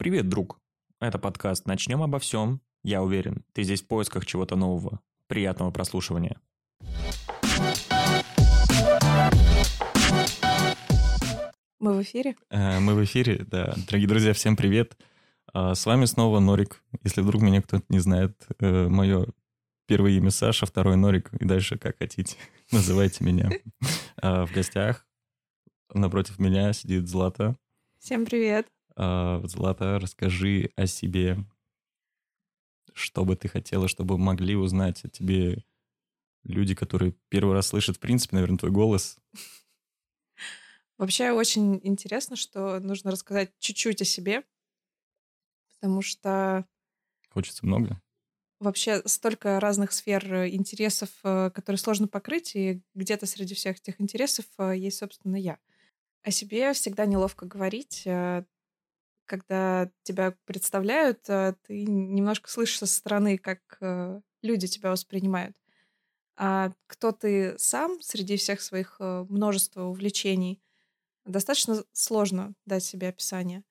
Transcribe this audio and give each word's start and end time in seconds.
Привет, 0.00 0.30
друг. 0.30 0.58
Это 0.98 1.18
подкаст 1.18 1.66
«Начнем 1.66 2.02
обо 2.02 2.18
всем». 2.18 2.62
Я 2.82 3.02
уверен, 3.02 3.44
ты 3.52 3.64
здесь 3.64 3.82
в 3.82 3.86
поисках 3.86 4.24
чего-то 4.24 4.56
нового. 4.56 5.00
Приятного 5.26 5.70
прослушивания. 5.72 6.40
Мы 11.80 11.92
в 11.92 12.00
эфире? 12.00 12.34
Э, 12.48 12.80
Мы 12.80 12.94
в 12.94 13.04
эфире, 13.04 13.44
да. 13.46 13.74
Дорогие 13.88 14.08
друзья, 14.08 14.32
всем 14.32 14.56
привет. 14.56 14.96
А, 15.52 15.74
С 15.74 15.84
вами 15.84 16.06
снова 16.06 16.40
Норик. 16.40 16.82
Если 17.04 17.20
вдруг 17.20 17.42
меня 17.42 17.60
кто-то 17.60 17.84
не 17.90 17.98
знает, 17.98 18.42
э, 18.58 18.88
мое 18.88 19.26
первое 19.86 20.12
имя 20.12 20.30
Саша, 20.30 20.64
второй 20.64 20.96
Норик, 20.96 21.30
и 21.38 21.44
дальше 21.44 21.76
как 21.76 21.98
хотите. 21.98 22.38
Называйте 22.72 23.22
меня. 23.22 23.50
А, 24.16 24.46
В 24.46 24.52
гостях 24.54 25.06
напротив 25.92 26.38
меня 26.38 26.72
сидит 26.72 27.06
Злата. 27.06 27.54
Всем 27.98 28.24
привет. 28.24 28.66
А, 28.96 29.40
Злата, 29.44 29.98
расскажи 29.98 30.70
о 30.76 30.86
себе. 30.86 31.38
Что 32.92 33.24
бы 33.24 33.36
ты 33.36 33.48
хотела, 33.48 33.88
чтобы 33.88 34.16
могли 34.18 34.54
узнать 34.56 35.04
о 35.04 35.08
тебе 35.08 35.64
люди, 36.44 36.74
которые 36.74 37.14
первый 37.28 37.54
раз 37.54 37.68
слышат, 37.68 37.96
в 37.96 38.00
принципе, 38.00 38.36
наверное, 38.36 38.58
твой 38.58 38.72
голос. 38.72 39.18
Вообще 40.98 41.32
очень 41.32 41.80
интересно, 41.82 42.36
что 42.36 42.78
нужно 42.78 43.10
рассказать 43.10 43.52
чуть-чуть 43.58 44.02
о 44.02 44.04
себе, 44.04 44.44
потому 45.80 46.02
что 46.02 46.64
Хочется 47.30 47.66
много. 47.66 48.00
вообще 48.58 49.02
столько 49.06 49.58
разных 49.60 49.92
сфер 49.92 50.32
э, 50.34 50.50
интересов, 50.50 51.10
э, 51.24 51.50
которые 51.54 51.78
сложно 51.78 52.08
покрыть, 52.08 52.54
и 52.56 52.82
где-то 52.94 53.26
среди 53.26 53.54
всех 53.54 53.78
этих 53.78 54.00
интересов 54.00 54.44
э, 54.58 54.74
есть, 54.76 54.98
собственно, 54.98 55.36
я. 55.36 55.58
О 56.22 56.30
себе 56.30 56.72
всегда 56.74 57.06
неловко 57.06 57.46
говорить. 57.46 58.04
Когда 59.30 59.88
тебя 60.02 60.36
представляют, 60.44 61.20
э, 61.28 61.54
ты 61.62 61.84
немножко 61.84 62.50
слышишь 62.50 62.78
со 62.78 62.86
стороны, 62.86 63.38
как 63.38 63.60
э, 63.80 64.20
люди 64.42 64.66
тебя 64.66 64.90
воспринимают. 64.90 65.56
А 66.36 66.72
кто 66.88 67.12
ты 67.12 67.56
сам 67.56 68.00
среди 68.02 68.36
всех 68.36 68.60
своих 68.60 68.96
э, 68.98 69.24
множества 69.28 69.84
увлечений, 69.84 70.60
достаточно 71.24 71.84
сложно 71.92 72.54
дать 72.66 72.82
себе 72.82 73.10
описание. 73.10 73.62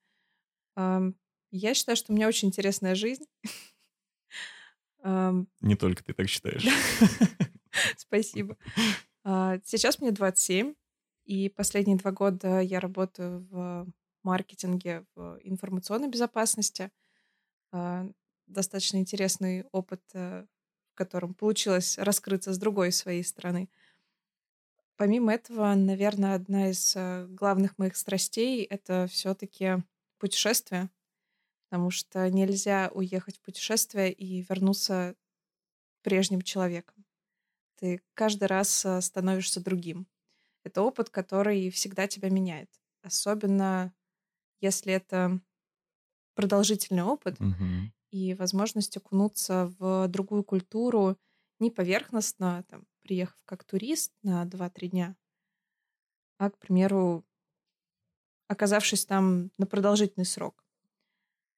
Я 0.76 1.74
считаю, 1.74 1.96
что 1.96 2.10
у 2.10 2.16
меня 2.16 2.26
очень 2.26 2.48
интересная 2.48 2.94
жизнь. 2.94 3.26
Не 5.04 5.76
только 5.78 6.02
ты 6.02 6.14
так 6.14 6.30
считаешь. 6.30 6.64
Спасибо. 7.98 8.56
А, 9.22 9.58
Сейчас 9.66 10.00
мне 10.00 10.12
27, 10.12 10.74
и 11.26 11.50
последние 11.50 11.98
два 11.98 12.10
года 12.10 12.60
я 12.60 12.80
работаю 12.80 13.46
в 13.50 13.86
маркетинге, 14.22 15.04
в 15.14 15.38
информационной 15.42 16.08
безопасности. 16.08 16.90
А, 17.72 18.08
Достаточно 18.50 18.96
интересный 18.96 19.64
опыт, 19.70 20.02
э, 20.12 20.44
в 20.92 20.94
котором 20.96 21.34
получилось 21.34 21.98
раскрыться 21.98 22.52
с 22.52 22.58
другой 22.58 22.90
своей 22.90 23.22
стороны. 23.22 23.70
Помимо 24.96 25.32
этого, 25.32 25.72
наверное, 25.76 26.34
одна 26.34 26.70
из 26.70 26.94
э, 26.96 27.26
главных 27.28 27.78
моих 27.78 27.96
страстей— 27.96 28.64
это 28.70 29.06
все-таки 29.08 29.84
путешествие, 30.18 30.90
потому 31.68 31.92
что 31.92 32.28
нельзя 32.28 32.90
уехать 32.92 33.38
в 33.38 33.42
путешествие 33.42 34.12
и 34.12 34.42
вернуться 34.42 35.14
прежним 36.02 36.42
человеком. 36.42 37.04
Ты 37.76 38.02
каждый 38.14 38.48
раз 38.48 38.84
э, 38.84 39.00
становишься 39.00 39.60
другим. 39.60 40.08
Это 40.64 40.82
опыт, 40.82 41.08
который 41.08 41.70
всегда 41.70 42.08
тебя 42.08 42.30
меняет. 42.30 42.68
Особенно 43.02 43.94
если 44.60 44.92
это 44.94 45.40
продолжительный 46.34 47.02
опыт 47.02 47.38
Мгм. 47.40 47.92
и 48.10 48.34
возможность 48.34 48.96
окунуться 48.96 49.72
в 49.78 50.08
другую 50.08 50.44
культуру 50.44 51.18
не 51.60 51.70
поверхностно, 51.70 52.64
там, 52.68 52.86
приехав 53.02 53.38
как 53.46 53.64
турист 53.64 54.12
на 54.22 54.44
2-3 54.46 54.88
дня, 54.88 55.16
а, 56.38 56.50
к 56.50 56.58
примеру, 56.58 57.24
оказавшись 58.48 59.06
там 59.06 59.50
на 59.58 59.66
продолжительный 59.66 60.26
срок. 60.26 60.64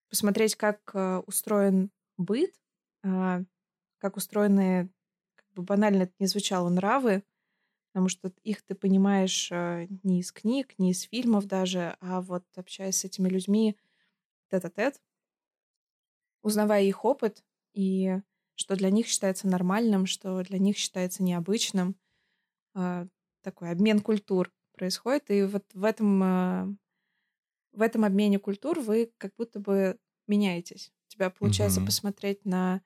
Посмотреть, 0.09 0.57
как 0.57 0.91
э, 0.95 1.19
устроен 1.27 1.91
быт, 2.19 2.55
а, 3.03 3.43
как 3.99 4.17
устроены, 4.17 4.91
как 5.37 5.47
бы 5.55 5.63
банально 5.63 6.03
это 6.05 6.13
не 6.19 6.27
звучало, 6.27 6.69
нравы, 6.69 7.25
потому 7.93 8.09
что 8.09 8.33
их 8.45 8.63
ты 8.65 8.75
понимаешь 8.75 9.51
э, 9.53 9.87
не 10.03 10.21
из 10.21 10.33
книг, 10.33 10.75
не 10.79 10.93
из 10.93 11.03
фильмов 11.03 11.47
даже, 11.47 11.97
а 12.01 12.21
вот 12.23 12.45
общаясь 12.57 12.99
с 12.99 13.05
этими 13.05 13.29
людьми 13.29 13.77
тет-а-тет, 14.51 15.01
узнавая 16.43 16.83
их 16.83 17.05
опыт 17.05 17.45
и 17.75 18.19
что 18.55 18.77
для 18.77 18.91
них 18.91 19.07
считается 19.07 19.49
нормальным, 19.49 20.07
что 20.07 20.43
для 20.43 20.59
них 20.59 20.77
считается 20.77 21.23
необычным. 21.23 21.97
а, 22.75 23.07
Такой 23.43 23.71
обмен 23.73 24.01
культур 24.01 24.53
происходит. 24.75 25.31
И 25.31 25.45
вот 25.45 25.65
в 25.75 25.85
этом, 25.85 26.23
а, 26.25 26.69
в 27.73 27.83
этом 27.83 28.05
обмене 28.05 28.39
культур 28.39 28.81
вы 28.81 29.13
как 29.19 29.33
будто 29.37 29.59
бы 29.61 29.99
меняетесь. 30.27 30.93
У 31.09 31.13
тебя 31.15 31.31
получается 31.31 31.81
Мгм. 31.81 31.87
посмотреть 31.87 32.45
на 32.45 32.83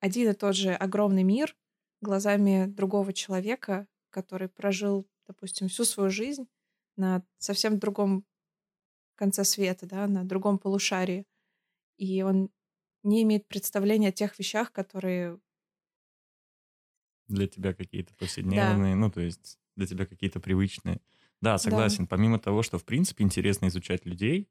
один 0.00 0.30
и 0.30 0.34
тот 0.34 0.54
же 0.56 0.72
огромный 0.74 1.24
мир 1.24 1.56
глазами 2.00 2.66
другого 2.66 3.12
человека, 3.12 3.88
который 4.10 4.48
прожил, 4.48 5.06
допустим, 5.26 5.68
всю 5.68 5.84
свою 5.84 6.10
жизнь 6.10 6.48
на 6.96 7.24
совсем 7.38 7.78
другом 7.78 8.24
конце 9.14 9.44
света, 9.44 9.86
да, 9.86 10.06
на 10.06 10.24
другом 10.24 10.58
полушарии. 10.58 11.26
И 11.96 12.22
он 12.22 12.50
не 13.02 13.22
имеет 13.22 13.48
представления 13.48 14.08
о 14.08 14.12
тех 14.12 14.38
вещах, 14.38 14.72
которые... 14.72 15.38
Для 17.26 17.46
тебя 17.46 17.74
какие-то 17.74 18.14
повседневные, 18.14 18.94
ну, 18.94 19.10
то 19.10 19.20
есть 19.20 19.58
для 19.76 19.86
тебя 19.86 20.06
какие-то 20.06 20.40
привычные. 20.40 21.00
Да, 21.40 21.58
согласен. 21.58 22.06
Помимо 22.06 22.38
того, 22.38 22.62
что, 22.62 22.78
в 22.78 22.84
принципе, 22.84 23.22
интересно 23.22 23.66
изучать 23.66 24.06
людей, 24.06 24.48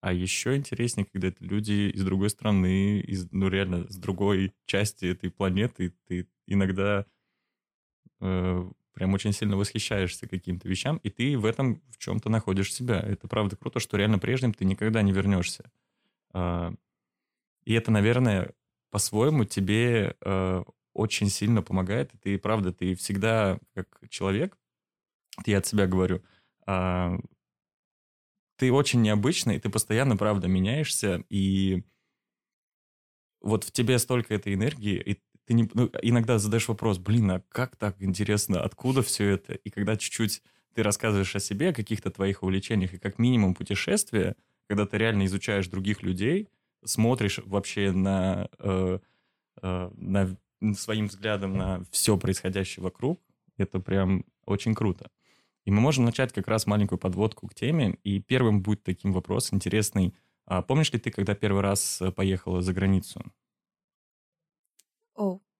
а 0.00 0.12
еще 0.12 0.56
интереснее, 0.56 1.06
когда 1.06 1.28
это 1.28 1.42
люди 1.44 1.90
из 1.90 2.04
другой 2.04 2.30
страны, 2.30 3.00
из, 3.00 3.30
ну, 3.32 3.48
реально, 3.48 3.90
с 3.90 3.96
другой 3.96 4.54
части 4.66 5.06
этой 5.06 5.30
планеты. 5.30 5.94
Ты 6.06 6.28
иногда 6.46 7.06
э, 8.20 8.70
прям 8.96 9.12
очень 9.12 9.34
сильно 9.34 9.58
восхищаешься 9.58 10.26
каким-то 10.26 10.66
вещам, 10.66 10.96
и 11.02 11.10
ты 11.10 11.36
в 11.36 11.44
этом 11.44 11.82
в 11.90 11.98
чем-то 11.98 12.30
находишь 12.30 12.72
себя. 12.72 12.98
Это 12.98 13.28
правда 13.28 13.54
круто, 13.54 13.78
что 13.78 13.98
реально 13.98 14.18
прежним 14.18 14.54
ты 14.54 14.64
никогда 14.64 15.02
не 15.02 15.12
вернешься. 15.12 15.70
А, 16.32 16.72
И 17.66 17.74
это, 17.74 17.90
наверное, 17.90 18.54
по-своему 18.90 19.44
тебе 19.44 20.16
э, 20.22 20.64
очень 20.94 21.28
сильно 21.28 21.62
помогает. 21.62 22.14
И 22.14 22.18
ты, 22.18 22.38
правда, 22.38 22.72
ты 22.72 22.94
всегда 22.94 23.58
как 23.74 24.00
человек, 24.08 24.56
я 25.44 25.58
от 25.58 25.66
себя 25.66 25.86
говорю, 25.86 26.22
а, 26.66 27.18
ты 28.56 28.72
очень 28.72 29.02
необычный, 29.02 29.60
ты 29.60 29.68
постоянно, 29.68 30.16
правда, 30.16 30.48
меняешься, 30.48 31.22
и 31.28 31.84
вот 33.42 33.64
в 33.64 33.72
тебе 33.72 33.98
столько 33.98 34.34
этой 34.34 34.54
энергии, 34.54 34.98
и 34.98 35.20
ты 35.46 35.54
не, 35.54 35.68
ну, 35.74 35.90
иногда 36.02 36.38
задаешь 36.38 36.68
вопрос, 36.68 36.98
блин, 36.98 37.30
а 37.30 37.42
как 37.48 37.76
так 37.76 37.96
интересно, 38.00 38.62
откуда 38.62 39.02
все 39.02 39.30
это? 39.30 39.54
И 39.54 39.70
когда 39.70 39.96
чуть-чуть 39.96 40.42
ты 40.74 40.82
рассказываешь 40.82 41.34
о 41.34 41.40
себе, 41.40 41.70
о 41.70 41.74
каких-то 41.74 42.10
твоих 42.10 42.42
увлечениях, 42.42 42.94
и 42.94 42.98
как 42.98 43.18
минимум 43.18 43.54
путешествия, 43.54 44.36
когда 44.68 44.86
ты 44.86 44.98
реально 44.98 45.24
изучаешь 45.26 45.68
других 45.68 46.02
людей, 46.02 46.48
смотришь 46.84 47.40
вообще 47.44 47.92
на, 47.92 48.48
э, 48.58 48.98
э, 49.62 49.90
на 49.96 50.36
своим 50.74 51.06
взглядом 51.06 51.56
на 51.56 51.82
все 51.90 52.18
происходящее 52.18 52.82
вокруг, 52.82 53.20
это 53.56 53.80
прям 53.80 54.24
очень 54.44 54.74
круто. 54.74 55.10
И 55.64 55.70
мы 55.70 55.80
можем 55.80 56.04
начать 56.04 56.32
как 56.32 56.46
раз 56.48 56.66
маленькую 56.66 56.98
подводку 56.98 57.48
к 57.48 57.54
теме. 57.54 57.98
И 58.04 58.20
первым 58.20 58.62
будет 58.62 58.84
таким 58.84 59.12
вопрос 59.12 59.52
интересный. 59.52 60.14
А 60.44 60.62
помнишь 60.62 60.92
ли 60.92 60.98
ты, 60.98 61.10
когда 61.10 61.34
первый 61.34 61.62
раз 61.62 62.00
э, 62.00 62.12
поехала 62.12 62.62
за 62.62 62.72
границу? 62.72 63.22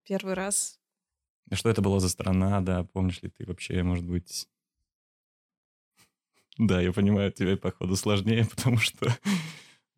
Первый 0.07 0.35
раз. 0.35 0.79
Что 1.53 1.69
это 1.69 1.83
была 1.83 1.99
за 2.01 2.09
страна, 2.09 2.61
да? 2.61 2.85
Помнишь 2.85 3.23
ли 3.23 3.29
ты 3.31 3.45
вообще, 3.45 3.83
может 3.83 4.07
быть... 4.07 4.49
Да, 6.59 6.81
я 6.81 6.91
понимаю, 6.93 7.33
тебе, 7.33 7.57
походу, 7.59 7.97
сложнее, 7.97 8.47
потому 8.51 8.79
что... 8.79 9.15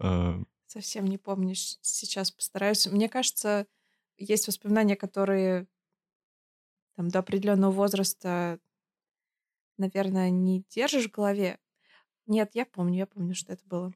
э, 0.01 0.43
Совсем 0.67 1.07
не 1.07 1.17
помню. 1.19 1.55
С- 1.55 1.79
Сейчас 1.83 2.31
постараюсь. 2.33 2.87
Мне 2.87 3.09
кажется, 3.09 3.67
есть 4.17 4.49
воспоминания, 4.49 4.97
которые 4.97 5.69
там, 6.97 7.09
до 7.11 7.21
определенного 7.21 7.71
возраста, 7.71 8.59
наверное, 9.77 10.31
не 10.31 10.65
держишь 10.69 11.07
в 11.09 11.13
голове. 11.13 11.61
Нет, 12.27 12.51
я 12.55 12.67
помню, 12.67 12.97
я 12.99 13.07
помню, 13.07 13.35
что 13.35 13.53
это 13.53 13.65
было. 13.67 13.93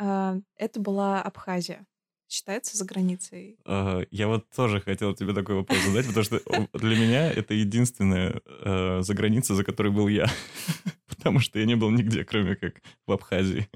А, 0.00 0.38
Это 0.56 0.80
была 0.80 1.22
Абхазия. 1.22 1.86
Считается 2.30 2.76
за 2.76 2.84
границей. 2.84 3.58
Э, 3.66 4.04
Я 4.12 4.28
вот 4.28 4.48
тоже 4.50 4.80
хотел 4.80 5.16
тебе 5.16 5.34
такой 5.34 5.56
вопрос 5.56 5.80
задать, 5.80 6.06
потому 6.06 6.22
что 6.22 6.40
для 6.74 6.96
меня 6.96 7.28
это 7.28 7.54
единственная 7.54 8.40
э, 8.46 9.02
заграница, 9.02 9.56
за 9.56 9.64
которой 9.64 9.90
был 9.90 10.06
я. 10.06 10.28
Потому 11.08 11.40
что 11.40 11.58
я 11.58 11.66
не 11.66 11.74
был 11.74 11.90
нигде, 11.90 12.24
кроме 12.24 12.54
как 12.54 12.82
в 13.04 13.10
Абхазии. 13.10 13.68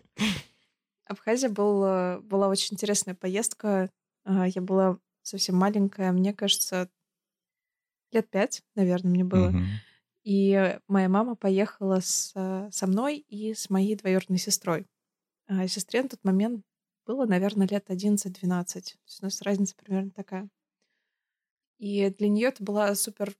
Абхазия 1.06 1.50
был, 1.50 1.84
э, 1.84 2.20
была 2.20 2.46
очень 2.46 2.74
интересная 2.74 3.16
поездка. 3.16 3.90
А, 4.24 4.46
я 4.46 4.62
была 4.62 4.98
совсем 5.22 5.56
маленькая, 5.56 6.12
мне 6.12 6.32
кажется, 6.32 6.88
лет 8.12 8.30
пять, 8.30 8.62
наверное, 8.76 9.10
мне 9.10 9.24
было. 9.24 9.50
Мгм. 9.50 9.66
И 10.22 10.78
моя 10.86 11.08
мама 11.08 11.34
поехала 11.34 11.98
с, 12.00 12.30
э, 12.36 12.68
со 12.70 12.86
мной 12.86 13.18
и 13.18 13.52
с 13.52 13.68
моей 13.68 13.96
двоюродной 13.96 14.38
сестрой. 14.38 14.86
А 15.48 15.66
сестре 15.66 16.02
на 16.02 16.08
тот 16.08 16.22
момент 16.22 16.64
было, 17.06 17.26
наверное, 17.26 17.66
лет 17.68 17.90
11-12. 17.90 18.94
То 18.94 18.98
есть 19.06 19.22
у 19.22 19.24
нас 19.26 19.42
разница 19.42 19.74
примерно 19.76 20.10
такая. 20.10 20.48
И 21.78 22.10
для 22.10 22.28
нее 22.28 22.48
это 22.48 22.64
была 22.64 22.92
супер 22.96 23.36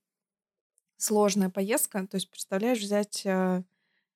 сложная 0.97 1.51
поездка. 1.51 2.07
То 2.07 2.17
есть, 2.17 2.31
представляешь, 2.31 2.81
взять 2.81 3.23
э, 3.27 3.63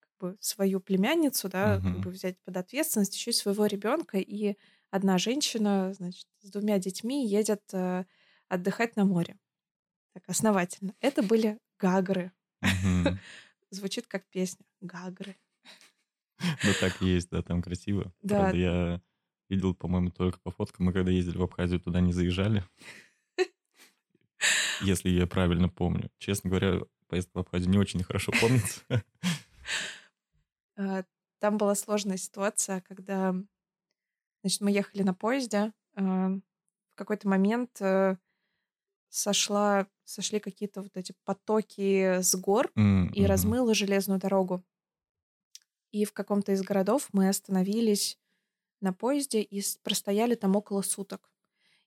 как 0.01 0.11
бы 0.21 0.37
свою 0.41 0.81
племянницу, 0.81 1.49
да, 1.49 1.83
как 1.83 1.99
Мгм. 1.99 2.01
бы 2.01 2.11
взять 2.11 2.39
под 2.45 2.57
ответственность 2.57 3.15
еще 3.15 3.31
и 3.31 3.35
своего 3.35 3.67
ребенка, 3.67 4.19
и 4.19 4.57
одна 4.91 5.19
женщина, 5.19 5.93
значит, 5.95 6.27
с 6.41 6.51
двумя 6.51 6.79
детьми 6.79 7.27
едет 7.27 7.63
э, 7.73 8.05
отдыхать 8.49 8.97
на 8.97 9.05
море. 9.05 9.39
Так 10.15 10.25
основательно. 10.29 10.95
Это 11.01 11.23
были 11.23 11.59
гагры. 11.79 12.33
Звучит 13.71 14.07
как 14.07 14.27
песня. 14.29 14.67
Гагры. 14.81 15.37
Да 16.63 16.75
так 16.75 17.03
и 17.03 17.07
есть, 17.07 17.31
да, 17.31 17.43
там 17.43 17.63
красиво. 17.63 18.13
Да. 18.23 18.37
Правда, 18.37 18.57
я 18.57 19.03
видел, 19.49 19.75
по-моему, 19.75 20.11
только 20.11 20.39
по 20.41 20.51
фоткам. 20.51 20.87
Мы 20.87 20.93
когда 20.93 21.11
ездили 21.11 21.39
в 21.39 21.43
Абхазию, 21.43 21.81
туда 21.81 22.01
не 22.01 22.13
заезжали. 22.13 22.65
Если 24.83 25.09
я 25.11 25.27
правильно 25.27 25.69
помню. 25.69 26.11
Честно 26.19 26.51
говоря, 26.51 26.81
поездка 27.09 27.33
в 27.35 27.41
Абхазию 27.41 27.71
не 27.71 27.79
очень 27.79 28.03
хорошо 28.03 28.33
помнится. 28.41 28.81
А, 30.77 31.05
Там 31.41 31.57
была 31.57 31.75
сложная 31.75 32.17
ситуация, 32.17 32.81
когда, 32.81 33.35
значит, 34.43 34.61
мы 34.61 34.71
ехали 34.71 35.03
на 35.03 35.15
поезде. 35.15 35.73
а, 35.97 36.29
В 36.31 36.95
какой-то 36.97 37.29
момент 37.29 37.81
э, 37.81 38.17
сошла, 39.09 39.87
сошли 40.05 40.41
какие-то 40.41 40.83
вот 40.83 40.97
эти 40.97 41.15
потоки 41.25 42.21
с 42.21 42.35
гор 42.37 42.71
М, 42.77 43.09
и 43.09 43.25
размыло 43.25 43.75
железную 43.75 44.19
дорогу. 44.21 44.65
И 45.91 46.05
в 46.05 46.13
каком-то 46.13 46.53
из 46.53 46.63
городов 46.63 47.09
мы 47.13 47.29
остановились 47.29 48.19
на 48.81 48.93
поезде 48.93 49.41
и 49.43 49.63
простояли 49.83 50.35
там 50.35 50.57
около 50.57 50.83
суток. 50.83 51.31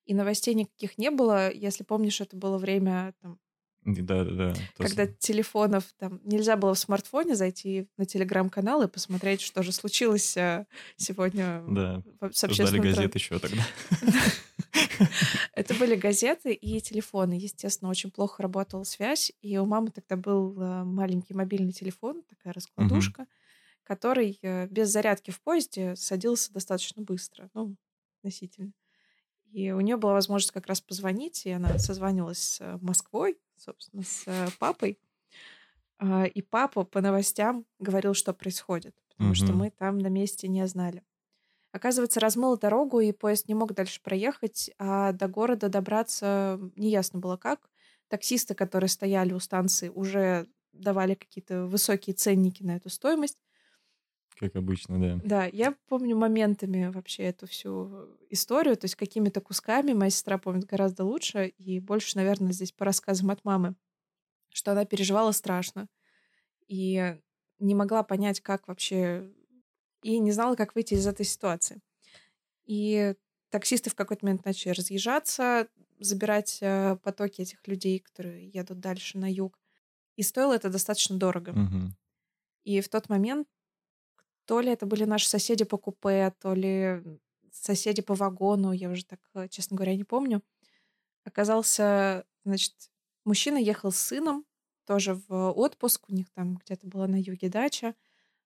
И 0.05 0.13
новостей 0.13 0.53
никаких 0.55 0.97
не 0.97 1.11
было. 1.11 1.51
Если 1.51 1.83
помнишь, 1.83 2.21
это 2.21 2.35
было 2.35 2.57
время, 2.57 3.13
там, 3.21 3.39
Да, 3.85 4.23
да, 4.23 4.31
да. 4.31 4.53
Когда 4.77 5.05
с- 5.05 5.15
телефонов 5.19 5.85
там 5.97 6.19
нельзя 6.23 6.55
было 6.57 6.73
в 6.73 6.79
смартфоне 6.79 7.35
зайти 7.35 7.87
на 7.97 8.05
телеграм-канал 8.05 8.81
и 8.83 8.87
посмотреть, 8.87 9.41
что 9.41 9.63
же 9.63 9.71
случилось 9.71 10.35
э, 10.37 10.65
сегодня 10.97 11.63
Да, 11.67 12.03
с 12.31 12.47
ждали 12.47 12.79
газет 12.79 13.15
еще 13.15 13.39
тогда. 13.39 13.63
Это 15.53 15.73
были 15.75 15.95
газеты 15.95 16.53
и 16.53 16.79
телефоны. 16.81 17.33
Естественно, 17.33 17.89
очень 17.89 18.11
плохо 18.11 18.41
работала 18.43 18.83
связь. 18.83 19.31
И 19.41 19.57
у 19.57 19.65
мамы 19.65 19.91
тогда 19.91 20.15
был 20.15 20.59
э, 20.61 20.83
маленький 20.83 21.33
мобильный 21.33 21.71
телефон, 21.73 22.23
такая 22.29 22.53
раскладушка, 22.53 23.25
который 23.83 24.39
э, 24.41 24.67
без 24.67 24.89
зарядки 24.89 25.31
в 25.31 25.41
поезде 25.41 25.95
садился 25.95 26.53
достаточно 26.53 27.01
быстро, 27.03 27.49
ну, 27.53 27.75
относительно. 28.19 28.73
И 29.51 29.71
у 29.71 29.81
нее 29.81 29.97
была 29.97 30.13
возможность 30.13 30.53
как 30.53 30.67
раз 30.67 30.81
позвонить, 30.81 31.45
и 31.45 31.51
она 31.51 31.77
созванивалась 31.79 32.39
с 32.39 32.61
э, 32.61 32.77
Москвой, 32.81 33.39
собственно, 33.57 34.03
с 34.03 34.23
э, 34.27 34.47
папой. 34.59 34.99
А, 35.99 36.25
И 36.25 36.41
папа 36.41 36.83
по 36.83 37.01
новостям 37.01 37.65
говорил, 37.79 38.13
что 38.13 38.33
происходит, 38.33 38.95
потому 39.09 39.33
что 39.33 39.53
Мгм. 39.53 39.53
мы 39.53 39.71
там 39.71 39.97
на 39.97 40.07
месте 40.07 40.47
не 40.47 40.65
знали. 40.67 41.03
Оказывается, 41.73 42.19
размыло 42.21 42.57
дорогу, 42.57 42.99
и 43.01 43.11
поезд 43.13 43.47
не 43.49 43.55
мог 43.55 43.73
дальше 43.73 44.01
проехать, 44.03 44.71
а 44.79 45.13
до 45.13 45.27
города 45.27 45.69
добраться 45.69 46.59
неясно 46.75 47.19
было 47.19 47.37
как. 47.37 47.69
Таксисты, 48.09 48.55
которые 48.55 48.89
стояли 48.89 49.33
у 49.33 49.39
станции, 49.39 49.89
уже 49.89 50.47
давали 50.73 51.15
какие-то 51.15 51.65
высокие 51.67 52.15
ценники 52.15 52.63
на 52.63 52.77
эту 52.77 52.89
стоимость. 52.89 53.39
Как 54.41 54.55
обычно, 54.55 54.99
да. 54.99 55.21
Да, 55.23 55.45
я 55.45 55.75
помню 55.87 56.17
моментами 56.17 56.87
вообще 56.87 57.25
эту 57.25 57.45
всю 57.45 58.17
историю, 58.31 58.75
то 58.75 58.85
есть 58.85 58.95
какими-то 58.95 59.39
кусками. 59.39 59.93
Моя 59.93 60.09
сестра 60.09 60.39
помнит 60.39 60.65
гораздо 60.65 61.05
лучше, 61.05 61.45
и 61.59 61.79
больше, 61.79 62.17
наверное, 62.17 62.51
здесь 62.51 62.71
по 62.71 62.83
рассказам 62.83 63.29
от 63.29 63.45
мамы, 63.45 63.75
что 64.49 64.71
она 64.71 64.83
переживала 64.85 65.31
страшно. 65.31 65.87
И 66.67 67.15
не 67.59 67.75
могла 67.75 68.01
понять, 68.01 68.41
как 68.41 68.67
вообще... 68.67 69.31
И 70.01 70.17
не 70.17 70.31
знала, 70.31 70.55
как 70.55 70.73
выйти 70.73 70.95
из 70.95 71.05
этой 71.05 71.27
ситуации. 71.27 71.79
И 72.65 73.13
таксисты 73.49 73.91
в 73.91 73.95
какой-то 73.95 74.25
момент 74.25 74.43
начали 74.43 74.71
разъезжаться, 74.71 75.67
забирать 75.99 76.57
э, 76.61 76.97
потоки 77.03 77.41
этих 77.41 77.67
людей, 77.67 77.99
которые 77.99 78.49
едут 78.49 78.79
дальше 78.79 79.19
на 79.19 79.31
юг. 79.31 79.59
И 80.15 80.23
стоило 80.23 80.53
это 80.53 80.71
достаточно 80.71 81.17
дорого. 81.17 81.53
Мгм. 81.53 81.95
И 82.63 82.81
в 82.81 82.89
тот 82.89 83.07
момент 83.07 83.47
то 84.51 84.59
ли 84.59 84.69
это 84.69 84.85
были 84.85 85.05
наши 85.05 85.29
соседи 85.29 85.63
по 85.63 85.77
купе, 85.77 86.33
то 86.41 86.53
ли 86.53 87.01
соседи 87.53 88.01
по 88.01 88.15
вагону, 88.15 88.73
я 88.73 88.89
уже 88.89 89.05
так, 89.05 89.21
э, 89.33 89.47
честно 89.47 89.77
говоря, 89.77 89.95
не 89.95 90.03
помню. 90.03 90.41
Оказался, 91.23 92.25
значит, 92.43 92.91
мужчина 93.23 93.55
ехал 93.55 93.93
с 93.93 93.97
сыном, 93.97 94.45
тоже 94.85 95.13
в 95.29 95.51
отпуск, 95.51 96.09
у 96.09 96.13
них 96.13 96.29
там 96.31 96.57
где-то 96.57 96.85
была 96.85 97.07
на 97.07 97.15
юге 97.15 97.47
дача. 97.47 97.95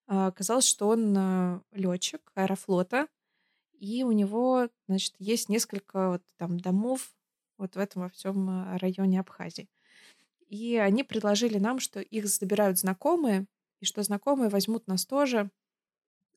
А, 0.05 0.27
Оказалось, 0.27 0.67
что 0.67 0.89
он 0.89 1.63
летчик 1.71 2.31
аэрофлота, 2.35 3.07
и 3.73 4.03
у 4.03 4.11
него, 4.11 4.69
значит, 4.87 5.15
есть 5.17 5.49
несколько 5.49 6.11
вот 6.11 6.21
там 6.37 6.59
домов 6.59 7.15
вот 7.57 7.75
в 7.75 7.79
этом 7.79 8.03
во 8.03 8.09
всем 8.09 8.47
э, 8.47 8.77
районе 8.77 9.21
Абхазии. 9.21 9.71
И 10.49 10.77
они 10.77 11.03
предложили 11.03 11.57
нам, 11.57 11.79
что 11.79 11.99
их 11.99 12.27
забирают 12.27 12.77
знакомые, 12.77 13.47
и 13.79 13.85
что 13.85 14.03
знакомые 14.03 14.49
возьмут 14.51 14.85
нас 14.85 15.07
тоже 15.07 15.49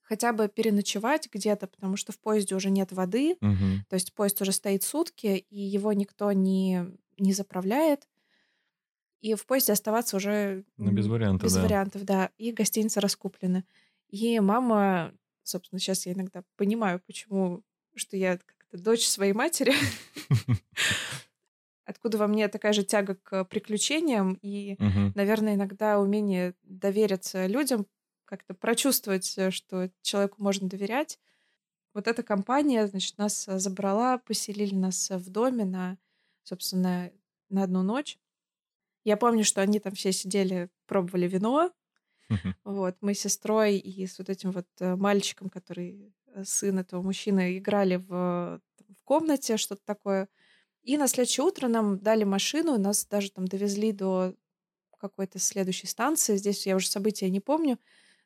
хотя 0.08 0.32
бы 0.32 0.48
переночевать 0.48 1.28
где-то, 1.30 1.66
потому 1.66 1.96
что 1.96 2.12
в 2.12 2.18
поезде 2.18 2.54
уже 2.54 2.70
нет 2.70 2.92
воды, 2.92 3.36
Мгм. 3.42 3.84
то 3.90 3.94
есть 3.94 4.14
поезд 4.14 4.40
уже 4.40 4.52
стоит 4.52 4.82
сутки, 4.82 5.44
и 5.50 5.60
его 5.60 5.92
никто 5.92 6.32
не, 6.32 6.86
не 7.18 7.34
заправляет. 7.34 8.08
И 9.20 9.34
в 9.34 9.44
поезде 9.44 9.72
оставаться 9.72 10.16
уже 10.16 10.64
Ну, 10.78 10.92
без 10.92 11.06
вариантов, 11.08 11.44
без 11.44 11.54
да. 11.54 11.62
вариантов, 11.62 12.04
да. 12.04 12.30
И 12.38 12.52
гостиницы 12.52 13.00
раскуплены. 13.00 13.64
И 14.08 14.40
мама, 14.40 15.12
собственно, 15.42 15.78
сейчас 15.78 16.06
я 16.06 16.12
иногда 16.14 16.42
понимаю, 16.56 17.02
почему, 17.06 17.62
что 17.94 18.16
я 18.16 18.38
как-то 18.38 18.78
дочь 18.78 19.06
своей 19.06 19.34
матери, 19.34 19.74
откуда 21.84 22.16
во 22.18 22.26
мне 22.28 22.48
такая 22.48 22.72
же 22.72 22.82
тяга 22.82 23.14
к 23.16 23.44
приключениям 23.44 24.38
и, 24.40 24.76
наверное, 25.14 25.54
иногда 25.54 25.98
умение 26.00 26.54
довериться 26.62 27.46
людям, 27.46 27.86
как-то 28.28 28.54
прочувствовать, 28.54 29.36
э, 29.38 29.50
что 29.50 29.90
человеку 30.02 30.42
можно 30.42 30.68
доверять. 30.68 31.18
Вот 31.94 32.06
эта 32.06 32.22
компания, 32.22 32.86
значит, 32.86 33.16
нас 33.16 33.48
э, 33.48 33.58
забрала, 33.58 34.18
поселили 34.18 34.74
нас 34.74 35.10
э, 35.10 35.16
в 35.16 35.30
доме 35.30 35.64
на, 35.64 35.96
собственно, 36.44 37.10
на 37.48 37.62
одну 37.62 37.82
ночь. 37.82 38.18
Я 39.04 39.16
помню, 39.16 39.44
что 39.44 39.62
они 39.62 39.80
там 39.80 39.94
все 39.94 40.12
сидели, 40.12 40.70
пробовали 40.86 41.26
вино. 41.26 41.72
Вот, 42.62 42.94
мы 43.00 43.14
с 43.14 43.20
сестрой 43.20 43.78
и 43.78 44.06
с 44.06 44.18
вот 44.18 44.28
этим 44.28 44.50
вот 44.50 44.66
мальчиком, 44.78 45.48
который 45.48 46.12
сын 46.44 46.78
этого 46.78 47.00
мужчины, 47.00 47.56
играли 47.56 47.96
в, 47.96 48.60
в 48.90 49.04
комнате, 49.04 49.56
что-то 49.56 49.80
такое. 49.86 50.28
И 50.82 50.98
на 50.98 51.08
следующее 51.08 51.46
утро 51.46 51.68
нам 51.68 51.98
дали 51.98 52.24
машину, 52.24 52.78
нас 52.78 53.06
даже 53.06 53.30
там 53.30 53.48
довезли 53.48 53.92
до 53.92 54.34
какой-то 54.98 55.38
следующей 55.38 55.86
станции. 55.86 56.36
Здесь 56.36 56.66
я 56.66 56.76
уже 56.76 56.88
события 56.88 57.30
не 57.30 57.40
помню, 57.40 57.78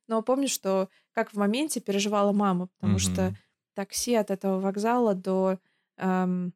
но 0.09 0.23
помню, 0.23 0.49
что 0.49 0.89
как 1.13 1.33
в 1.33 1.37
моменте 1.39 1.81
переживала 1.81 2.33
мама, 2.33 2.69
потому 2.69 2.99
что 2.99 3.33
Мгм. 3.33 3.37
такси 3.75 4.15
от 4.15 4.31
этого 4.31 4.61
вокзала 4.61 5.15
до, 5.15 5.59
эм, 5.99 6.55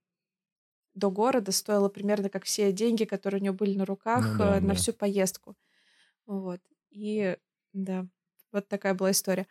до 0.95 1.11
города 1.11 1.53
стоило 1.53 1.89
примерно 1.89 2.29
как 2.31 2.45
все 2.45 2.73
деньги, 2.73 3.05
которые 3.05 3.41
у 3.41 3.43
нее 3.43 3.53
были 3.53 3.77
на 3.77 3.85
руках 3.87 4.25
Ну 4.25 4.39
да, 4.39 4.57
э, 4.59 4.61
на 4.61 4.75
да. 4.75 4.75
всю 4.75 4.93
поездку. 4.95 5.57
Вот. 6.27 6.61
И 6.91 7.37
да, 7.75 8.07
вот 8.53 8.69
такая 8.69 8.95
была 8.95 9.13
история. 9.13 9.47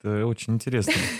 Это 0.00 0.26
очень 0.26 0.54
интересно. 0.54 1.10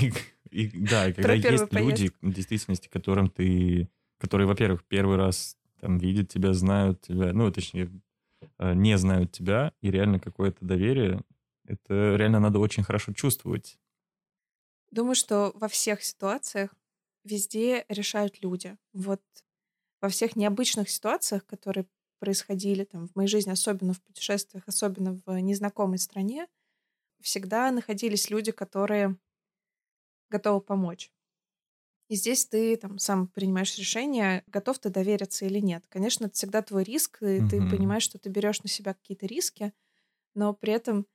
И, 0.00 0.12
и 0.50 0.68
да, 0.68 1.08
и 1.08 1.12
когда 1.12 1.32
есть 1.34 1.72
люди, 1.72 2.10
в 2.20 2.32
действительности, 2.32 2.88
которым 2.88 3.28
ты, 3.30 3.88
которые, 4.18 4.46
во-первых, 4.46 4.84
первый 4.84 5.16
раз 5.16 5.56
там 5.80 5.98
видят 5.98 6.28
тебя, 6.28 6.52
знают 6.54 7.00
тебя, 7.02 7.32
ну, 7.32 7.50
точнее, 7.52 7.90
не 8.58 8.96
знают 8.98 9.32
тебя, 9.32 9.72
и 9.80 9.90
реально 9.90 10.20
какое-то 10.20 10.64
доверие, 10.64 11.22
это 11.66 12.16
реально 12.16 12.40
надо 12.40 12.58
очень 12.58 12.84
хорошо 12.84 13.12
чувствовать. 13.12 13.78
Думаю, 14.90 15.14
что 15.14 15.52
во 15.54 15.68
всех 15.68 16.02
ситуациях 16.02 16.74
везде 17.24 17.84
решают 17.88 18.42
люди. 18.42 18.76
Вот 18.92 19.22
во 20.00 20.08
всех 20.08 20.36
необычных 20.36 20.90
ситуациях, 20.90 21.46
которые 21.46 21.86
происходили 22.20 22.84
там 22.84 23.08
в 23.08 23.16
моей 23.16 23.28
жизни, 23.28 23.50
особенно 23.50 23.92
в 23.94 24.02
путешествиях, 24.02 24.64
особенно 24.66 25.20
в 25.26 25.38
незнакомой 25.40 25.98
стране, 25.98 26.48
всегда 27.22 27.70
находились 27.72 28.30
люди, 28.30 28.52
которые 28.52 29.18
готова 30.30 30.60
помочь. 30.60 31.12
И 32.08 32.14
здесь 32.14 32.46
ты 32.46 32.76
там 32.76 32.98
сам 32.98 33.26
принимаешь 33.26 33.76
решение, 33.78 34.44
готов 34.46 34.78
ты 34.78 34.90
довериться 34.90 35.44
или 35.44 35.58
нет. 35.58 35.84
Конечно, 35.88 36.26
это 36.26 36.34
всегда 36.34 36.62
твой 36.62 36.84
риск, 36.84 37.20
и 37.22 37.40
ты 37.40 37.60
Мгм. 37.60 37.68
понимаешь, 37.68 38.04
что 38.04 38.18
ты 38.18 38.28
берешь 38.28 38.62
на 38.62 38.68
себя 38.68 38.94
какие-то 38.94 39.26
риски, 39.26 39.72
но 40.34 40.54
при 40.54 40.72
этом 40.72 41.06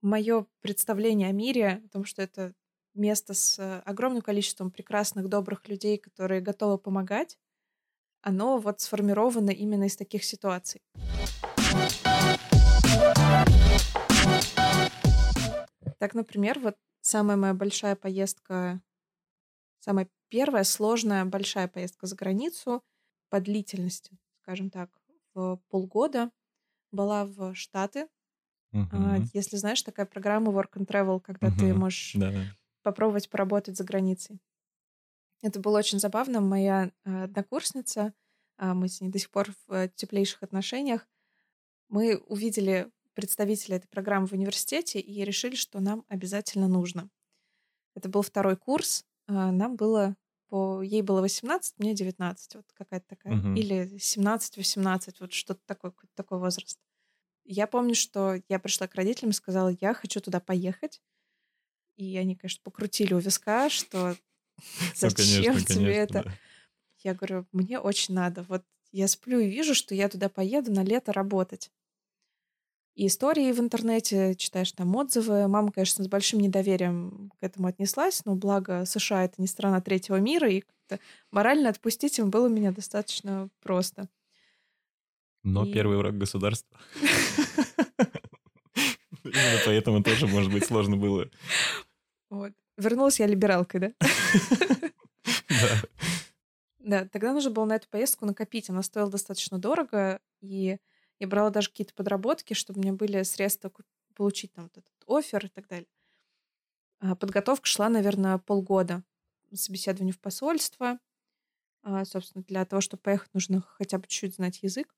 мое 0.00 0.46
представление 0.60 1.30
о 1.30 1.32
мире, 1.32 1.82
о 1.84 1.88
том, 1.88 2.04
что 2.04 2.22
это 2.22 2.54
место 2.94 3.34
с 3.34 3.58
э, 3.58 3.80
огромным 3.80 4.22
количеством 4.22 4.70
прекрасных, 4.70 5.28
добрых 5.28 5.66
людей, 5.66 5.98
которые 5.98 6.40
готовы 6.40 6.78
помогать, 6.78 7.38
оно 8.20 8.58
вот 8.58 8.80
сформировано 8.80 9.50
именно 9.50 9.84
из 9.84 9.96
таких 9.96 10.22
ситуаций. 10.22 10.80
Так, 15.98 16.14
например, 16.14 16.60
вот 16.60 16.76
самая 17.00 17.36
моя 17.36 17.54
большая 17.54 17.96
поездка, 17.96 18.80
самая 19.82 20.08
первая 20.30 20.64
сложная 20.64 21.26
большая 21.26 21.68
поездка 21.68 22.06
за 22.08 22.16
границу 22.16 22.84
по 23.30 23.40
длительности, 23.40 24.18
скажем 24.42 24.70
так, 24.70 24.90
в 25.34 25.60
полгода 25.70 26.32
была 26.92 27.26
в 27.26 27.54
Штаты. 27.54 28.08
Мгм. 28.72 29.30
Если 29.32 29.56
знаешь, 29.56 29.82
такая 29.82 30.06
программа 30.06 30.52
Work 30.52 30.74
and 30.76 30.86
Travel, 30.86 31.20
когда 31.20 31.50
ты 31.50 31.72
Мгм. 31.72 31.74
можешь 31.74 32.20
Да, 32.20 32.30
попробовать 32.82 33.30
поработать 33.30 33.76
за 33.76 33.84
границей. 33.84 34.40
Это 35.42 35.60
было 35.60 35.78
очень 35.78 35.98
забавно. 35.98 36.40
Моя 36.40 36.92
а, 37.04 37.24
однокурсница, 37.24 38.14
а, 38.58 38.74
мы 38.74 38.88
с 38.88 39.00
ней 39.00 39.08
до 39.08 39.18
сих 39.18 39.30
пор 39.30 39.50
в 39.66 39.88
теплейших 39.88 40.42
отношениях, 40.42 41.08
мы 41.88 42.18
увидели 42.18 42.90
представителя 43.14 43.76
этой 43.78 43.88
программы 43.88 44.26
в 44.28 44.32
университете 44.32 45.00
и 45.00 45.24
решили, 45.24 45.56
что 45.56 45.80
нам 45.80 46.04
обязательно 46.08 46.68
нужно. 46.68 47.10
Это 47.96 48.08
был 48.08 48.22
второй 48.22 48.56
курс. 48.56 49.04
А, 49.32 49.52
Нам 49.52 49.76
было 49.76 50.16
по... 50.48 50.82
Ей 50.82 51.02
было 51.02 51.20
18, 51.20 51.78
мне 51.78 51.94
19. 51.94 52.56
Вот 52.56 52.66
какая-то 52.74 53.06
такая. 53.08 53.34
Мгм. 53.34 53.56
Или 53.56 53.98
17-18, 53.98 55.16
вот 55.20 55.32
что-то 55.32 55.60
такое, 55.66 55.90
какой-то 55.90 56.14
такой 56.14 56.38
возраст. 56.38 56.78
Я 57.44 57.66
помню, 57.66 57.94
что 57.94 58.40
я 58.48 58.58
пришла 58.58 58.86
к 58.86 58.94
родителям 58.94 59.30
и 59.30 59.34
сказала, 59.34 59.74
я 59.80 59.94
хочу 59.94 60.20
туда 60.20 60.40
поехать. 60.40 61.00
И 61.96 62.16
они, 62.16 62.36
конечно, 62.36 62.60
покрутили 62.62 63.14
у 63.14 63.18
виска, 63.18 63.68
что 63.70 64.16
Ну, 65.02 65.08
зачем 65.08 65.54
конечно, 65.54 65.74
тебе 65.74 65.74
конечно, 65.74 65.90
это? 65.90 66.22
да. 66.24 66.32
Я 66.98 67.14
говорю, 67.14 67.46
мне 67.52 67.80
очень 67.80 68.14
надо. 68.14 68.44
Вот 68.44 68.64
я 68.92 69.08
сплю 69.08 69.40
и 69.40 69.48
вижу, 69.48 69.74
что 69.74 69.94
я 69.94 70.08
туда 70.08 70.28
поеду 70.28 70.72
на 70.72 70.84
лето 70.84 71.12
работать. 71.12 71.70
И 72.94 73.06
истории 73.06 73.52
в 73.52 73.60
интернете, 73.60 74.34
читаешь 74.34 74.72
там 74.72 74.94
отзывы. 74.96 75.48
Мама, 75.48 75.72
конечно, 75.72 76.04
с 76.04 76.08
большим 76.08 76.40
недоверием 76.40 77.30
к 77.40 77.42
этому 77.42 77.68
отнеслась, 77.68 78.22
но 78.26 78.34
благо 78.34 78.84
США— 78.84 79.24
это 79.26 79.40
не 79.40 79.46
страна 79.46 79.80
третьего 79.80 80.16
мира, 80.16 80.50
и 80.50 80.60
как-то 80.60 81.00
морально 81.30 81.70
отпустить 81.70 82.18
им 82.18 82.30
было 82.30 82.48
меня 82.48 82.70
достаточно 82.70 83.48
просто. 83.62 84.08
Но 85.42 85.64
И- 85.64 85.72
первый 85.72 85.96
урок 85.98 86.18
государства. 86.18 86.78
Именно 89.24 89.60
поэтому 89.64 90.02
тоже, 90.02 90.26
может 90.26 90.52
быть, 90.52 90.66
сложно 90.66 90.96
было. 90.96 91.30
Вот. 92.28 92.52
Вернулась 92.76 93.20
я 93.20 93.26
либералкой, 93.26 93.80
да? 93.80 93.92
Да. 95.48 95.82
Да, 96.78 97.08
тогда 97.08 97.32
нужно 97.32 97.50
было 97.50 97.64
на 97.64 97.76
эту 97.76 97.88
поездку 97.88 98.26
накопить. 98.26 98.68
Она 98.68 98.82
стоила 98.82 99.08
достаточно 99.10 99.58
дорого, 99.58 100.18
и 100.40 100.78
я 101.22 101.28
брала 101.28 101.50
даже 101.50 101.70
какие-то 101.70 101.94
подработки, 101.94 102.52
чтобы 102.52 102.80
у 102.80 102.82
меня 102.82 102.92
были 102.92 103.22
средства 103.22 103.72
получить 104.14 104.52
там 104.52 104.64
вот 104.64 104.76
этот 104.78 104.92
офер 105.06 105.46
и 105.46 105.48
так 105.48 105.68
далее. 105.68 105.86
А 106.98 107.14
Подготовка 107.14 107.66
шла, 107.66 107.88
наверное, 107.88 108.38
полгода. 108.38 109.04
Собеседование 109.54 110.12
в 110.12 110.20
посольство. 110.20 110.98
А, 111.82 112.04
Собственно, 112.04 112.44
для 112.44 112.64
того, 112.64 112.80
чтобы 112.80 113.02
поехать, 113.02 113.32
нужно 113.34 113.60
хотя 113.60 113.98
бы 113.98 114.06
чуть 114.08 114.34
знать 114.34 114.62
язык. 114.62 114.94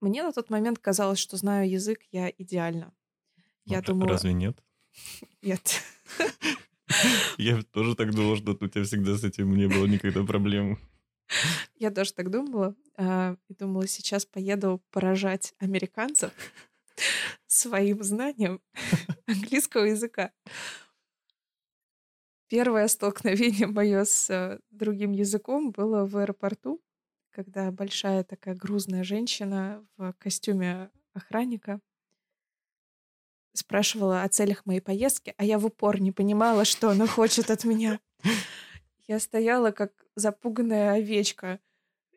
Мне 0.00 0.22
на 0.22 0.32
тот 0.32 0.50
момент 0.50 0.78
казалось, 0.78 1.18
что 1.18 1.36
знаю 1.36 1.70
язык 1.70 2.00
я 2.12 2.30
идеально. 2.30 2.94
Я 3.66 3.78
Ну, 3.78 3.84
думала, 3.84 4.10
Разве 4.10 4.32
нет? 4.32 4.62
нет. 5.42 5.82
Я 7.38 7.62
тоже 7.62 7.94
так 7.96 8.14
думал, 8.14 8.36
что 8.36 8.52
у 8.52 8.68
тебя 8.68 8.84
всегда 8.84 9.16
с 9.16 9.24
этим 9.24 9.56
не 9.56 9.66
было 9.66 9.86
никогда 9.86 10.24
проблем. 10.24 10.78
Я 11.78 11.90
тоже 11.90 12.12
так 12.12 12.30
думала. 12.30 12.74
а, 12.96 13.36
И 13.48 13.54
думала, 13.54 13.86
сейчас 13.86 14.26
поеду 14.26 14.82
поражать 14.90 15.54
американцев 15.58 16.32
своим 17.46 18.02
знанием 18.02 18.60
английского 19.26 19.84
языка. 19.84 20.32
Первое 22.48 22.88
столкновение 22.88 23.66
мое 23.66 24.04
с 24.04 24.28
э, 24.28 24.58
другим 24.70 25.12
языком 25.12 25.70
было 25.70 26.04
в 26.04 26.18
аэропорту, 26.18 26.82
когда 27.30 27.70
большая 27.70 28.24
такая 28.24 28.54
грузная 28.54 29.04
женщина 29.04 29.82
в 29.96 30.12
костюме 30.18 30.90
охранника 31.14 31.80
спрашивала 33.54 34.22
о 34.22 34.28
целях 34.28 34.66
моей 34.66 34.80
поездки, 34.80 35.34
а 35.36 35.44
я 35.44 35.58
в 35.58 35.66
упор 35.66 36.00
не 36.00 36.12
понимала, 36.12 36.64
что 36.64 36.90
она 36.90 37.06
хочет 37.06 37.50
от 37.50 37.64
меня. 37.64 38.00
Я 39.08 39.18
стояла 39.18 39.70
как 39.72 39.92
запуганная 40.14 40.92
овечка 40.94 41.60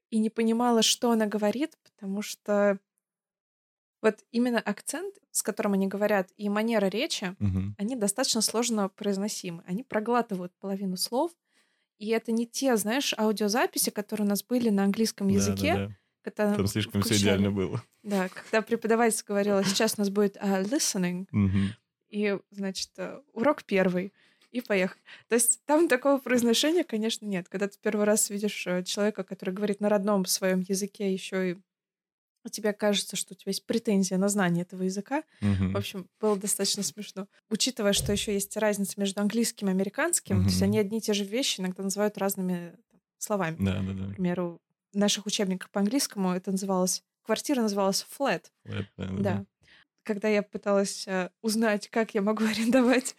и 0.10 0.20
не 0.20 0.30
понимала, 0.30 0.82
что 0.82 1.12
она 1.12 1.26
говорит, 1.26 1.78
потому 1.84 2.22
что 2.22 2.80
вот 4.02 4.24
именно 4.32 4.60
акцент, 4.60 5.16
с 5.32 5.42
которым 5.42 5.74
они 5.74 5.88
говорят, 5.88 6.32
и 6.38 6.48
манера 6.48 6.86
речи, 6.86 7.36
Мгм. 7.40 7.76
они 7.80 7.96
достаточно 7.96 8.42
сложно 8.42 8.88
произносимы. 8.90 9.64
Они 9.66 9.84
проглатывают 9.84 10.54
половину 10.60 10.96
слов, 10.96 11.32
и 11.98 12.10
это 12.10 12.32
не 12.32 12.46
те, 12.46 12.76
знаешь, 12.78 13.14
аудиозаписи, 13.18 13.90
которые 13.90 14.26
у 14.28 14.30
нас 14.30 14.44
были 14.44 14.70
на 14.70 14.84
английском 14.84 15.28
языке. 15.30 15.74
Да-да-да. 15.74 15.96
когда 16.22 16.56
Там 16.56 16.66
слишком 16.68 17.02
все 17.02 17.10
включали. 17.14 17.30
идеально 17.38 17.52
было. 17.52 17.84
Да, 18.02 18.30
когда 18.30 18.62
преподаватель 18.64 19.24
говорила, 19.28 19.64
сейчас 19.64 19.94
у 19.98 20.02
нас 20.02 20.10
будет 20.10 20.38
а, 20.38 20.62
listening, 20.64 21.28
Мгм. 21.32 21.70
и, 22.10 22.40
значит, 22.50 22.90
э, 22.98 23.22
урок 23.34 23.64
первый, 23.64 24.12
и 24.56 24.62
поехали. 24.62 25.02
То 25.28 25.36
есть 25.36 25.62
там 25.66 25.90
такого 25.90 26.18
произношения, 26.18 26.86
конечно, 26.86 27.26
нет. 27.26 27.50
Когда 27.50 27.68
ты 27.68 27.78
первый 27.82 28.06
раз 28.06 28.30
видишь 28.30 28.66
э, 28.68 28.84
человека, 28.84 29.24
который 29.24 29.54
говорит 29.54 29.82
на 29.82 29.90
родном 29.90 30.26
своем 30.26 30.62
языке, 30.62 31.12
еще 31.12 31.52
и 31.52 31.58
у 32.46 32.50
тебя 32.50 32.72
кажется, 32.72 33.18
что 33.18 33.34
у 33.34 33.36
тебя 33.36 33.50
есть 33.50 33.66
претензия 33.66 34.18
на 34.18 34.30
знание 34.30 34.62
этого 34.62 34.84
языка. 34.84 35.24
Мгм. 35.42 35.74
В 35.74 35.78
общем, 35.78 36.08
было 36.22 36.38
достаточно 36.38 36.84
смешно. 36.84 37.28
Учитывая, 37.50 37.92
что 37.92 38.14
еще 38.14 38.34
есть 38.34 38.56
разница 38.56 38.94
между 38.98 39.20
английским 39.20 39.68
и 39.68 39.72
американским, 39.72 40.44
то 40.44 40.50
есть 40.50 40.62
они 40.62 40.80
одни 40.80 41.00
и 41.00 41.02
те 41.02 41.14
же 41.14 41.26
вещи 41.26 41.60
иногда 41.60 41.84
называют 41.84 42.18
разными 42.18 42.76
там, 42.92 43.02
словами. 43.18 43.58
Да-да-да. 43.60 44.14
К 44.14 44.16
примеру, 44.16 44.62
в 44.94 44.98
наших 44.98 45.26
учебниках 45.26 45.70
по 45.72 45.82
английскому 45.82 46.32
это 46.32 46.52
называлось... 46.52 47.04
Квартира 47.24 47.62
называлась 47.62 48.06
flat. 48.18 48.46
Флэт, 48.64 48.92
да-да-да. 48.96 49.22
Да. 49.22 49.46
Когда 50.04 50.28
я 50.28 50.44
пыталась 50.44 51.08
э, 51.08 51.32
узнать, 51.42 51.90
как 51.90 52.14
я 52.14 52.22
могу 52.22 52.44
арендовать 52.46 53.16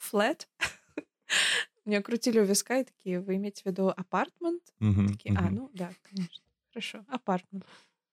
флет, 0.00 0.48
меня 1.84 2.02
крутили 2.02 2.40
у 2.40 2.44
виска 2.44 2.78
и 2.78 2.84
такие, 2.84 3.20
вы 3.20 3.36
имеете 3.36 3.62
в 3.62 3.66
виду 3.66 3.88
апартмент? 3.88 4.62
Такие, 5.12 5.36
а, 5.36 5.50
ну 5.50 5.70
да, 5.74 5.92
конечно. 6.02 6.42
Хорошо, 6.72 7.04
апартмент. 7.08 7.64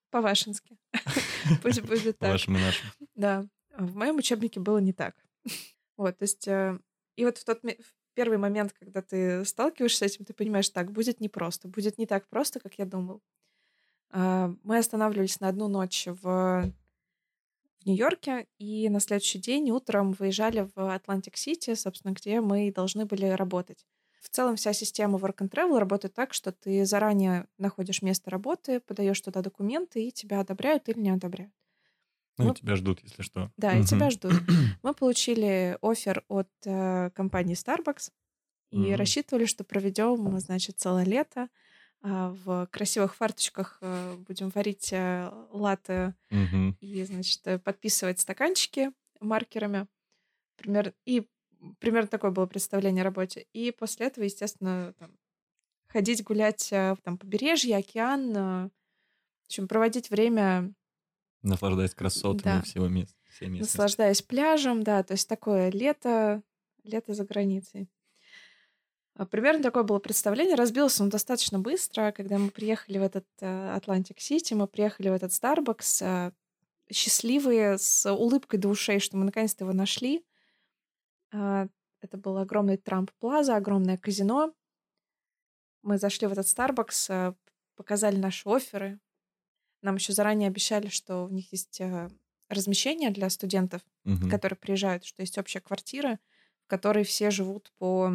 По-вашенски. 0.10 0.78
Пусть 1.62 1.82
будет 1.82 2.18
так. 2.18 2.32
Вашим 2.32 2.58
и 2.58 2.60
нашим. 2.60 2.88
Да. 3.16 3.46
В 3.78 3.96
моем 3.96 4.16
учебнике 4.18 4.60
было 4.60 4.78
не 4.80 4.94
так. 4.94 5.16
Вот, 5.98 6.18
то 6.18 6.24
есть... 6.24 6.48
э, 6.48 6.80
И 7.16 7.26
вот 7.26 7.38
в 7.38 7.44
тот 7.44 7.62
первый 8.14 8.38
момент, 8.38 8.74
когда 8.74 9.02
ты 9.02 9.46
сталкиваешься 9.46 10.00
с 10.00 10.14
этим, 10.14 10.26
ты 10.26 10.34
понимаешь, 10.34 10.70
так, 10.70 10.92
будет 10.92 11.20
непросто. 11.20 11.68
Будет 11.68 11.98
не 11.98 12.06
так 12.08 12.28
просто, 12.30 12.60
как 12.60 12.76
я 12.80 12.86
думал. 12.86 13.22
А, 14.10 14.54
Мы 14.64 14.78
останавливались 14.78 15.40
на 15.40 15.50
одну 15.50 15.68
ночь 15.68 16.08
в, 16.08 16.72
в 17.80 17.86
Нью-Йорке, 17.86 18.48
и 18.58 18.90
на 18.90 19.00
следующий 19.00 19.40
день 19.40 19.70
утром 19.72 20.12
выезжали 20.14 20.68
в 20.76 20.94
Атлантик-Сити, 20.94 21.76
собственно, 21.76 22.14
где 22.14 22.42
мы 22.42 22.68
и 22.68 22.72
должны 22.72 23.06
были 23.06 23.26
работать. 23.28 23.86
В 24.22 24.30
целом 24.30 24.56
вся 24.56 24.74
система 24.74 25.18
Work 25.20 25.38
and 25.38 25.50
Travel 25.50 25.78
работает 25.80 26.14
так, 26.14 26.34
что 26.34 26.52
ты 26.52 26.86
заранее 26.86 27.48
находишь 27.58 28.02
место 28.02 28.30
работы, 28.30 28.80
подаешь 28.80 29.22
туда 29.22 29.42
документы, 29.42 30.08
и 30.08 30.12
тебя 30.12 30.40
одобряют 30.42 30.90
или 30.90 31.00
не 31.00 31.12
одобряют. 31.12 31.54
Ну, 32.38 32.46
и 32.46 32.48
Мы- 32.50 32.56
тебя 32.56 32.76
ждут, 32.76 33.00
если 33.04 33.22
что. 33.22 33.52
Да, 33.58 33.78
и 33.78 33.84
тебя 33.84 34.10
ждут. 34.10 34.34
Мы 34.84 34.94
получили 34.94 35.78
офер 35.82 36.24
от 36.28 36.50
э, 36.66 37.10
компании 37.12 37.56
Starbucks 37.56 38.12
и 38.72 38.94
рассчитывали, 38.96 39.46
что 39.46 39.64
проведем, 39.64 40.38
значит, 40.40 40.78
целое 40.78 41.06
лето 41.06 41.48
в 42.02 42.68
красивых 42.72 43.16
фарточках 43.16 43.80
э, 43.82 44.16
будем 44.18 44.50
варить 44.50 44.94
э, 44.94 45.32
латте 45.52 46.16
Мгм. 46.30 46.78
и, 46.80 47.04
значит, 47.04 47.42
э, 47.46 47.60
подписывать 47.60 48.20
стаканчики 48.20 48.92
маркерами. 49.20 49.88
Пример... 50.58 50.94
И 51.06 51.28
примерно 51.80 52.08
такое 52.08 52.32
было 52.32 52.46
представление 52.46 53.02
о 53.02 53.06
работе. 53.06 53.48
И 53.54 53.72
после 53.72 54.08
этого, 54.08 54.24
естественно, 54.26 54.94
там, 55.00 55.18
ходить 55.88 56.24
гулять 56.24 56.70
там 56.70 57.18
побережье, 57.18 57.78
океан, 57.78 58.34
в 58.34 58.72
общем, 59.48 59.68
проводить 59.68 60.10
время 60.10 60.74
Наслаждаясь 61.44 61.94
красотами 61.94 62.58
Да. 62.58 62.62
всего 62.64 62.88
места. 62.88 63.16
наслаждаясь 63.40 64.22
пляжем, 64.22 64.84
да, 64.84 65.04
то 65.04 65.14
есть 65.14 65.30
такое 65.30 65.70
лето, 65.72 66.42
лето 66.84 67.14
за 67.14 67.24
границей. 67.26 67.90
А, 69.18 69.26
примерно 69.26 69.64
такое 69.64 69.84
было 69.84 70.00
представление. 70.00 70.56
Разбилось 70.56 71.02
он 71.02 71.10
достаточно 71.10 71.60
быстро. 71.60 72.12
Когда 72.12 72.38
мы 72.38 72.52
приехали 72.52 73.00
в 73.00 73.02
этот 73.02 73.26
Атлантик-Сити, 73.42 74.54
мы 74.54 74.68
приехали 74.68 75.10
в 75.10 75.14
этот 75.14 75.32
Starbucks, 75.32 76.34
счастливые, 76.92 77.80
с 77.80 78.10
улыбкой 78.10 78.60
до 78.60 78.70
ушей, 78.70 79.00
что 79.00 79.18
мы 79.18 79.26
наконец-то 79.26 79.66
его 79.66 79.74
нашли. 79.74 80.24
А, 81.34 81.68
это 82.00 82.18
был 82.18 82.38
огромный 82.38 82.78
Trump 82.78 83.13
Plaza, 83.13 83.56
огромное 83.56 83.98
казино. 83.98 84.54
Мы 85.82 85.98
зашли 85.98 86.28
в 86.28 86.32
этот 86.32 86.46
Starbucks, 86.46 87.36
показали 87.76 88.18
наши 88.18 88.48
оферы. 88.48 89.00
Нам 89.82 89.96
еще 89.96 90.14
заранее 90.14 90.48
обещали, 90.48 90.90
что 90.90 91.26
у 91.26 91.30
них 91.30 91.52
есть 91.52 91.82
размещение 92.50 93.10
для 93.10 93.30
студентов, 93.30 93.82
угу. 94.06 94.30
которые 94.30 94.58
приезжают, 94.58 95.06
что 95.06 95.22
есть 95.22 95.38
общая 95.38 95.60
квартира, 95.60 96.20
в 96.66 96.68
которой 96.68 97.04
все 97.04 97.32
живут 97.32 97.72
по 97.78 98.12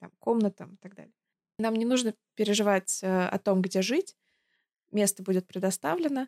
там, 0.00 0.10
комнатам 0.18 0.74
и 0.74 0.76
так 0.78 0.94
далее. 0.94 1.14
Нам 1.58 1.74
не 1.74 1.84
нужно 1.84 2.14
переживать 2.34 3.00
э, 3.02 3.26
о 3.26 3.38
том, 3.38 3.62
где 3.62 3.82
жить. 3.82 4.16
Место 4.90 5.22
будет 5.22 5.46
предоставлено. 5.46 6.26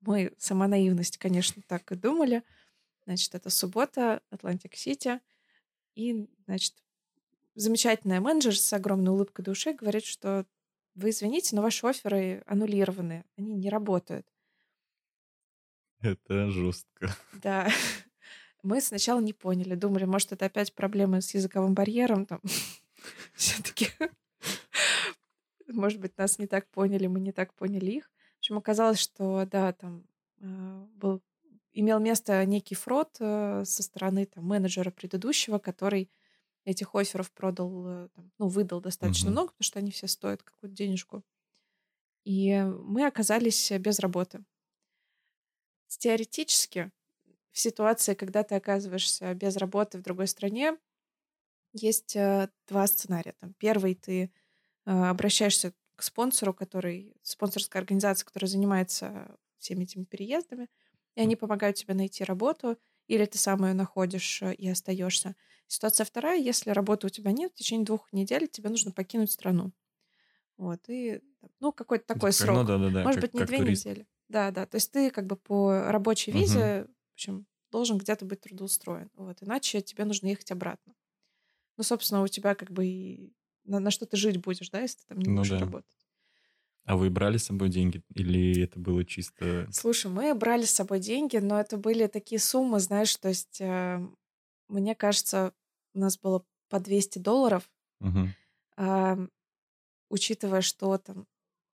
Мы, 0.00 0.32
сама 0.38 0.68
наивность, 0.68 1.18
конечно, 1.18 1.62
так 1.66 1.90
и 1.92 1.96
думали. 1.96 2.42
Значит, 3.04 3.34
это 3.34 3.50
суббота, 3.50 4.22
Атлантик-Сити. 4.30 5.20
И, 5.94 6.28
значит, 6.46 6.74
замечательная 7.54 8.20
менеджер 8.20 8.56
с 8.56 8.72
огромной 8.72 9.12
улыбкой 9.12 9.44
души 9.44 9.72
говорит, 9.72 10.04
что 10.04 10.46
вы 10.94 11.10
извините, 11.10 11.56
но 11.56 11.62
ваши 11.62 11.86
оферы 11.86 12.42
аннулированы, 12.46 13.24
они 13.36 13.54
не 13.54 13.68
работают. 13.68 14.26
Это 16.00 16.50
жестко. 16.50 17.14
Да. 17.42 17.68
Мы 18.62 18.80
сначала 18.80 19.20
не 19.20 19.32
поняли, 19.32 19.74
думали, 19.74 20.04
может, 20.04 20.32
это 20.32 20.46
опять 20.46 20.74
проблемы 20.74 21.20
с 21.20 21.34
языковым 21.34 21.74
барьером, 21.74 22.26
там, 22.26 22.40
все-таки, 23.34 23.88
может 25.68 26.00
быть, 26.00 26.16
нас 26.18 26.38
не 26.38 26.46
так 26.46 26.68
поняли, 26.70 27.06
мы 27.06 27.20
не 27.20 27.32
так 27.32 27.54
поняли 27.54 27.92
их. 27.92 28.10
В 28.36 28.38
общем, 28.38 28.58
оказалось, 28.58 28.98
что, 28.98 29.46
да, 29.46 29.72
там 29.72 30.04
э, 30.40 30.86
был, 30.94 31.22
имел 31.72 32.00
место 32.00 32.44
некий 32.44 32.74
фрод 32.74 33.16
э, 33.20 33.64
со 33.64 33.82
стороны 33.82 34.26
там, 34.26 34.44
менеджера 34.44 34.90
предыдущего, 34.90 35.58
который 35.58 36.10
этих 36.64 36.94
офферов 36.94 37.30
продал, 37.32 37.86
э, 37.86 38.08
там, 38.14 38.32
ну, 38.38 38.48
выдал 38.48 38.80
достаточно 38.80 39.28
угу. 39.28 39.32
много, 39.32 39.48
потому 39.52 39.64
что 39.64 39.78
они 39.78 39.90
все 39.90 40.06
стоят 40.06 40.42
какую-то 40.42 40.74
денежку. 40.76 41.24
И 42.24 42.62
мы 42.62 43.06
оказались 43.06 43.70
без 43.72 43.98
работы. 43.98 44.44
Теоретически, 45.88 46.90
в 47.52 47.58
ситуации, 47.58 48.14
когда 48.14 48.42
ты 48.42 48.54
оказываешься 48.54 49.34
без 49.34 49.56
работы 49.56 49.98
в 49.98 50.02
другой 50.02 50.26
стране, 50.26 50.78
есть 51.72 52.16
э, 52.16 52.48
два 52.68 52.86
сценария. 52.86 53.34
Там, 53.40 53.54
первый, 53.54 53.94
ты 53.94 54.30
э, 54.84 54.90
обращаешься 54.90 55.72
к 55.96 56.02
спонсору, 56.02 56.52
который, 56.54 57.14
спонсорская 57.22 57.80
организация, 57.80 58.26
которая 58.26 58.48
занимается 58.48 59.36
всеми 59.58 59.84
этими 59.84 60.04
переездами, 60.04 60.68
и 61.14 61.20
они 61.20 61.36
помогают 61.36 61.76
тебе 61.76 61.94
найти 61.94 62.24
работу, 62.24 62.78
или 63.06 63.24
ты 63.24 63.38
сам 63.38 63.64
ее 63.64 63.74
находишь 63.74 64.42
э, 64.42 64.54
и 64.54 64.68
остаешься. 64.68 65.34
Ситуация 65.66 66.04
вторая, 66.04 66.38
если 66.38 66.70
работы 66.70 67.06
у 67.06 67.10
тебя 67.10 67.32
нет, 67.32 67.52
в 67.52 67.56
течение 67.56 67.86
двух 67.86 68.12
недель 68.12 68.48
тебе 68.48 68.68
нужно 68.68 68.90
покинуть 68.90 69.30
страну. 69.30 69.72
Вот, 70.58 70.80
и, 70.88 71.20
ну, 71.60 71.72
какой-то 71.72 72.06
такой 72.06 72.28
ну, 72.28 72.32
срок. 72.32 72.56
Ну, 72.56 72.64
да, 72.64 72.78
да, 72.78 72.90
да. 72.90 73.02
Может 73.04 73.20
как, 73.20 73.32
быть, 73.32 73.40
не 73.40 73.46
две 73.46 73.58
турист. 73.58 73.84
недели. 73.84 74.06
Да, 74.28 74.50
да. 74.50 74.66
То 74.66 74.76
есть 74.76 74.90
ты 74.92 75.10
как 75.10 75.26
бы 75.26 75.36
по 75.36 75.90
рабочей 75.90 76.30
визе, 76.30 76.82
угу. 76.82 76.92
в 77.10 77.12
общем, 77.14 77.46
должен 77.70 77.98
где-то 77.98 78.24
быть 78.24 78.40
трудоустроен. 78.40 79.10
Вот, 79.14 79.42
иначе 79.42 79.80
тебе 79.80 80.04
нужно 80.04 80.28
ехать 80.28 80.50
обратно. 80.50 80.94
Ну, 81.76 81.84
собственно, 81.84 82.22
у 82.22 82.28
тебя 82.28 82.54
как 82.54 82.70
бы 82.70 82.86
и 82.86 83.32
на, 83.64 83.80
на 83.80 83.90
что 83.90 84.06
ты 84.06 84.16
жить 84.16 84.38
будешь, 84.38 84.70
да, 84.70 84.80
если 84.80 84.98
ты 84.98 85.04
там 85.08 85.18
не 85.18 85.30
ну, 85.30 85.36
будешь 85.36 85.50
да. 85.50 85.58
работать. 85.58 85.90
А 86.84 86.96
вы 86.96 87.10
брали 87.10 87.36
с 87.36 87.44
собой 87.44 87.68
деньги 87.68 88.02
или 88.12 88.62
это 88.62 88.78
было 88.80 89.04
чисто... 89.04 89.68
Слушай, 89.70 90.10
мы 90.10 90.34
брали 90.34 90.64
с 90.64 90.72
собой 90.72 90.98
деньги, 90.98 91.36
но 91.36 91.60
это 91.60 91.76
были 91.76 92.08
такие 92.08 92.40
суммы, 92.40 92.80
знаешь, 92.80 93.14
то 93.16 93.28
есть 93.28 93.60
э, 93.60 94.04
мне 94.68 94.94
кажется, 94.94 95.52
у 95.94 96.00
нас 96.00 96.18
было 96.18 96.44
по 96.68 96.80
200 96.80 97.18
долларов, 97.18 97.70
угу. 98.00 98.28
э, 98.78 99.28
учитывая, 100.08 100.60
что 100.62 100.98
там, 100.98 101.26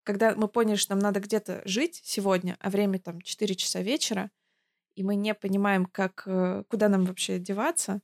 когда 0.03 0.35
мы 0.35 0.49
поняли, 0.49 0.77
что 0.77 0.95
нам 0.95 1.03
надо 1.03 1.21
где-то 1.21 1.63
жить 1.65 2.01
сегодня, 2.05 2.57
а 2.61 2.69
время 2.69 2.99
там 2.99 3.23
4 3.23 3.55
часа 3.55 3.81
вечера, 3.81 4.31
и 4.95 5.03
мы 5.03 5.15
не 5.15 5.33
понимаем, 5.35 5.87
как, 5.87 6.25
э, 6.27 6.65
куда 6.69 6.89
нам 6.89 7.07
вообще 7.07 7.39
деваться, 7.39 8.03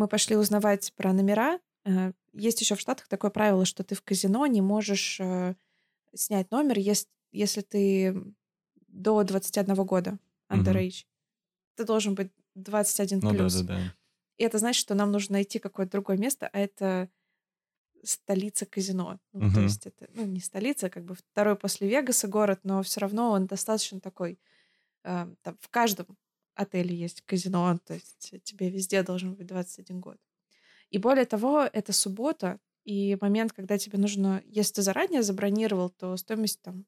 мы 0.00 0.08
пошли 0.08 0.34
узнавать 0.34 0.94
про 0.96 1.12
номера. 1.12 1.60
Э, 1.84 2.12
есть 2.32 2.60
еще 2.62 2.74
в 2.74 2.80
Штатах 2.80 3.06
такое 3.06 3.30
правило, 3.30 3.66
что 3.66 3.84
ты 3.84 3.94
в 3.94 4.02
казино 4.02 4.46
не 4.46 4.62
можешь 4.62 5.20
э, 5.20 5.54
снять 6.14 6.50
номер, 6.50 6.78
если, 6.78 7.08
если 7.32 7.60
ты 7.60 8.34
до 8.88 9.22
21 9.22 9.74
года, 9.84 10.18
underage. 10.48 11.02
Угу. 11.02 11.76
Ты 11.76 11.84
должен 11.84 12.14
быть 12.14 12.32
21 12.54 13.20
ну, 13.22 13.30
плюс. 13.30 13.54
Да, 13.56 13.62
да, 13.62 13.74
да. 13.74 13.94
И 14.38 14.42
это 14.42 14.56
значит, 14.56 14.80
что 14.80 14.94
нам 14.94 15.12
нужно 15.12 15.34
найти 15.34 15.58
какое-то 15.58 15.92
другое 15.92 16.16
место, 16.16 16.48
а 16.50 16.58
это 16.58 17.10
столица 18.02 18.64
казино. 18.64 19.20
Ну, 19.34 19.48
угу. 19.48 19.54
То 19.56 19.60
есть 19.60 19.86
это, 19.86 20.08
ну, 20.14 20.24
не 20.24 20.40
столица, 20.40 20.86
а 20.86 20.90
как 20.90 21.04
бы 21.04 21.14
второй 21.14 21.56
после 21.56 21.90
Вегаса 21.90 22.26
город, 22.26 22.60
но 22.62 22.82
все 22.82 23.00
равно 23.00 23.32
он 23.32 23.46
достаточно 23.46 24.00
такой. 24.00 24.38
Э, 25.04 25.26
там, 25.42 25.58
в 25.60 25.68
каждом 25.68 26.06
отеле 26.60 26.94
есть 26.94 27.22
казино, 27.22 27.78
то 27.84 27.94
есть 27.94 28.34
тебе 28.44 28.70
везде 28.70 29.02
должен 29.02 29.34
быть 29.34 29.46
21 29.46 30.00
год. 30.00 30.18
И 30.90 30.98
более 30.98 31.24
того, 31.24 31.68
это 31.72 31.92
суббота, 31.92 32.58
и 32.84 33.16
момент, 33.20 33.52
когда 33.52 33.78
тебе 33.78 33.98
нужно, 33.98 34.42
если 34.46 34.74
ты 34.74 34.82
заранее 34.82 35.22
забронировал, 35.22 35.90
то 35.90 36.16
стоимость 36.16 36.60
там 36.62 36.86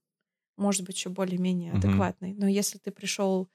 может 0.56 0.84
быть 0.84 0.96
еще 0.96 1.10
более-менее 1.10 1.72
угу. 1.72 1.78
адекватной. 1.78 2.34
Но 2.34 2.46
если 2.46 2.78
ты 2.78 2.90
пришел... 2.90 3.48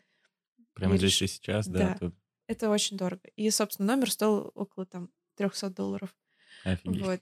Прямо 0.74 0.98
здесь 0.98 1.22
и 1.22 1.28
сейчас, 1.28 1.68
да, 1.68 1.80
да 1.80 1.96
то... 1.96 2.14
это 2.48 2.70
очень 2.70 2.98
дорого. 2.98 3.28
И, 3.36 3.50
собственно, 3.50 3.96
номер 3.96 4.12
стоил 4.12 4.52
около 4.56 4.86
там 4.86 5.10
300 5.36 5.70
долларов. 5.72 6.16
Офигеть. 6.64 7.04
Вот. 7.04 7.22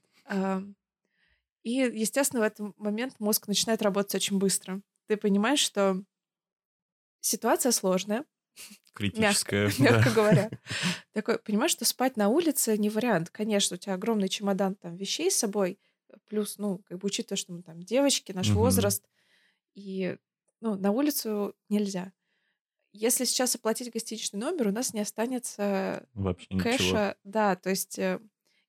И, 1.63 1.71
естественно, 1.71 2.41
в 2.41 2.45
этот 2.45 2.77
момент 2.77 3.19
мозг 3.19 3.47
начинает 3.47 3.81
работать 3.81 4.15
очень 4.15 4.37
быстро. 4.37 4.81
Ты 5.07 5.17
понимаешь, 5.17 5.59
что 5.59 6.03
ситуация 7.21 7.71
сложная, 7.71 8.23
Критическая. 8.93 9.65
Мягко, 9.65 9.83
мягко 9.83 10.09
говоря. 10.11 10.49
Такой, 11.13 11.37
понимаешь, 11.39 11.71
что 11.71 11.85
спать 11.85 12.17
на 12.17 12.29
улице 12.29 12.77
не 12.77 12.89
вариант. 12.89 13.29
Конечно, 13.29 13.75
у 13.75 13.77
тебя 13.77 13.95
огромный 13.95 14.29
чемодан 14.29 14.75
там 14.75 14.95
вещей 14.95 15.29
с 15.29 15.37
собой, 15.37 15.79
плюс, 16.27 16.57
ну, 16.57 16.79
как 16.87 16.99
бы 16.99 17.07
учитывая, 17.07 17.37
что 17.37 17.53
мы 17.53 17.61
там 17.61 17.83
девочки, 17.83 18.31
наш 18.31 18.49
угу. 18.49 18.59
возраст, 18.59 19.05
и, 19.73 20.17
ну, 20.61 20.75
на 20.75 20.91
улицу 20.91 21.55
нельзя. 21.69 22.13
Если 22.93 23.25
сейчас 23.25 23.55
оплатить 23.55 23.91
гостиничный 23.91 24.39
номер, 24.39 24.69
у 24.69 24.71
нас 24.71 24.93
не 24.93 25.01
останется 25.01 26.07
Вообще 26.13 26.47
кэша. 26.57 26.83
Ничего. 26.83 27.13
Да, 27.23 27.55
то 27.55 27.69
есть... 27.69 27.99
Э, 27.99 28.19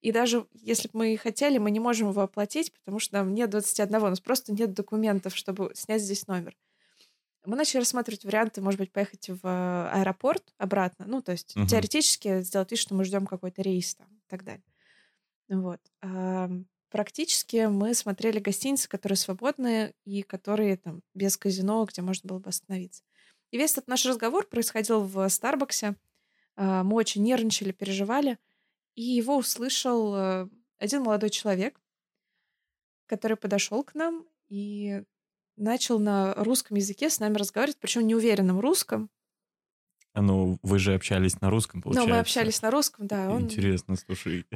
и 0.00 0.12
даже 0.12 0.46
если 0.52 0.88
бы 0.88 0.98
мы 0.98 1.16
хотели, 1.16 1.58
мы 1.58 1.70
не 1.70 1.80
можем 1.80 2.10
его 2.10 2.22
оплатить, 2.22 2.72
потому 2.72 2.98
что 2.98 3.14
нам 3.14 3.34
нет 3.34 3.50
21, 3.50 3.96
у 3.96 4.08
нас 4.08 4.20
просто 4.20 4.52
нет 4.52 4.72
документов, 4.72 5.36
чтобы 5.36 5.70
снять 5.74 6.02
здесь 6.02 6.26
номер 6.26 6.56
мы 7.46 7.56
начали 7.56 7.80
рассматривать 7.80 8.24
варианты, 8.24 8.60
может 8.60 8.78
быть, 8.78 8.92
поехать 8.92 9.28
в 9.28 9.90
аэропорт 9.92 10.54
обратно. 10.58 11.06
Ну, 11.06 11.22
то 11.22 11.32
есть 11.32 11.56
угу. 11.56 11.66
теоретически 11.66 12.42
сделать 12.42 12.70
вид, 12.70 12.80
что 12.80 12.94
мы 12.94 13.04
ждем 13.04 13.26
какой-то 13.26 13.62
рейс 13.62 13.94
там 13.94 14.08
и 14.08 14.28
так 14.28 14.44
далее. 14.44 14.64
Вот. 15.48 15.80
А, 16.02 16.50
практически 16.90 17.66
мы 17.66 17.94
смотрели 17.94 18.38
гостиницы, 18.38 18.88
которые 18.88 19.16
свободные 19.16 19.94
и 20.04 20.22
которые 20.22 20.76
там 20.76 21.02
без 21.14 21.36
казино, 21.36 21.84
где 21.84 22.02
можно 22.02 22.28
было 22.28 22.38
бы 22.38 22.48
остановиться. 22.48 23.02
И 23.50 23.58
весь 23.58 23.72
этот 23.72 23.88
наш 23.88 24.04
разговор 24.04 24.46
происходил 24.46 25.02
в 25.02 25.28
Старбаксе. 25.28 25.96
А, 26.56 26.82
мы 26.82 26.96
очень 26.96 27.22
нервничали, 27.22 27.72
переживали. 27.72 28.38
И 28.94 29.02
его 29.02 29.36
услышал 29.36 30.14
э, 30.14 30.48
один 30.78 31.02
молодой 31.02 31.28
человек, 31.28 31.78
который 33.04 33.36
подошел 33.36 33.84
к 33.84 33.94
нам 33.94 34.26
и 34.48 35.02
начал 35.56 35.98
на 35.98 36.34
русском 36.34 36.76
языке 36.76 37.10
с 37.10 37.20
нами 37.20 37.36
разговаривать, 37.36 37.78
причем 37.78 38.06
неуверенном 38.06 38.60
русском. 38.60 39.10
А 40.12 40.22
ну, 40.22 40.58
вы 40.62 40.78
же 40.78 40.94
общались 40.94 41.40
на 41.40 41.50
русском, 41.50 41.82
получается. 41.82 42.08
Ну, 42.08 42.14
мы 42.14 42.20
общались 42.20 42.62
на 42.62 42.70
русском, 42.70 43.06
да. 43.06 43.30
Он... 43.30 43.42
Интересно, 43.42 43.96
слушай. 43.96 44.46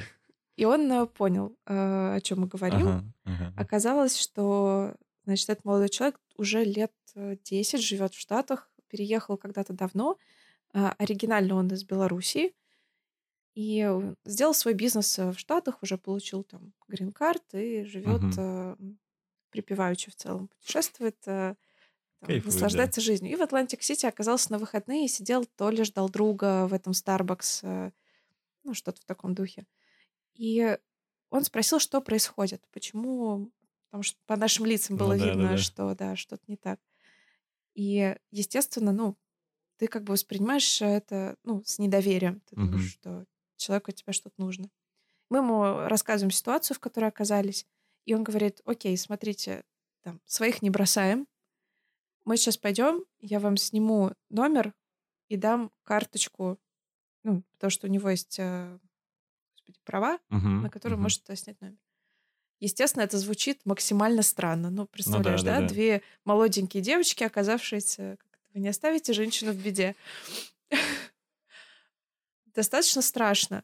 И 0.57 0.65
он 0.65 0.91
э, 0.91 1.07
понял, 1.07 1.57
э, 1.67 2.17
о 2.17 2.21
чем 2.23 2.41
мы 2.41 2.47
говорим. 2.47 2.89
Ага, 2.89 3.05
ага. 3.25 3.55
Оказалось, 3.57 4.19
что, 4.19 4.95
значит, 5.25 5.49
этот 5.51 5.65
молодой 5.65 5.89
человек 5.89 6.19
уже 6.37 6.65
лет 6.65 6.93
10 7.15 7.75
э, 7.75 7.79
живет 7.79 8.15
в 8.15 8.19
Штатах, 8.19 8.71
переехал 8.89 9.37
когда-то 9.37 9.73
давно. 9.73 10.17
Оригинально 10.73 11.57
он 11.57 11.69
из 11.69 11.85
Белоруссии. 11.85 12.55
И 13.55 13.87
сделал 14.25 14.55
свой 14.55 14.75
бизнес 14.75 15.19
в 15.19 15.35
Штатах, 15.37 15.83
уже 15.83 15.99
получил 15.99 16.45
там 16.45 16.73
green 16.89 17.25
card 17.25 17.55
и 17.55 17.85
живет 17.85 18.37
угу 18.39 18.77
припеваючи 19.51 20.11
в 20.11 20.17
целом 20.17 20.49
путешествует, 20.49 21.17
э, 21.27 21.55
там, 22.21 22.27
Кайфует, 22.27 22.47
наслаждается 22.47 23.01
да. 23.01 23.05
жизнью. 23.05 23.33
И 23.33 23.37
в 23.37 23.43
Атлантик-Сити 23.43 24.07
оказался 24.07 24.53
на 24.53 24.59
выходные 24.59 25.09
сидел, 25.09 25.45
то 25.45 25.71
ли 25.71 25.85
ждал 25.85 26.09
друга 26.09 26.67
в 26.67 26.75
этом 26.75 26.93
Starbucks, 26.93 27.61
э, 27.63 27.91
ну, 28.65 28.75
что-то 28.75 29.01
в 29.01 29.05
таком 29.05 29.35
духе. 29.35 29.67
И 30.35 30.79
он 31.31 31.45
спросил, 31.45 31.79
что 31.79 32.01
происходит, 32.01 32.67
почему, 32.73 33.51
потому 33.87 34.03
что 34.03 34.19
по 34.27 34.37
нашим 34.37 34.67
лицам 34.67 34.97
было 34.97 35.15
ну, 35.15 35.19
да, 35.19 35.27
видно, 35.27 35.43
да, 35.43 35.51
да. 35.51 35.59
что 35.59 35.95
да, 35.95 36.17
что-то 36.17 36.43
не 36.47 36.57
так. 36.57 36.81
И, 37.75 38.17
естественно, 38.31 38.93
ну, 38.93 39.17
ты 39.79 39.87
как 39.87 40.05
бы 40.05 40.13
воспринимаешь 40.13 40.83
это, 40.83 41.37
ну, 41.45 41.63
с 41.65 41.79
недоверием. 41.79 42.41
Ты 42.41 42.57
угу. 42.57 42.67
думаешь, 42.67 42.93
что 42.93 43.25
человеку 43.57 43.91
от 43.91 43.97
тебя 43.97 44.13
что-то 44.13 44.35
нужно. 44.39 44.71
Мы 45.31 45.39
ему 45.39 45.63
рассказываем 45.87 46.33
ситуацию, 46.33 46.77
в 46.77 46.81
которой 46.81 47.07
оказались, 47.07 47.67
и 48.11 48.15
он 48.15 48.25
говорит, 48.25 48.61
окей, 48.65 48.97
смотрите, 48.97 49.63
там, 50.03 50.21
своих 50.27 50.63
не 50.63 50.71
бросаем, 50.71 51.29
мы 52.25 52.37
сейчас 52.37 52.57
пойдем, 52.57 53.05
я 53.21 53.39
вам 53.39 53.57
сниму 53.57 54.11
номер 54.31 54.75
и 55.29 55.37
дам 55.37 55.71
карточку, 55.85 56.59
ну, 57.23 57.45
потому 57.53 57.71
что 57.71 57.87
у 57.87 57.91
него 57.91 58.11
есть 58.11 58.41
э, 58.41 58.79
господи, 59.55 59.79
права, 59.85 60.19
угу, 60.29 60.49
на 60.49 60.71
которые 60.71 60.97
угу. 60.97 61.05
может 61.05 61.23
снять 61.39 61.61
номер. 61.61 61.79
Естественно, 62.59 63.05
это 63.05 63.17
звучит 63.17 63.65
максимально 63.65 64.25
странно. 64.25 64.71
Ну, 64.71 64.87
представляешь, 64.89 65.43
ну, 65.43 65.47
да, 65.47 65.53
да, 65.53 65.61
да, 65.61 65.69
да, 65.69 65.73
две 65.73 66.03
молоденькие 66.25 66.83
девочки, 66.83 67.23
оказавшиеся... 67.23 68.19
Вы 68.53 68.59
не 68.59 68.69
оставите 68.71 69.13
женщину 69.13 69.53
в 69.53 69.57
беде. 69.57 69.95
Достаточно 72.47 73.03
страшно. 73.03 73.63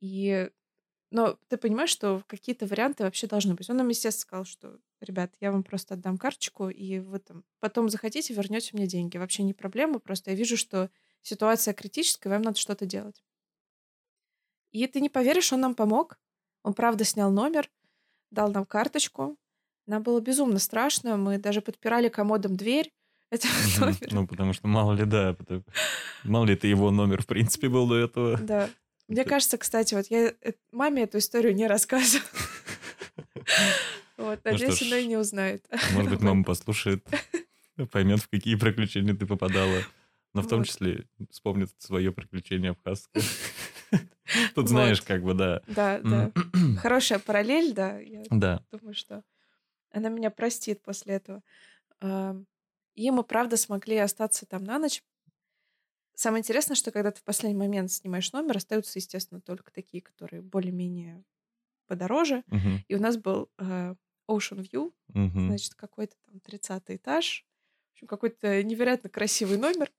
И 0.00 0.48
но 1.10 1.38
ты 1.48 1.56
понимаешь, 1.56 1.90
что 1.90 2.22
какие-то 2.26 2.66
варианты 2.66 3.04
вообще 3.04 3.26
должны 3.26 3.54
быть. 3.54 3.68
Он 3.70 3.78
нам, 3.78 3.88
естественно, 3.88 4.20
сказал, 4.20 4.44
что, 4.44 4.78
ребят, 5.00 5.34
я 5.40 5.52
вам 5.52 5.62
просто 5.62 5.94
отдам 5.94 6.18
карточку, 6.18 6.68
и 6.68 6.98
вы 6.98 7.18
там 7.18 7.44
потом 7.60 7.88
захотите, 7.88 8.34
вернете 8.34 8.70
мне 8.74 8.86
деньги. 8.86 9.16
Вообще 9.16 9.42
не 9.42 9.54
проблема, 9.54 10.00
просто 10.00 10.30
я 10.30 10.36
вижу, 10.36 10.56
что 10.56 10.90
ситуация 11.22 11.72
критическая, 11.72 12.28
вам 12.28 12.42
надо 12.42 12.58
что-то 12.58 12.84
делать. 12.84 13.22
И 14.70 14.86
ты 14.86 15.00
не 15.00 15.08
поверишь, 15.08 15.52
он 15.52 15.60
нам 15.60 15.74
помог. 15.74 16.18
Он, 16.62 16.74
правда, 16.74 17.04
снял 17.04 17.30
номер, 17.30 17.70
дал 18.30 18.50
нам 18.52 18.66
карточку. 18.66 19.38
Нам 19.86 20.02
было 20.02 20.20
безумно 20.20 20.58
страшно. 20.58 21.16
Мы 21.16 21.38
даже 21.38 21.62
подпирали 21.62 22.08
комодом 22.08 22.56
дверь 22.56 22.92
этого 23.30 23.52
номера. 23.80 24.08
Ну, 24.10 24.26
потому 24.26 24.52
что 24.52 24.68
мало 24.68 24.92
ли, 24.92 25.06
да, 25.06 25.34
мало 26.24 26.44
ли 26.44 26.54
это 26.54 26.66
его 26.66 26.90
номер, 26.90 27.22
в 27.22 27.26
принципе, 27.26 27.70
был 27.70 27.88
до 27.88 27.96
этого. 27.96 28.36
Да. 28.36 28.68
Мне 29.08 29.24
кажется, 29.24 29.56
кстати, 29.56 29.94
вот 29.94 30.06
я 30.10 30.34
э, 30.42 30.52
маме 30.70 31.04
эту 31.04 31.18
историю 31.18 31.54
не 31.54 31.66
рассказывала. 31.66 32.28
Вот, 34.18 34.44
надеюсь, 34.44 34.82
она 34.82 34.98
и 34.98 35.06
не 35.06 35.16
узнает. 35.16 35.64
Может 35.92 36.10
быть, 36.10 36.20
мама 36.22 36.42
послушает, 36.42 37.06
поймет, 37.92 38.20
в 38.20 38.28
какие 38.28 38.56
приключения 38.56 39.14
ты 39.14 39.26
попадала. 39.26 39.80
Но 40.34 40.42
в 40.42 40.48
том 40.48 40.64
числе 40.64 41.06
вспомнит 41.30 41.70
свое 41.78 42.12
приключение 42.12 42.72
абхазское. 42.72 43.22
Тут 44.56 44.68
знаешь, 44.68 45.02
как 45.02 45.22
бы, 45.22 45.34
да. 45.34 45.62
Да, 45.68 46.00
да. 46.00 46.32
Хорошая 46.82 47.20
параллель, 47.20 47.72
да. 47.72 47.98
Я 48.00 48.24
да. 48.28 48.60
думаю, 48.72 48.94
что 48.94 49.22
она 49.92 50.08
меня 50.08 50.30
простит 50.30 50.82
после 50.82 51.14
этого. 51.14 51.42
И 52.96 53.10
мы, 53.12 53.22
правда, 53.22 53.56
смогли 53.56 53.98
остаться 53.98 54.46
там 54.46 54.64
на 54.64 54.80
ночь, 54.80 55.04
Самое 56.18 56.40
интересное, 56.40 56.74
что 56.74 56.90
когда 56.90 57.12
ты 57.12 57.20
в 57.20 57.22
последний 57.22 57.56
момент 57.56 57.92
снимаешь 57.92 58.32
номер, 58.32 58.56
остаются, 58.56 58.98
естественно, 58.98 59.40
только 59.40 59.70
такие, 59.70 60.02
которые 60.02 60.42
более-менее 60.42 61.22
подороже. 61.86 62.42
Uh-huh. 62.48 62.80
И 62.88 62.96
у 62.96 63.00
нас 63.00 63.16
был 63.16 63.48
э, 63.56 63.94
Ocean 64.28 64.68
View, 64.68 64.92
uh-huh. 65.12 65.46
значит, 65.46 65.76
какой-то 65.76 66.16
там 66.26 66.40
30 66.40 66.82
этаж. 66.88 67.46
В 67.90 67.92
общем, 67.92 68.08
какой-то 68.08 68.64
невероятно 68.64 69.08
красивый 69.08 69.58
номер. 69.58 69.92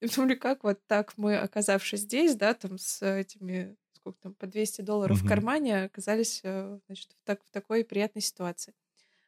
И 0.00 0.08
думали, 0.08 0.34
как 0.34 0.64
вот 0.64 0.80
так 0.86 1.12
мы, 1.18 1.36
оказавшись 1.36 2.00
здесь, 2.00 2.36
да, 2.36 2.54
там 2.54 2.78
с 2.78 3.04
этими, 3.04 3.76
сколько 3.92 4.18
там, 4.18 4.32
по 4.32 4.46
200 4.46 4.80
долларов 4.80 5.20
uh-huh. 5.20 5.26
в 5.26 5.28
кармане, 5.28 5.84
оказались, 5.84 6.40
э, 6.42 6.78
значит, 6.86 7.12
в, 7.12 7.26
так, 7.26 7.44
в 7.44 7.50
такой 7.50 7.84
приятной 7.84 8.22
ситуации. 8.22 8.72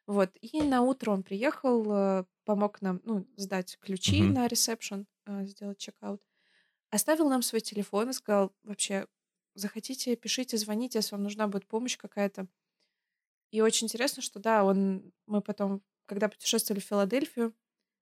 Вот. 0.07 0.31
И 0.41 0.63
на 0.63 0.81
утро 0.81 1.11
он 1.11 1.21
приехал, 1.21 1.85
э, 1.91 2.25
помог 2.43 2.81
нам, 2.81 3.01
ну, 3.05 3.27
сдать 3.35 3.77
ключи 3.81 4.21
uh-huh. 4.21 4.31
на 4.31 4.47
ресепшн, 4.47 5.05
э, 5.25 5.45
сделать 5.45 5.77
чекаут. 5.77 6.21
Оставил 6.89 7.29
нам 7.29 7.41
свой 7.41 7.61
телефон 7.61 8.09
и 8.09 8.13
сказал, 8.13 8.53
вообще, 8.63 9.07
захотите, 9.55 10.15
пишите, 10.15 10.57
звоните, 10.57 10.99
если 10.99 11.15
вам 11.15 11.23
нужна 11.23 11.47
будет 11.47 11.65
помощь 11.65 11.97
какая-то. 11.97 12.47
И 13.51 13.61
очень 13.61 13.85
интересно, 13.85 14.21
что 14.21 14.39
да, 14.39 14.63
он, 14.63 15.13
мы 15.25 15.41
потом, 15.41 15.81
когда 16.05 16.27
путешествовали 16.27 16.81
в 16.81 16.85
Филадельфию, 16.85 17.55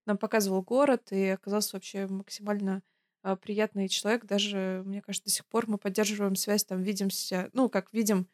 нам 0.05 0.17
показывал 0.17 0.61
город, 0.61 1.11
и 1.11 1.27
оказался 1.27 1.75
вообще 1.75 2.07
максимально 2.07 2.83
э, 3.23 3.35
приятный 3.35 3.87
человек. 3.87 4.25
Даже, 4.25 4.81
мне 4.85 5.01
кажется, 5.01 5.25
до 5.25 5.31
сих 5.31 5.45
пор 5.45 5.67
мы 5.67 5.77
поддерживаем 5.77 6.35
связь, 6.35 6.63
там, 6.63 6.81
видимся, 6.81 7.49
ну, 7.53 7.69
как 7.69 7.93
видим 7.93 8.27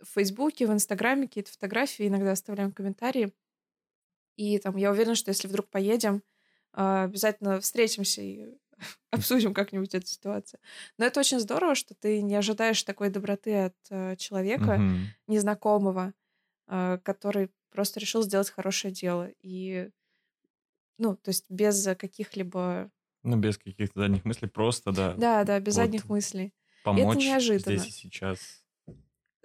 в 0.00 0.06
Фейсбуке, 0.14 0.66
в 0.66 0.72
Инстаграме 0.72 1.26
какие-то 1.26 1.52
фотографии, 1.52 2.06
иногда 2.06 2.32
оставляем 2.32 2.72
комментарии. 2.72 3.32
И 4.36 4.58
там 4.58 4.76
я 4.76 4.90
уверена, 4.90 5.14
что 5.14 5.30
если 5.30 5.48
вдруг 5.48 5.68
поедем, 5.68 6.22
а, 6.72 7.04
обязательно 7.04 7.60
встретимся 7.60 8.22
и 8.22 8.46
обсудим 9.10 9.54
как-нибудь 9.54 9.94
эту 9.94 10.06
ситуацию. 10.06 10.60
Но 10.98 11.06
это 11.06 11.20
очень 11.20 11.40
здорово, 11.40 11.74
что 11.74 11.94
ты 11.94 12.20
не 12.22 12.34
ожидаешь 12.34 12.82
такой 12.82 13.10
доброты 13.10 13.64
от 13.64 13.76
э, 13.90 14.16
человека 14.16 14.76
mm-hmm. 14.76 15.00
незнакомого, 15.26 16.12
э, 16.68 16.98
который 17.02 17.50
просто 17.70 18.00
решил 18.00 18.22
сделать 18.22 18.50
хорошее 18.50 18.92
дело. 18.92 19.30
И, 19.40 19.90
ну, 20.98 21.16
то 21.16 21.30
есть 21.30 21.46
без 21.48 21.82
каких-либо... 21.96 22.90
Ну, 23.22 23.36
без 23.36 23.58
каких-то 23.58 24.00
задних 24.00 24.24
мыслей, 24.24 24.48
просто, 24.48 24.92
да. 24.92 25.14
Да, 25.14 25.44
да, 25.44 25.58
без 25.58 25.74
вот 25.74 25.82
задних 25.82 26.08
мыслей. 26.08 26.54
Помочь 26.84 27.16
и 27.16 27.20
это 27.20 27.28
неожиданно. 27.28 27.76
здесь 27.76 27.88
и 27.88 27.92
сейчас. 27.92 28.65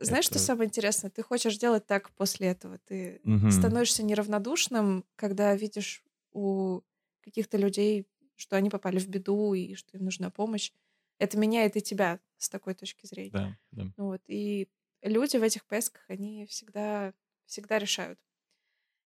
Знаешь, 0.01 0.25
это... 0.25 0.37
что 0.37 0.45
самое 0.45 0.67
интересное? 0.67 1.11
Ты 1.11 1.21
хочешь 1.21 1.57
делать 1.57 1.85
так 1.85 2.11
после 2.11 2.47
этого. 2.47 2.79
Ты 2.79 3.21
угу. 3.23 3.51
становишься 3.51 4.03
неравнодушным, 4.03 5.05
когда 5.15 5.55
видишь 5.55 6.03
у 6.31 6.81
каких-то 7.21 7.57
людей, 7.57 8.07
что 8.35 8.55
они 8.55 8.69
попали 8.69 8.99
в 8.99 9.07
беду 9.07 9.53
и 9.53 9.75
что 9.75 9.97
им 9.97 10.05
нужна 10.05 10.29
помощь. 10.29 10.71
Это 11.19 11.37
меняет 11.37 11.77
и 11.77 11.81
тебя 11.81 12.19
с 12.37 12.49
такой 12.49 12.73
точки 12.73 13.05
зрения. 13.05 13.31
Да, 13.31 13.57
да. 13.71 13.93
Вот. 13.97 14.21
И 14.27 14.67
люди 15.03 15.37
в 15.37 15.43
этих 15.43 15.65
поездках, 15.65 16.03
они 16.09 16.45
всегда, 16.47 17.13
всегда 17.45 17.77
решают. 17.77 18.19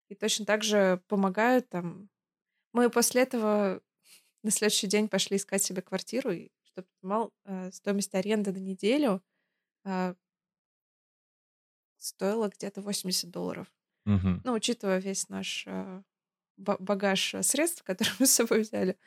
И 0.08 0.16
точно 0.16 0.46
так 0.46 0.64
же 0.64 1.02
помогают 1.08 1.68
там. 1.70 2.10
Мы 2.72 2.90
после 2.90 3.24
этого 3.24 3.82
на 4.44 4.52
следующий 4.52 4.88
день 4.88 5.10
пошли 5.10 5.38
искать 5.38 5.64
себе 5.64 5.82
квартиру, 5.82 6.32
и 6.32 6.50
чтобы 6.64 6.88
понимал, 7.02 7.34
э, 7.44 7.72
стоимость 7.72 8.16
аренды 8.16 8.52
на 8.52 8.60
неделю 8.60 9.22
стоило 12.06 12.50
где-то 12.50 12.82
80 12.82 13.30
долларов. 13.30 13.68
Угу. 14.06 14.42
Ну, 14.44 14.54
учитывая 14.54 15.00
весь 15.00 15.30
наш 15.30 15.64
э, 15.68 16.02
багаж 16.58 17.36
средств, 17.42 17.84
которые 17.86 18.14
мы 18.20 18.28
с 18.28 18.32
собой 18.32 18.62
взяли, 18.62 18.98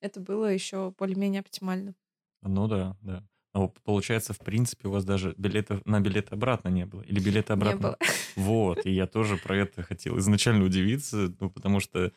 это 0.00 0.20
было 0.20 0.46
еще 0.46 0.94
более-менее 0.98 1.40
оптимально. 1.40 1.94
Ну 2.42 2.68
да, 2.68 2.96
да. 3.02 3.26
А 3.54 3.68
получается, 3.68 4.32
в 4.32 4.38
принципе, 4.38 4.88
у 4.88 4.90
вас 4.90 5.04
даже 5.04 5.34
билетов 5.38 5.80
на 5.86 6.00
билет 6.00 6.32
обратно 6.32 6.68
не 6.68 6.86
было? 6.86 7.02
Или 7.02 7.20
билеты 7.20 7.52
обратно? 7.52 7.76
Не 7.76 7.82
было. 7.82 7.98
Вот, 8.36 8.84
и 8.84 8.90
я 8.90 9.06
тоже 9.06 9.36
про 9.36 9.56
это 9.56 9.84
хотел 9.84 10.18
изначально 10.18 10.64
удивиться, 10.64 11.32
ну, 11.38 11.50
потому 11.50 11.78
что 11.78 12.12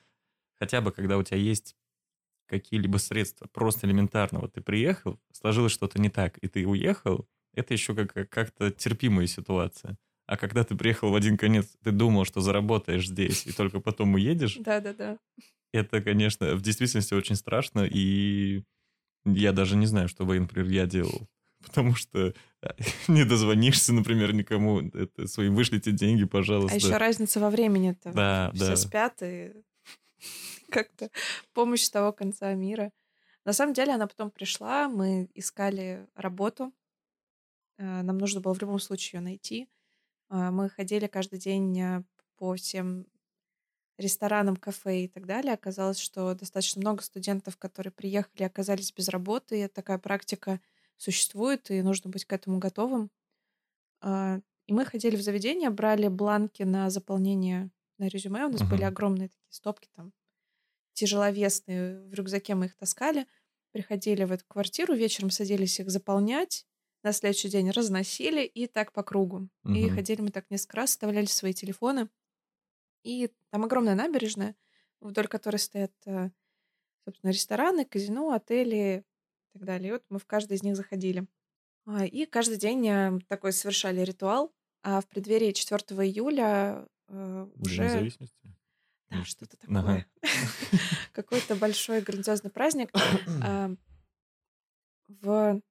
хотя 0.60 0.82
бы, 0.82 0.92
когда 0.92 1.16
у 1.16 1.22
тебя 1.22 1.38
есть 1.38 1.76
какие-либо 2.48 2.98
средства, 2.98 3.48
просто 3.48 3.86
элементарно, 3.86 4.40
вот 4.40 4.54
ты 4.54 4.62
приехал, 4.62 5.20
сложилось 5.32 5.74
что-то 5.74 6.02
не 6.02 6.10
так, 6.10 6.40
и 6.40 6.48
ты 6.48 6.66
уехал, 6.66 7.28
это 7.54 7.74
еще 7.74 7.94
как- 7.94 8.30
как-то 8.30 8.72
терпимая 8.72 9.28
ситуация. 9.28 9.98
А 10.28 10.36
когда 10.36 10.66
ты 10.66 10.76
приехал 10.76 11.10
в 11.10 11.16
один 11.16 11.38
конец, 11.38 11.68
ты 11.84 11.92
думал, 11.92 12.26
что 12.26 12.42
заработаешь 12.42 13.08
здесь, 13.08 13.48
и 13.48 13.54
только 13.54 13.80
потом 13.80 14.14
уедешь. 14.16 14.58
Да-да-да. 14.60 15.18
Это, 15.72 16.02
конечно, 16.02 16.54
в 16.56 16.62
действительности 16.62 17.14
очень 17.14 17.36
страшно, 17.36 17.88
и 17.90 18.64
я 19.26 19.54
даже 19.54 19.78
не 19.78 19.86
знаю, 19.86 20.10
что 20.10 20.26
бы, 20.26 20.38
например, 20.40 20.70
я 20.70 20.86
делал. 20.86 21.30
Потому 21.66 21.96
что 21.96 22.34
а, 22.62 22.76
не 23.08 23.24
дозвонишься, 23.24 23.94
например, 23.94 24.34
никому. 24.34 24.82
Это 24.82 25.28
своим 25.28 25.56
вышлите 25.56 25.92
деньги, 25.92 26.26
пожалуйста. 26.26 26.76
А 26.76 26.78
еще 26.78 26.98
разница 26.98 27.40
во 27.40 27.50
времени-то. 27.50 28.12
Да, 28.12 28.52
Все 28.54 28.70
да. 28.70 28.76
спят, 28.76 29.24
и 29.24 29.54
как-то 30.70 31.10
помощь 31.54 31.84
с 31.84 31.90
того 31.90 32.12
конца 32.12 32.54
мира. 32.54 32.92
На 33.46 33.54
самом 33.54 33.74
деле 33.74 33.94
она 33.94 34.08
потом 34.08 34.30
пришла, 34.30 34.90
мы 34.90 35.30
искали 35.34 36.06
работу. 36.16 36.74
А, 37.78 38.04
нам 38.04 38.18
нужно 38.18 38.42
было 38.42 38.54
в 38.54 38.60
любом 38.60 38.80
случае 38.80 39.20
ее 39.20 39.24
найти. 39.24 39.70
А, 40.30 40.52
мы 40.52 40.70
ходили 40.70 41.08
каждый 41.08 41.40
день 41.40 41.80
э, 41.80 42.04
по 42.38 42.56
всем 42.56 43.08
ресторанам, 43.98 44.56
кафе 44.56 45.06
и 45.06 45.08
так 45.08 45.26
далее. 45.26 45.54
Оказалось, 45.54 46.00
что 46.00 46.34
достаточно 46.36 46.82
много 46.82 47.02
студентов, 47.02 47.58
которые 47.58 47.92
приехали, 47.92 48.44
оказались 48.44 48.94
без 48.94 49.10
работы. 49.10 49.64
И 49.64 49.68
такая 49.68 49.98
практика 49.98 50.62
существует, 50.98 51.72
и 51.72 51.82
нужно 51.82 52.10
быть 52.10 52.26
к 52.26 52.34
этому 52.34 52.60
готовым. 52.60 53.10
А, 54.02 54.40
и 54.68 54.74
мы 54.74 54.86
ходили 54.86 55.16
в 55.16 55.22
заведение, 55.22 55.70
брали 55.70 56.08
бланки 56.08 56.64
на 56.64 56.90
заполнение 56.90 57.72
на 57.98 58.08
резюме. 58.08 58.46
У 58.46 58.50
нас 58.50 58.62
uh-huh. 58.62 58.70
были 58.70 58.84
огромные 58.84 59.30
такие 59.30 59.52
стопки 59.52 59.90
там 59.96 60.14
тяжеловесные. 60.94 62.02
В 62.02 62.14
рюкзаке 62.14 62.56
мы 62.56 62.66
их 62.66 62.76
таскали. 62.76 63.28
Приходили 63.72 64.24
в 64.24 64.32
эту 64.32 64.46
квартиру, 64.48 64.96
вечером 64.96 65.30
садились 65.30 65.80
их 65.80 65.90
заполнять. 65.90 66.66
На 67.04 67.12
следующий 67.12 67.50
день 67.50 67.72
разносили 67.72 68.44
и 68.44 68.68
так 68.68 68.92
по 68.92 69.04
кругу. 69.04 69.50
Угу. 69.64 69.74
И 69.74 69.90
ходили 69.90 70.22
мы 70.22 70.30
так 70.32 70.50
несколько 70.50 70.78
раз, 70.78 70.92
оставляли 70.92 71.26
свои 71.26 71.54
телефоны. 71.54 72.10
И 73.04 73.32
там 73.52 73.64
огромная 73.64 73.96
набережная, 73.96 74.56
вдоль 75.00 75.28
которой 75.28 75.58
стоят, 75.58 75.94
э, 76.06 76.30
собственно, 77.06 77.32
рестораны, 77.32 77.86
казино, 77.86 78.32
отели 78.32 79.06
и 79.06 79.54
так 79.54 79.66
далее. 79.66 79.90
И 79.90 79.92
вот 79.94 80.04
мы 80.10 80.20
в 80.20 80.26
каждый 80.26 80.58
из 80.58 80.64
них 80.64 80.76
заходили. 80.76 81.28
А, 81.86 82.06
и 82.06 82.26
каждый 82.26 82.58
день 82.58 82.88
э, 82.88 83.20
такой 83.28 83.54
совершали 83.54 84.02
ритуал. 84.02 84.54
А 84.84 85.02
в 85.02 85.08
преддверии 85.08 85.52
4 85.52 85.80
июля 86.06 86.88
э, 87.08 87.48
уже... 87.60 87.84
Независимости? 87.84 88.54
Да, 89.10 89.24
что-то 89.24 89.58
такое. 89.58 89.80
Ага. 89.80 90.06
Какой-то 91.14 91.56
большой 91.56 92.02
грандиозный 92.02 92.52
праздник. 92.52 92.92
В 95.08 95.62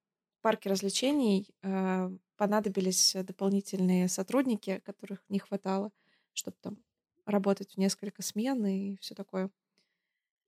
парке 0.46 0.70
развлечений 0.70 1.50
э, 1.64 2.09
понадобились 2.37 3.16
дополнительные 3.24 4.06
сотрудники, 4.06 4.80
которых 4.85 5.24
не 5.28 5.40
хватало, 5.40 5.90
чтобы 6.35 6.56
там 6.61 6.78
работать 7.24 7.72
в 7.72 7.78
несколько 7.78 8.22
смен 8.22 8.64
и 8.64 8.96
все 9.00 9.16
такое. 9.16 9.50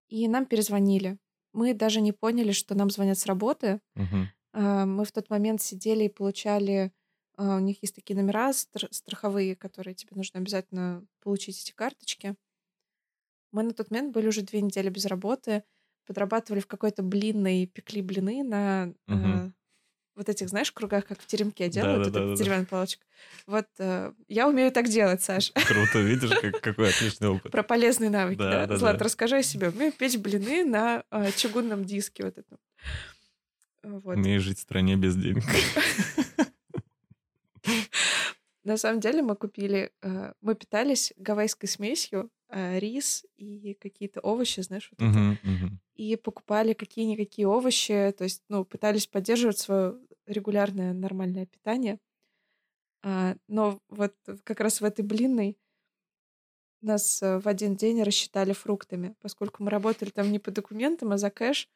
И 0.09 0.29
нам 0.29 0.47
перезвонили. 0.47 1.19
Мы 1.53 1.75
даже 1.75 2.01
не 2.01 2.13
поняли, 2.13 2.53
что 2.53 2.77
нам 2.77 2.91
звонят 2.91 3.19
с 3.19 3.27
работы. 3.27 3.81
Угу. 3.97 4.63
Мы 4.87 5.05
в 5.05 5.11
тот 5.11 5.31
момент 5.31 5.63
сидели 5.63 6.05
и 6.05 6.09
получали... 6.09 6.93
А, 7.37 7.57
у 7.57 7.59
них 7.59 7.83
есть 7.83 7.97
такие 7.97 8.15
номера 8.15 8.53
страховые, 8.53 9.57
которые 9.57 9.97
тебе 9.97 10.13
нужно 10.15 10.39
обязательно 10.39 11.05
получить 11.25 11.61
эти 11.61 11.73
карточки. 11.73 12.37
Мы 13.51 13.65
на 13.65 13.73
тот 13.73 13.91
момент 13.91 14.15
были 14.15 14.29
уже 14.29 14.43
две 14.43 14.61
недели 14.61 14.91
без 14.91 15.07
работы, 15.07 15.65
подрабатывали 16.07 16.61
в 16.61 16.69
какой-то 16.69 17.03
блинной, 17.03 17.67
пекли 17.67 18.01
блины 18.01 18.45
на 18.45 18.95
угу. 19.09 19.53
Э, 20.19 20.21
вот 20.21 20.29
этих, 20.29 20.49
знаешь, 20.49 20.73
кругах, 20.73 21.07
как 21.07 21.21
в 21.21 21.27
теремке 21.27 21.69
делают, 21.69 22.05
да, 22.05 22.11
да, 22.11 22.21
вот 22.21 22.31
да, 22.31 22.37
деревянный 22.37 22.65
да. 22.65 22.71
палочек. 22.71 23.01
Вот 23.47 23.67
э, 23.79 24.13
я 24.29 24.49
умею 24.49 24.73
так 24.73 24.89
делать, 24.89 25.23
Саш. 25.23 25.53
Круто, 25.67 26.01
видишь, 26.01 26.31
как, 26.41 26.61
какой 26.63 26.91
отличный 26.91 27.29
опыт. 27.29 27.53
Про 27.53 27.63
полезные 27.63 28.11
навыки, 28.11 28.39
да. 28.39 28.51
да, 28.51 28.67
да 28.67 28.77
Злат, 28.77 28.99
да. 28.99 29.05
расскажи 29.05 29.37
о 29.37 29.43
себе. 29.43 29.69
Умею 29.71 29.93
печь 29.93 30.17
блины 30.17 30.65
на 30.65 31.05
э, 31.11 31.31
чугунном 31.37 31.85
диске 31.85 32.25
вот 32.25 32.39
этом. 32.39 32.59
Вот. 33.83 34.17
Умею 34.17 34.41
жить 34.41 34.59
в 34.59 34.63
стране 34.63 34.97
без 34.97 35.17
денег. 35.17 35.45
На 38.65 38.77
самом 38.77 39.01
деле 39.01 39.23
мы 39.23 39.35
купили, 39.35 39.93
э, 40.03 40.33
мы 40.43 40.55
питались 40.55 41.15
гавайской 41.17 41.69
смесью, 41.69 42.31
э, 42.51 42.79
рис 42.79 43.25
и 43.39 43.75
какие-то 43.81 44.21
овощи, 44.21 44.61
знаешь, 44.61 44.91
вот 44.91 45.09
uh-huh, 45.09 45.39
uh-huh. 45.43 45.71
и 45.95 46.17
покупали 46.17 46.75
какие-никакие 46.75 47.49
овощи, 47.49 48.15
то 48.17 48.25
есть, 48.25 48.43
ну, 48.51 48.67
пытались 48.67 49.07
поддерживать 49.07 49.59
свое 49.59 49.97
регулярное 50.29 50.93
нормальное 50.93 51.47
питание. 51.47 51.99
А, 53.03 53.37
но 53.47 53.81
вот 53.89 54.15
как 54.45 54.61
раз 54.61 54.81
в 54.81 54.85
этой 54.85 55.05
блинной 55.05 55.59
нас 56.81 57.23
э, 57.23 57.39
в 57.39 57.49
один 57.49 57.75
день 57.75 58.03
рассчитали 58.03 58.53
фруктами, 58.53 59.17
поскольку 59.21 59.63
мы 59.63 59.71
работали 59.71 60.11
там 60.11 60.31
не 60.31 60.39
по 60.39 60.51
документам, 60.51 61.13
а 61.13 61.19
за 61.19 61.31
кэш. 61.31 61.69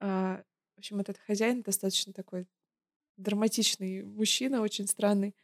А, 0.00 0.42
в 0.74 0.78
общем, 0.78 1.00
этот 1.00 1.18
хозяин 1.18 1.62
достаточно 1.62 2.12
такой 2.12 2.48
драматичный 3.16 4.02
мужчина, 4.02 4.60
очень 4.60 4.86
странный, 4.86 5.34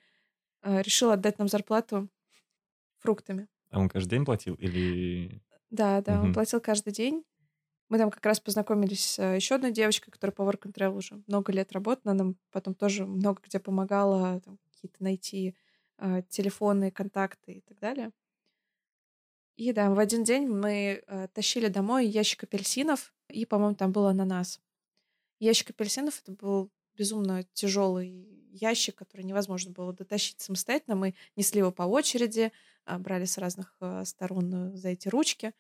а, 0.63 0.81
решил 0.83 1.11
отдать 1.11 1.39
нам 1.39 1.49
зарплату 1.49 2.09
фруктами. 2.99 3.49
А 3.71 3.81
он 3.81 3.89
каждый 3.89 4.11
день 4.11 4.25
платил 4.25 4.55
или... 4.55 5.41
Да, 5.71 6.03
да, 6.03 6.19
угу. 6.19 6.27
он 6.27 6.35
платил 6.35 6.61
каждый 6.61 6.93
день. 6.93 7.25
Мы 7.93 7.99
там 7.99 8.11
как 8.11 8.25
раз 8.25 8.41
познакомились 8.41 9.05
с 9.05 9.19
э, 9.19 9.37
еще 9.37 9.57
одной 9.57 9.71
девочкой, 9.71 10.11
которая 10.11 10.35
по 10.35 10.41
Work 10.41 10.63
and 10.63 10.73
Travel 10.73 10.97
уже 10.97 11.23
много 11.27 11.53
лет 11.53 11.73
работает. 11.73 12.07
Она 12.07 12.15
нам 12.15 12.37
потом 12.51 12.75
тоже 12.75 13.05
много 13.05 13.43
где 13.45 13.59
помогала 13.59 14.41
там, 14.41 14.59
какие-то 14.71 15.05
найти 15.05 15.55
э, 15.99 16.23
телефоны, 16.31 16.91
контакты 16.91 17.53
и 17.53 17.61
так 17.61 17.79
далее. 17.81 18.11
И 19.57 19.75
да, 19.75 19.91
в 19.91 19.99
один 19.99 20.25
день 20.25 20.49
мы 20.49 21.03
э, 21.07 21.29
тащили 21.35 21.69
домой 21.69 22.07
ящик 22.07 22.45
апельсинов, 22.45 23.13
и, 23.29 23.45
по-моему, 23.45 23.75
там 23.75 23.93
был 23.93 24.07
ананас. 24.07 24.59
Ящик 25.39 25.69
апельсинов 25.69 26.19
это 26.23 26.33
был 26.33 26.71
безумно 26.95 27.45
тяжелый 27.53 28.49
ящик, 28.53 28.95
который 28.95 29.27
невозможно 29.27 29.71
было 29.71 29.93
дотащить 29.93 30.41
самостоятельно. 30.41 30.97
Мы 30.97 31.15
несли 31.37 31.59
его 31.59 31.71
по 31.71 31.83
очереди, 31.83 32.53
э, 32.87 32.97
брали 32.97 33.27
с 33.27 33.37
разных 33.37 33.77
э, 33.81 34.07
сторон 34.07 34.75
за 34.79 34.89
эти 34.89 35.09
ручки. 35.09 35.53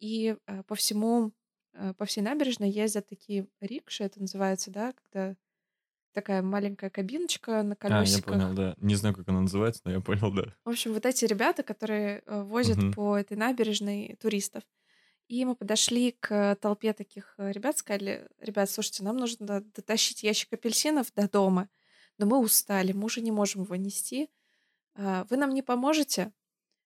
И 0.00 0.36
по 0.66 0.76
всему 0.76 1.32
по 1.96 2.04
всей 2.04 2.22
набережной 2.22 2.70
ездят 2.70 3.06
такие 3.06 3.46
рикши, 3.60 4.04
это 4.04 4.20
называется, 4.20 4.70
да, 4.70 4.92
когда 4.92 5.36
такая 6.12 6.42
маленькая 6.42 6.90
кабиночка 6.90 7.62
на 7.62 7.76
колесиках. 7.76 8.32
А, 8.32 8.36
я 8.36 8.40
понял, 8.40 8.54
да. 8.54 8.74
Не 8.78 8.96
знаю, 8.96 9.14
как 9.14 9.28
она 9.28 9.40
называется, 9.42 9.82
но 9.84 9.92
я 9.92 10.00
понял, 10.00 10.32
да. 10.32 10.54
В 10.64 10.70
общем, 10.70 10.92
вот 10.92 11.06
эти 11.06 11.24
ребята, 11.24 11.62
которые 11.62 12.22
э, 12.26 12.42
возят 12.42 12.78
угу. 12.78 12.92
по 12.92 13.16
этой 13.16 13.36
набережной 13.36 14.16
туристов. 14.20 14.64
И 15.28 15.44
мы 15.44 15.54
подошли 15.54 16.16
к 16.18 16.56
толпе 16.56 16.92
таких 16.92 17.34
э, 17.38 17.52
ребят, 17.52 17.78
сказали, 17.78 18.26
ребят, 18.40 18.70
слушайте, 18.70 19.04
нам 19.04 19.16
нужно 19.16 19.60
дотащить 19.60 20.22
ящик 20.22 20.52
апельсинов 20.54 21.12
до 21.14 21.28
дома, 21.28 21.68
но 22.16 22.26
мы 22.26 22.38
устали, 22.38 22.92
мы 22.92 23.04
уже 23.04 23.20
не 23.20 23.30
можем 23.30 23.62
его 23.62 23.76
нести. 23.76 24.28
А, 24.96 25.24
вы 25.30 25.36
нам 25.36 25.50
не 25.50 25.62
поможете, 25.62 26.32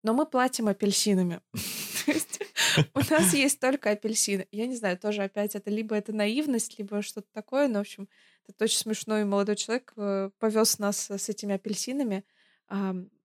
но 0.04 0.14
мы 0.14 0.26
платим 0.26 0.68
апельсинами. 0.68 1.42
То 2.06 2.12
есть 2.12 2.40
у 2.94 3.00
нас 3.00 3.34
есть 3.34 3.60
только 3.60 3.92
апельсины. 3.92 4.48
Я 4.52 4.68
не 4.68 4.76
знаю, 4.76 4.98
тоже 4.98 5.24
опять 5.24 5.56
это 5.56 5.70
либо 5.70 5.96
это 5.96 6.14
наивность, 6.14 6.78
либо 6.78 7.02
что-то 7.02 7.28
такое, 7.34 7.68
но, 7.68 7.80
в 7.80 7.82
общем, 7.82 8.08
это 8.48 8.66
очень 8.66 8.78
смешной 8.78 9.26
молодой 9.26 9.56
человек 9.56 9.94
э, 9.96 10.32
повез 10.40 10.80
нас 10.80 11.10
с 11.10 11.30
этими 11.30 11.56
апельсинами. 11.56 12.24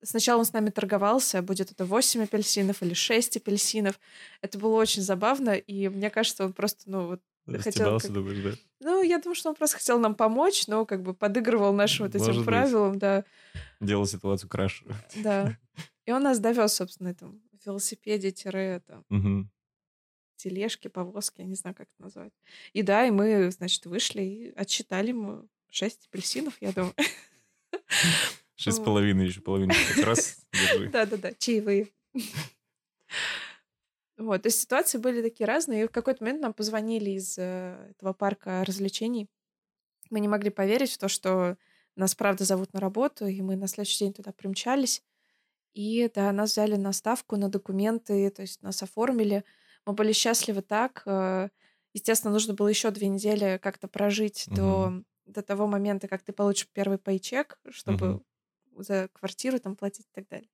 Сначала 0.02 0.38
он 0.38 0.46
с 0.46 0.54
нами 0.54 0.70
торговался, 0.70 1.42
будет 1.42 1.70
это 1.70 1.84
8 1.84 2.22
апельсинов 2.22 2.82
или 2.82 2.94
6 2.94 3.36
апельсинов. 3.36 4.00
Это 4.40 4.58
было 4.58 4.74
очень 4.76 5.02
забавно, 5.02 5.50
и 5.50 5.88
мне 5.88 6.08
кажется, 6.08 6.46
он 6.46 6.54
просто, 6.54 6.82
ну, 6.86 7.08
вот 7.08 7.20
хотел... 7.60 8.00
Как... 8.00 8.10
думаешь, 8.10 8.38
да? 8.38 8.50
Ну, 8.80 9.02
я 9.02 9.18
думаю, 9.18 9.34
что 9.34 9.50
он 9.50 9.54
просто 9.54 9.78
хотел 9.78 9.98
нам 9.98 10.14
помочь, 10.14 10.66
но 10.66 10.84
как 10.86 11.02
бы 11.02 11.14
подыгрывал 11.14 11.72
нашим 11.72 12.06
вот 12.06 12.14
этим 12.14 12.26
Может 12.26 12.44
правилам, 12.44 12.92
быть. 12.92 13.00
да. 13.00 13.24
Делал 13.80 14.06
ситуацию 14.06 14.48
краше. 14.48 14.84
Да. 15.16 15.56
И 16.06 16.12
он 16.12 16.22
нас 16.22 16.38
довез, 16.38 16.74
собственно, 16.74 17.08
этим 17.08 17.42
велосипеде 17.66 18.30
тире 18.32 18.82
там, 18.86 19.04
угу. 19.10 19.48
тележки, 20.36 20.88
повозки, 20.88 21.40
я 21.40 21.46
не 21.46 21.54
знаю, 21.54 21.74
как 21.74 21.88
это 21.88 22.02
назвать. 22.02 22.32
И 22.72 22.82
да, 22.82 23.06
и 23.06 23.10
мы, 23.10 23.50
значит, 23.50 23.86
вышли 23.86 24.22
и 24.22 24.52
отсчитали 24.54 25.08
ему 25.08 25.48
шесть 25.70 26.06
апельсинов, 26.06 26.56
я 26.60 26.72
думаю. 26.72 26.94
Шесть 28.56 28.78
с 28.78 28.80
половиной, 28.80 29.26
еще 29.26 29.40
половину 29.40 29.74
как 29.94 30.04
раз 30.04 30.46
Да-да-да, 30.92 31.32
чаевые. 31.34 31.88
Вот, 34.16 34.42
то 34.42 34.46
есть 34.46 34.60
ситуации 34.60 34.98
были 34.98 35.22
такие 35.22 35.46
разные. 35.46 35.84
И 35.84 35.86
в 35.88 35.90
какой-то 35.90 36.22
момент 36.22 36.40
нам 36.40 36.54
позвонили 36.54 37.10
из 37.10 37.36
э, 37.36 37.90
этого 37.90 38.12
парка 38.12 38.64
развлечений. 38.64 39.28
Мы 40.10 40.20
не 40.20 40.28
могли 40.28 40.50
поверить 40.50 40.92
в 40.92 40.98
то, 40.98 41.08
что 41.08 41.56
нас 41.96 42.14
правда 42.14 42.44
зовут 42.44 42.72
на 42.72 42.80
работу, 42.80 43.26
и 43.26 43.40
мы 43.42 43.56
на 43.56 43.66
следующий 43.66 44.04
день 44.04 44.12
туда 44.12 44.32
примчались. 44.32 45.02
И 45.74 46.10
да, 46.14 46.32
нас 46.32 46.52
взяли 46.52 46.76
на 46.76 46.92
ставку, 46.92 47.36
на 47.36 47.48
документы, 47.48 48.30
то 48.30 48.42
есть 48.42 48.62
нас 48.62 48.82
оформили. 48.82 49.44
Мы 49.84 49.92
были 49.92 50.12
счастливы 50.12 50.62
так. 50.62 51.02
Э, 51.04 51.48
естественно, 51.92 52.32
нужно 52.32 52.54
было 52.54 52.68
еще 52.68 52.90
две 52.90 53.08
недели 53.08 53.58
как-то 53.62 53.88
прожить 53.88 54.46
угу. 54.46 54.56
до, 54.56 55.02
до 55.26 55.42
того 55.42 55.66
момента, 55.66 56.08
как 56.08 56.22
ты 56.22 56.32
получишь 56.32 56.68
первый 56.72 56.98
пейчек, 56.98 57.58
чтобы 57.70 58.14
угу. 58.14 58.82
за 58.82 59.08
квартиру 59.12 59.58
там 59.58 59.74
платить 59.74 60.06
и 60.06 60.14
так 60.14 60.28
далее. 60.28 60.48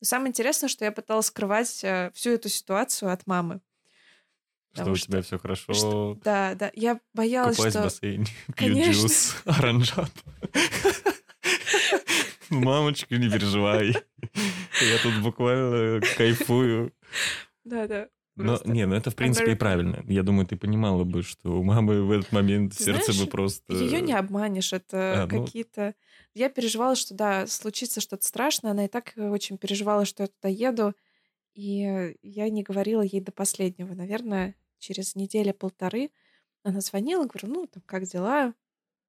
Но 0.00 0.06
самое 0.06 0.30
интересное, 0.30 0.68
что 0.68 0.84
я 0.84 0.92
пыталась 0.92 1.26
скрывать 1.26 1.82
э, 1.82 2.10
всю 2.14 2.30
эту 2.30 2.48
ситуацию 2.48 3.12
от 3.12 3.26
мамы. 3.26 3.60
Что 4.72 4.92
у 4.92 4.94
что, 4.94 5.08
тебя 5.08 5.22
все 5.22 5.38
хорошо. 5.38 5.72
Что, 5.72 6.18
да, 6.22 6.54
да. 6.54 6.70
Я 6.74 7.00
боялась, 7.12 7.56
Купаюсь 7.56 7.74
что... 7.74 7.82
в 7.82 7.84
бассейне, 7.84 8.26
пью 8.56 8.92
джус, 8.92 9.36
оранжат. 9.44 10.12
Мамочка, 12.50 13.16
не 13.16 13.30
переживай. 13.30 13.94
Я 14.80 14.98
тут 15.02 15.22
буквально 15.22 16.00
кайфую. 16.16 16.92
Да, 17.64 17.86
да. 17.86 18.08
Но, 18.36 18.58
не, 18.64 18.86
ну 18.86 18.94
это 18.94 19.10
в 19.10 19.16
принципе 19.16 19.50
American. 19.50 19.54
и 19.54 19.58
правильно. 19.58 20.04
Я 20.08 20.22
думаю, 20.22 20.46
ты 20.46 20.56
понимала 20.56 21.04
бы, 21.04 21.22
что 21.22 21.60
у 21.60 21.62
мамы 21.62 22.02
в 22.02 22.10
этот 22.10 22.32
момент 22.32 22.76
ты 22.76 22.84
сердце 22.84 23.12
знаешь, 23.12 23.26
бы 23.26 23.30
просто... 23.30 23.74
Ее 23.74 24.00
не 24.00 24.12
обманешь, 24.12 24.72
это 24.72 25.24
а, 25.24 25.28
ну... 25.30 25.44
какие-то... 25.44 25.94
Я 26.32 26.48
переживала, 26.48 26.94
что 26.94 27.14
да, 27.14 27.46
случится 27.46 28.00
что-то 28.00 28.24
страшное, 28.24 28.70
она 28.70 28.84
и 28.84 28.88
так 28.88 29.12
очень 29.16 29.58
переживала, 29.58 30.04
что 30.04 30.22
я 30.22 30.26
туда 30.28 30.48
еду, 30.48 30.94
и 31.54 32.14
я 32.22 32.48
не 32.48 32.62
говорила 32.62 33.02
ей 33.02 33.20
до 33.20 33.32
последнего. 33.32 33.94
Наверное, 33.94 34.54
через 34.78 35.16
неделю-полторы 35.16 36.10
она 36.62 36.80
звонила, 36.80 37.24
говорю, 37.24 37.48
ну, 37.48 37.66
там, 37.66 37.82
как 37.86 38.04
дела? 38.04 38.54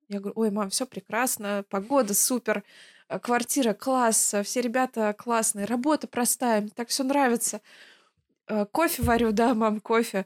Я 0.08 0.20
говорю, 0.20 0.34
ой, 0.36 0.52
мам, 0.52 0.70
все 0.70 0.86
прекрасно, 0.86 1.64
погода 1.70 2.14
супер, 2.14 2.60
э, 2.60 2.62
квартира 3.20 3.74
класс, 3.74 4.36
все 4.44 4.62
ребята 4.62 5.14
классные, 5.18 5.66
работа 5.66 6.08
простая, 6.08 6.62
мне 6.62 6.72
так 6.72 6.90
все 6.90 7.04
нравится. 7.04 7.62
Э, 8.48 8.66
кофе 8.66 9.04
варю, 9.04 9.32
да, 9.32 9.54
мам, 9.54 9.80
кофе. 9.80 10.26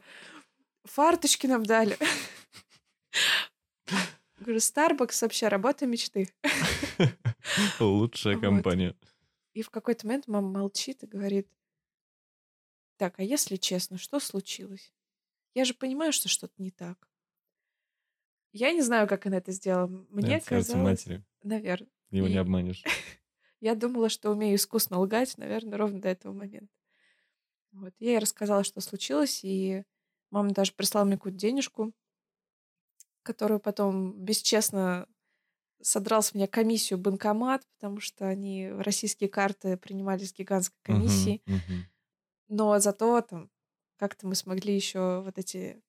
Фарточки 0.84 1.46
нам 1.46 1.64
дали. 1.64 1.96
Говорю, 4.38 4.58
Starbucks 4.58 5.22
вообще 5.22 5.48
работа 5.48 5.86
мечты. 5.86 6.28
Лучшая 7.80 8.38
компания. 8.38 8.94
И 9.54 9.62
в 9.62 9.70
какой-то 9.70 10.06
момент 10.06 10.28
мама 10.28 10.48
молчит 10.48 11.02
и 11.02 11.06
говорит, 11.06 11.48
так, 12.96 13.18
а 13.18 13.22
если 13.22 13.56
честно, 13.56 13.98
что 13.98 14.20
случилось? 14.20 14.92
Я 15.54 15.64
же 15.64 15.74
понимаю, 15.74 16.12
что 16.12 16.28
что-то 16.28 16.54
не 16.58 16.70
так. 16.70 17.08
Я 18.52 18.72
не 18.72 18.82
знаю, 18.82 19.08
как 19.08 19.26
она 19.26 19.38
это 19.38 19.52
сделала. 19.52 19.86
Мне 20.10 20.36
Это 20.36 20.46
казалось... 20.46 21.06
матери. 21.06 21.24
Наверное. 21.42 21.90
Его 22.10 22.28
не 22.28 22.36
И 22.36 22.38
обманешь. 22.38 22.84
я 23.60 23.74
думала, 23.74 24.08
что 24.08 24.30
умею 24.30 24.56
искусно 24.56 24.98
лгать, 24.98 25.36
наверное, 25.38 25.78
ровно 25.78 26.00
до 26.00 26.08
этого 26.08 26.32
момента. 26.32 26.72
Вот. 27.72 27.94
Я 27.98 28.12
ей 28.12 28.18
рассказала, 28.18 28.64
что 28.64 28.80
случилось, 28.80 29.40
и 29.44 29.84
мама 30.30 30.50
даже 30.50 30.72
прислала 30.72 31.04
мне 31.04 31.16
какую-то 31.16 31.38
денежку, 31.38 31.92
которую 33.22 33.60
потом 33.60 34.12
бесчестно 34.24 35.08
содрал 35.82 36.22
с 36.22 36.34
меня 36.34 36.46
комиссию 36.48 36.98
банкомат, 36.98 37.66
потому 37.78 38.00
что 38.00 38.28
они 38.28 38.70
российские 38.70 39.28
карты 39.30 39.76
принимали 39.76 40.24
с 40.24 40.34
гигантской 40.34 40.78
комиссией. 40.82 41.42
Но 42.48 42.78
зато 42.78 43.20
там 43.22 43.50
как-то 43.96 44.26
мы 44.26 44.34
смогли 44.34 44.74
еще 44.74 45.22
вот 45.24 45.38
эти 45.38 45.82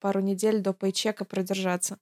пару 0.00 0.20
недель 0.20 0.60
до 0.60 0.74
пейчека 0.74 1.24
продержаться. 1.24 1.98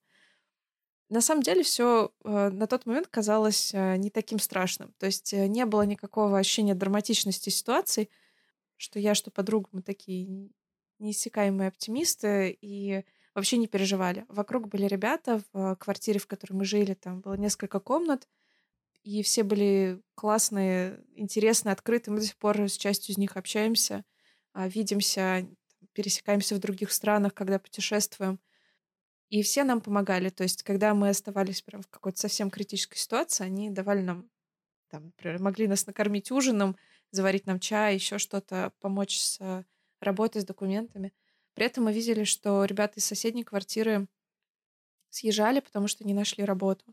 На 1.13 1.21
самом 1.21 1.43
деле 1.43 1.63
все 1.63 2.11
на 2.25 2.67
тот 2.67 2.87
момент 2.87 3.07
казалось 3.07 3.75
э, 3.75 3.97
не 3.97 4.09
таким 4.09 4.39
страшным. 4.39 4.95
То 4.99 5.05
есть 5.05 5.35
э, 5.35 5.47
не 5.47 5.67
было 5.67 5.83
никакого 5.83 6.39
ощущения 6.39 6.75
драматичности 6.75 7.51
ситуации, 7.51 8.09
что 8.79 8.99
я, 8.99 9.15
что 9.15 9.31
подруга, 9.31 9.69
мы 9.73 9.83
такие 9.83 10.49
неиссякаемые 11.01 11.69
оптимисты 11.69 12.57
и 12.63 13.05
вообще 13.35 13.59
не 13.59 13.67
переживали. 13.67 14.25
Вокруг 14.29 14.69
были 14.69 14.87
ребята 14.87 15.43
в 15.53 15.77
квартире, 15.77 16.19
в 16.19 16.27
которой 16.27 16.55
мы 16.55 16.65
жили, 16.65 16.95
там 16.95 17.21
было 17.21 17.35
несколько 17.35 17.79
комнат, 17.79 18.27
и 19.03 19.23
все 19.23 19.43
были 19.43 20.01
классные, 20.15 21.05
интересные, 21.15 21.75
открытые. 21.75 22.15
Мы 22.15 22.21
до 22.21 22.27
сих 22.27 22.39
пор 22.39 22.59
с 22.59 22.79
частью 22.79 23.13
из 23.13 23.19
них 23.19 23.37
общаемся, 23.37 24.07
а, 24.55 24.67
видимся, 24.67 25.47
пересекаемся 25.93 26.55
в 26.55 26.59
других 26.59 26.91
странах, 26.91 27.35
когда 27.35 27.59
путешествуем. 27.59 28.41
И 29.33 29.43
все 29.43 29.65
нам 29.65 29.81
помогали. 29.81 30.29
То 30.29 30.43
есть, 30.43 30.63
когда 30.63 30.93
мы 30.93 31.09
оставались 31.09 31.63
прям 31.63 31.81
в 31.81 31.89
какой-то 31.89 32.19
совсем 32.19 32.51
критической 32.51 32.99
ситуации, 32.99 33.45
они 33.45 33.71
давали 33.71 34.03
нам, 34.03 34.29
там, 34.91 35.07
например, 35.07 35.41
могли 35.41 35.67
нас 35.69 35.87
накормить 35.87 36.31
ужином, 36.31 36.77
заварить 37.13 37.47
нам 37.47 37.59
чай, 37.59 37.95
еще 37.95 38.19
что-то, 38.19 38.75
помочь 38.81 39.19
с 39.19 39.65
работой, 40.03 40.43
с 40.43 40.45
документами. 40.45 41.15
При 41.55 41.65
этом 41.65 41.85
мы 41.85 41.95
видели, 41.95 42.25
что 42.25 42.67
ребята 42.67 43.01
из 43.01 43.07
соседней 43.07 43.43
квартиры 43.43 44.07
съезжали, 45.11 45.61
потому 45.61 45.89
что 45.89 46.05
не 46.05 46.13
нашли 46.13 46.45
работу. 46.45 46.85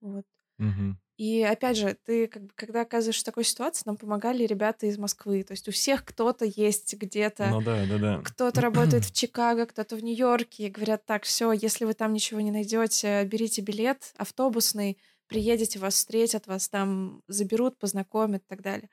Вот. 0.00 0.26
Мгм. 0.58 0.96
И 1.16 1.42
опять 1.42 1.78
же, 1.78 1.96
ты, 2.04 2.26
как 2.26 2.42
бы, 2.42 2.50
когда 2.54 2.82
оказываешься 2.82 3.22
в 3.22 3.24
такой 3.24 3.44
ситуации, 3.44 3.84
нам 3.86 3.96
помогали 3.96 4.44
ребята 4.44 4.86
из 4.86 4.98
Москвы. 4.98 5.42
То 5.44 5.52
есть 5.52 5.66
у 5.66 5.72
всех 5.72 6.04
кто-то 6.04 6.44
есть 6.44 6.94
где-то. 6.94 7.48
Ну 7.48 7.62
да, 7.62 7.86
да, 7.86 7.98
да. 7.98 8.20
Кто-то 8.22 8.60
работает 8.60 9.04
в 9.04 9.14
Чикаго, 9.14 9.64
кто-то 9.64 9.96
в 9.96 10.04
Нью-Йорке. 10.04 10.68
Говорят, 10.68 11.06
так, 11.06 11.24
все, 11.24 11.52
если 11.52 11.86
вы 11.86 11.94
там 11.94 12.12
ничего 12.12 12.40
не 12.40 12.50
найдете, 12.50 13.24
берите 13.24 13.62
билет 13.62 14.12
автобусный, 14.16 14.98
приедете, 15.26 15.78
вас 15.78 15.94
встретят, 15.94 16.46
вас 16.46 16.68
там 16.68 17.22
заберут, 17.28 17.78
познакомят 17.78 18.42
и 18.42 18.48
так 18.48 18.60
далее. 18.60 18.90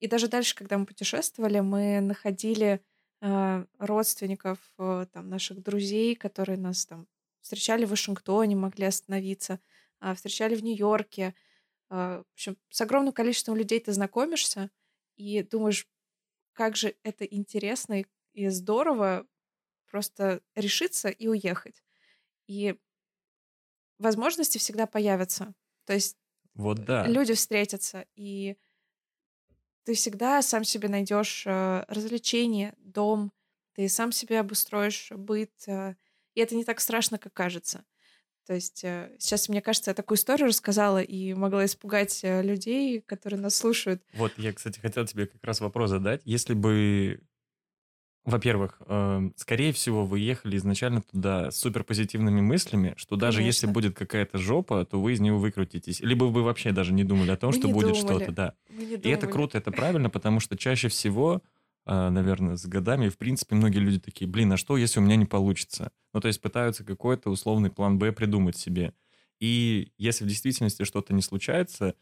И 0.00 0.06
даже 0.06 0.28
дальше, 0.28 0.54
когда 0.54 0.76
мы 0.76 0.84
путешествовали, 0.84 1.60
мы 1.60 2.00
находили 2.00 2.82
э, 3.22 3.64
родственников 3.78 4.58
э, 4.78 5.06
там, 5.10 5.30
наших 5.30 5.62
друзей, 5.62 6.14
которые 6.14 6.58
нас 6.58 6.84
там 6.84 7.06
встречали 7.40 7.86
в 7.86 7.90
Вашингтоне, 7.90 8.54
могли 8.54 8.84
остановиться, 8.84 9.60
а, 10.00 10.14
встречали 10.14 10.54
в 10.54 10.62
Нью-Йорке. 10.62 11.34
А, 11.94 12.18
В 12.18 12.32
общем, 12.32 12.58
с 12.70 12.80
огромным 12.80 13.12
количеством 13.12 13.54
людей 13.54 13.78
ты 13.78 13.92
знакомишься 13.92 14.68
и 15.14 15.44
думаешь, 15.44 15.86
как 16.52 16.74
же 16.76 16.96
это 17.04 17.24
интересно 17.24 18.02
и, 18.32 18.48
здорово 18.48 19.28
просто 19.86 20.40
решиться 20.56 21.08
и 21.08 21.28
уехать. 21.28 21.84
И 22.48 22.76
возможности 23.98 24.58
всегда 24.58 24.88
появятся. 24.88 25.54
То 25.84 25.92
есть 25.92 26.16
Вот 26.54 26.84
да. 26.84 27.06
люди 27.06 27.34
встретятся, 27.34 28.06
и 28.16 28.56
ты 29.84 29.94
всегда 29.94 30.42
сам 30.42 30.64
себе 30.64 30.88
найдешь 30.88 31.46
э, 31.46 31.84
развлечение, 31.86 32.74
дом, 32.78 33.32
ты 33.74 33.88
сам 33.88 34.10
себе 34.10 34.40
обустроишь 34.40 35.12
быт, 35.12 35.52
э, 35.68 35.94
и 36.34 36.40
это 36.40 36.56
не 36.56 36.64
так 36.64 36.80
страшно, 36.80 37.18
как 37.18 37.34
кажется. 37.34 37.84
То 38.46 38.54
есть 38.54 38.84
э, 38.84 39.10
сейчас, 39.18 39.48
мне 39.48 39.62
кажется, 39.62 39.90
я 39.90 39.94
такую 39.94 40.18
историю 40.18 40.48
рассказала 40.48 41.00
и 41.02 41.32
могла 41.34 41.64
испугать 41.64 42.20
э, 42.22 42.42
людей, 42.42 43.00
которые 43.00 43.40
нас 43.40 43.54
слушают. 43.54 44.02
Вот 44.14 44.32
я, 44.36 44.52
кстати, 44.52 44.78
хотел 44.80 45.06
тебе 45.06 45.26
как 45.26 45.42
раз 45.44 45.60
вопрос 45.60 45.90
задать. 45.90 46.20
Если 46.26 46.52
бы, 46.52 47.20
во-первых, 48.24 48.80
э, 48.86 49.30
скорее 49.36 49.72
всего, 49.72 50.04
вы 50.04 50.18
ехали 50.20 50.56
изначально 50.58 51.02
туда 51.02 51.50
с 51.50 51.56
суперпозитивными 51.58 52.40
мыслями, 52.40 52.94
что 52.96 53.16
даже 53.16 53.42
если 53.42 53.66
Конечно. 53.66 53.72
будет 53.80 53.96
какая-то 53.98 54.38
жопа, 54.38 54.84
то 54.84 55.00
вы 55.00 55.12
из 55.12 55.20
нее 55.20 55.34
выкрутитесь. 55.34 56.00
Либо 56.00 56.24
вы 56.24 56.42
вообще 56.42 56.72
даже 56.72 56.92
не 56.92 57.04
думали 57.04 57.30
о 57.30 57.36
том, 57.36 57.50
Мы 57.50 57.56
что 57.58 57.68
будет 57.68 57.94
думали. 57.94 58.00
что-то, 58.00 58.32
да. 58.32 58.54
Не 58.70 58.94
И 58.94 59.08
это 59.08 59.22
думали. 59.22 59.32
круто, 59.32 59.58
это 59.58 59.70
правильно, 59.72 60.10
потому 60.10 60.40
что 60.40 60.56
чаще 60.56 60.88
всего, 60.88 61.42
наверное, 61.86 62.56
с 62.56 62.66
годами, 62.66 63.08
в 63.08 63.18
принципе, 63.18 63.54
многие 63.54 63.78
люди 63.78 64.00
такие, 64.00 64.28
блин, 64.28 64.52
а 64.52 64.56
что, 64.56 64.76
если 64.76 65.00
у 65.00 65.02
меня 65.02 65.16
не 65.16 65.26
получится? 65.26 65.92
Ну, 66.12 66.20
то 66.20 66.28
есть 66.28 66.40
пытаются 66.40 66.84
какой-то 66.84 67.30
условный 67.30 67.70
план 67.70 67.98
«Б» 67.98 68.12
придумать 68.12 68.56
себе. 68.56 68.94
И 69.40 69.92
если 69.98 70.24
в 70.24 70.28
действительности 70.28 70.84
что-то 70.84 71.12
не 71.12 71.22
случается, 71.22 71.94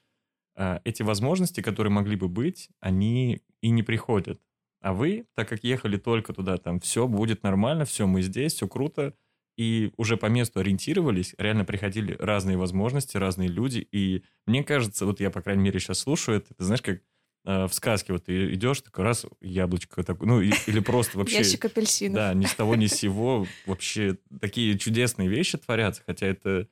а, 0.54 0.80
эти 0.84 1.02
возможности, 1.02 1.60
которые 1.60 1.92
могли 1.92 2.16
бы 2.16 2.28
быть, 2.28 2.68
они 2.80 3.42
и 3.60 3.70
не 3.70 3.82
приходят. 3.82 4.40
А 4.80 4.92
вы, 4.92 5.26
так 5.34 5.48
как 5.48 5.64
ехали 5.64 5.96
только 5.96 6.32
туда, 6.32 6.58
там, 6.58 6.80
все 6.80 7.06
будет 7.06 7.42
нормально, 7.42 7.84
все, 7.84 8.06
мы 8.06 8.22
здесь, 8.22 8.54
все 8.54 8.68
круто, 8.68 9.14
и 9.56 9.92
уже 9.96 10.16
по 10.16 10.26
месту 10.26 10.60
ориентировались, 10.60 11.34
реально 11.38 11.64
приходили 11.64 12.16
разные 12.18 12.56
возможности, 12.56 13.16
разные 13.16 13.48
люди, 13.48 13.86
и 13.92 14.24
мне 14.46 14.64
кажется, 14.64 15.06
вот 15.06 15.20
я, 15.20 15.30
по 15.30 15.42
крайней 15.42 15.62
мере, 15.62 15.78
сейчас 15.78 16.00
слушаю 16.00 16.38
это, 16.38 16.54
ты 16.54 16.64
знаешь, 16.64 16.82
как 16.82 17.00
в 17.44 17.70
сказке, 17.72 18.12
вот 18.12 18.24
ты 18.24 18.54
идешь, 18.54 18.82
такой 18.82 19.04
раз, 19.04 19.26
яблочко 19.40 20.04
такое, 20.04 20.28
ну, 20.28 20.40
или 20.40 20.80
просто 20.80 21.18
вообще... 21.18 21.38
Ящик 21.38 21.64
апельсинов. 21.64 22.14
Да, 22.14 22.34
ни 22.34 22.46
с 22.46 22.54
того, 22.54 22.76
ни 22.76 22.86
с 22.86 22.94
сего 22.94 23.46
вообще 23.66 24.16
такие 24.40 24.78
чудесные 24.78 25.28
вещи 25.28 25.58
творятся, 25.58 26.02
хотя 26.06 26.26
это 26.26 26.68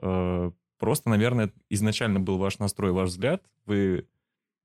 э, 0.00 0.50
просто, 0.78 1.10
наверное, 1.10 1.52
изначально 1.70 2.20
был 2.20 2.38
ваш 2.38 2.58
настрой, 2.58 2.92
ваш 2.92 3.10
взгляд. 3.10 3.44
Вы 3.66 4.08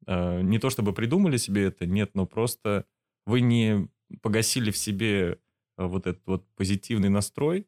э, 0.05 0.41
не 0.41 0.59
то 0.59 0.69
чтобы 0.69 0.93
придумали 0.93 1.37
себе 1.37 1.65
это, 1.65 1.85
нет, 1.85 2.11
но 2.13 2.25
просто 2.25 2.85
вы 3.25 3.41
не 3.41 3.87
погасили 4.21 4.71
в 4.71 4.77
себе 4.77 5.39
э, 5.77 5.85
вот 5.85 6.07
этот 6.07 6.25
вот 6.25 6.45
позитивный 6.55 7.09
настрой 7.09 7.67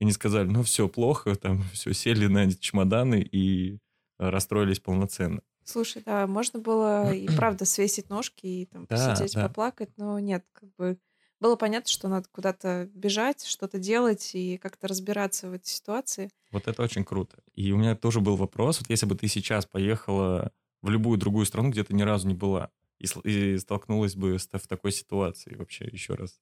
и 0.00 0.04
не 0.04 0.12
сказали, 0.12 0.48
ну 0.48 0.62
все 0.62 0.88
плохо, 0.88 1.34
там 1.36 1.62
все 1.72 1.92
сели 1.92 2.26
на 2.26 2.52
чемоданы 2.52 3.20
и 3.20 3.74
э, 3.74 3.78
расстроились 4.18 4.80
полноценно. 4.80 5.42
Слушай, 5.64 6.02
да, 6.04 6.26
можно 6.26 6.58
было 6.60 7.12
и 7.14 7.28
правда 7.30 7.64
свесить 7.64 8.08
ножки 8.10 8.46
и 8.46 8.66
там 8.66 8.86
Да, 8.88 9.26
посидеть, 9.26 9.32
да. 9.32 9.38
поплакать, 9.38 9.90
но 9.96 10.18
нет, 10.18 10.44
как 10.52 10.74
бы 10.74 10.98
было 11.40 11.56
понятно, 11.56 11.88
что 11.90 12.08
надо 12.08 12.28
куда-то 12.30 12.88
бежать, 12.92 13.44
что-то 13.44 13.78
делать 13.78 14.34
и 14.34 14.58
как-то 14.58 14.88
разбираться 14.88 15.48
в 15.48 15.52
этой 15.52 15.68
ситуации. 15.68 16.30
Вот 16.50 16.68
это 16.68 16.82
очень 16.82 17.04
круто. 17.04 17.42
И 17.54 17.72
у 17.72 17.78
меня 17.78 17.96
тоже 17.96 18.20
был 18.20 18.36
вопрос, 18.36 18.80
вот 18.80 18.90
если 18.90 19.06
бы 19.06 19.14
ты 19.14 19.26
сейчас 19.28 19.64
поехала 19.66 20.52
в 20.82 20.90
любую 20.90 21.18
другую 21.18 21.46
страну, 21.46 21.70
где 21.70 21.82
ты 21.84 21.94
ни 21.94 22.02
разу 22.02 22.28
не 22.28 22.34
была, 22.34 22.70
и, 22.98 23.06
и 23.24 23.58
столкнулась 23.58 24.14
бы 24.16 24.38
с, 24.38 24.46
в 24.48 24.66
такой 24.66 24.92
ситуации 24.92 25.54
вообще 25.54 25.86
еще 25.86 26.14
раз, 26.14 26.40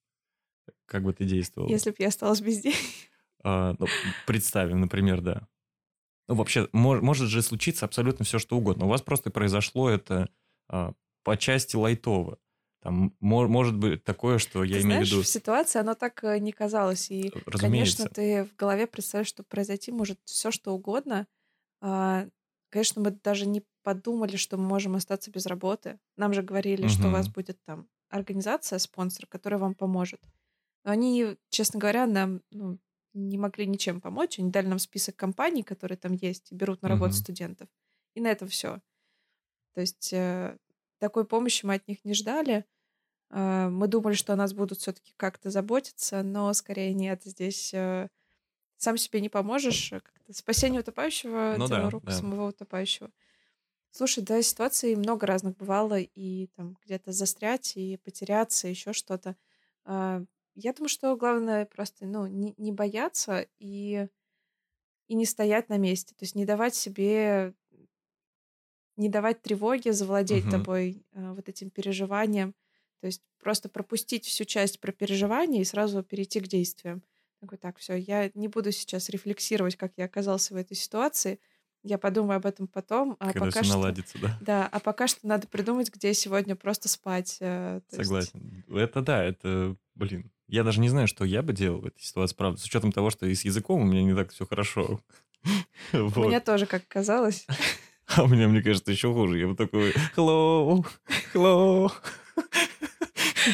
как 0.86 1.04
бы 1.04 1.12
ты 1.14 1.24
действовала? 1.26 1.70
Если 1.72 1.90
бы 1.90 1.96
я 2.00 2.08
осталась 2.08 2.40
без 2.40 2.60
денег. 2.60 2.76
А, 3.42 3.74
ну, 3.78 3.94
представим, 4.24 4.80
например, 4.80 5.20
да. 5.20 5.48
Ну, 6.30 6.36
вообще, 6.36 6.68
мож- 6.72 7.00
может 7.00 7.28
же 7.28 7.42
случиться 7.42 7.84
абсолютно 7.84 8.24
все, 8.24 8.38
что 8.38 8.56
угодно. 8.56 8.86
У 8.86 8.88
вас 8.88 9.02
просто 9.02 9.30
произошло 9.30 9.90
это 9.90 10.28
а, 10.68 10.92
по 11.24 11.36
части 11.36 11.74
лайтово. 11.74 12.38
Там 12.82 13.16
мо- 13.18 13.48
может 13.48 13.76
быть 13.76 14.04
такое, 14.04 14.38
что 14.38 14.62
я 14.62 14.76
Ты 14.76 14.82
имею 14.82 14.84
в 14.84 14.92
знаешь, 14.92 15.10
виду... 15.10 15.22
в 15.22 15.26
ситуации 15.26 15.80
оно 15.80 15.94
так 15.94 16.22
э, 16.22 16.38
не 16.38 16.52
казалось. 16.52 17.10
И, 17.10 17.32
Разумеется. 17.46 18.04
конечно, 18.04 18.08
ты 18.14 18.44
в 18.44 18.54
голове 18.54 18.86
представляешь, 18.86 19.26
что 19.26 19.42
произойти 19.42 19.90
может 19.90 20.20
все, 20.24 20.52
что 20.52 20.72
угодно. 20.72 21.26
А, 21.80 22.28
Конечно, 22.70 23.02
мы 23.02 23.10
даже 23.10 23.46
не 23.46 23.64
подумали, 23.82 24.36
что 24.36 24.56
мы 24.56 24.64
можем 24.64 24.94
остаться 24.94 25.32
без 25.32 25.46
работы. 25.46 25.98
Нам 26.16 26.32
же 26.32 26.42
говорили, 26.42 26.86
что 26.86 27.08
у 27.08 27.10
вас 27.10 27.28
будет 27.28 27.58
там 27.64 27.88
организация, 28.08 28.78
спонсор, 28.78 29.26
которая 29.26 29.58
вам 29.58 29.74
поможет. 29.74 30.20
Но 30.84 30.92
они, 30.92 31.36
честно 31.48 31.80
говоря, 31.80 32.06
нам 32.06 32.42
ну, 32.52 32.78
не 33.12 33.38
могли 33.38 33.66
ничем 33.66 34.00
помочь. 34.00 34.38
Они 34.38 34.50
дали 34.50 34.66
нам 34.66 34.78
список 34.78 35.16
компаний, 35.16 35.62
которые 35.62 35.98
там 35.98 36.12
есть, 36.12 36.52
и 36.52 36.54
берут 36.54 36.82
на 36.82 36.88
работу 36.88 37.12
Мгм. 37.12 37.18
студентов. 37.22 37.68
И 38.14 38.20
на 38.20 38.28
этом 38.28 38.48
все. 38.48 38.80
То 39.74 39.80
есть 39.80 40.12
э, 40.12 40.56
такой 40.98 41.24
помощи 41.24 41.64
мы 41.64 41.74
от 41.74 41.86
них 41.88 42.04
не 42.04 42.14
ждали. 42.14 42.64
Э, 43.30 43.68
Мы 43.68 43.86
думали, 43.88 44.14
что 44.14 44.32
о 44.32 44.36
нас 44.36 44.52
будут 44.52 44.78
все-таки 44.78 45.14
как-то 45.16 45.50
заботиться, 45.50 46.22
но 46.22 46.52
скорее 46.52 46.92
нет. 46.94 47.22
Здесь 47.24 47.72
э, 47.74 48.08
сам 48.76 48.96
себе 48.96 49.20
не 49.20 49.28
поможешь, 49.28 49.92
э, 49.92 50.00
как-то 50.00 50.32
спасение 50.32 50.80
утопающего, 50.80 51.54
ну, 51.58 51.68
дело 51.68 51.82
да, 51.82 51.90
рук 51.90 52.04
да. 52.04 52.12
самого 52.12 52.48
утопающего. 52.48 53.10
Слушай, 53.92 54.22
да, 54.24 54.40
ситуаций 54.42 54.94
много 54.94 55.26
разных 55.26 55.56
бывало, 55.56 55.98
и 55.98 56.46
там 56.56 56.76
где-то 56.84 57.12
застрять, 57.12 57.76
и 57.76 57.96
потеряться, 57.96 58.68
еще 58.68 58.92
что-то. 58.92 59.36
Я 60.62 60.72
думаю, 60.72 60.88
что 60.88 61.16
главное 61.16 61.66
просто, 61.66 62.06
ну, 62.06 62.26
не, 62.26 62.54
не 62.56 62.72
бояться 62.72 63.46
и, 63.58 64.08
и 65.08 65.14
не 65.14 65.24
стоять 65.24 65.68
на 65.68 65.78
месте. 65.78 66.14
То 66.14 66.24
есть 66.24 66.34
не 66.34 66.44
давать 66.44 66.74
себе, 66.74 67.54
не 68.96 69.08
давать 69.08 69.42
тревоге 69.42 69.92
завладеть 69.92 70.44
угу. 70.44 70.50
тобой, 70.50 71.04
а, 71.14 71.34
вот 71.34 71.48
этим 71.48 71.70
переживанием. 71.70 72.54
То 73.00 73.06
есть 73.06 73.22
просто 73.38 73.68
пропустить 73.68 74.26
всю 74.26 74.44
часть 74.44 74.80
про 74.80 74.92
переживания 74.92 75.62
и 75.62 75.64
сразу 75.64 76.02
перейти 76.02 76.40
к 76.40 76.48
действиям. 76.48 77.02
Такой, 77.40 77.56
так, 77.56 77.78
все, 77.78 77.94
я 77.94 78.30
не 78.34 78.48
буду 78.48 78.70
сейчас 78.70 79.08
рефлексировать, 79.08 79.76
как 79.76 79.92
я 79.96 80.04
оказался 80.04 80.52
в 80.52 80.58
этой 80.58 80.76
ситуации. 80.76 81.40
Я 81.82 81.96
подумаю 81.96 82.36
об 82.36 82.44
этом 82.44 82.68
потом. 82.68 83.16
А 83.18 83.32
Когда 83.32 83.46
пока 83.46 83.62
все 83.62 83.64
что, 83.64 83.78
наладится, 83.78 84.18
да. 84.18 84.38
Да, 84.42 84.68
а 84.70 84.80
пока 84.80 85.06
что 85.08 85.26
надо 85.26 85.48
придумать, 85.48 85.90
где 85.90 86.12
сегодня 86.12 86.54
просто 86.54 86.90
спать. 86.90 87.38
Э, 87.40 87.80
Согласен. 87.88 88.64
Есть... 88.68 88.78
Это 88.78 89.00
да, 89.00 89.24
это, 89.24 89.76
блин, 89.94 90.30
я 90.50 90.64
даже 90.64 90.80
не 90.80 90.88
знаю, 90.88 91.06
что 91.06 91.24
я 91.24 91.42
бы 91.42 91.52
делал 91.52 91.80
в 91.80 91.86
этой 91.86 92.00
ситуации, 92.02 92.34
правда, 92.34 92.60
с 92.60 92.64
учетом 92.64 92.92
того, 92.92 93.10
что 93.10 93.26
и 93.26 93.34
с 93.34 93.44
языком 93.44 93.80
у 93.80 93.84
меня 93.84 94.02
не 94.02 94.14
так 94.14 94.32
все 94.32 94.46
хорошо. 94.46 95.00
Меня 95.92 96.40
тоже, 96.40 96.66
как 96.66 96.86
казалось. 96.88 97.46
А 98.16 98.24
у 98.24 98.26
меня, 98.26 98.48
мне 98.48 98.60
кажется, 98.60 98.90
еще 98.90 99.12
хуже. 99.12 99.38
Я 99.38 99.46
бы 99.46 99.54
такой, 99.54 99.92
hello, 100.16 100.84
hello. 101.32 101.92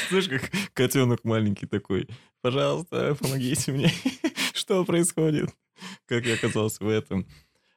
Знаешь, 0.08 0.30
как 0.30 0.50
котенок 0.72 1.24
маленький 1.24 1.66
такой, 1.66 2.08
пожалуйста, 2.40 3.14
помогите 3.20 3.72
мне. 3.72 3.92
Что 4.54 4.82
происходит? 4.86 5.50
Как 6.06 6.24
я 6.24 6.36
оказался 6.36 6.82
в 6.82 6.88
этом? 6.88 7.26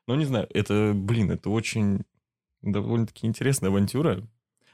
Ну, 0.07 0.15
не 0.15 0.23
знаю, 0.23 0.47
это, 0.53 0.93
блин, 0.95 1.31
это 1.31 1.49
очень 1.49 2.05
довольно-таки 2.61 3.27
интересная 3.27 3.71
авантюра. 3.71 4.25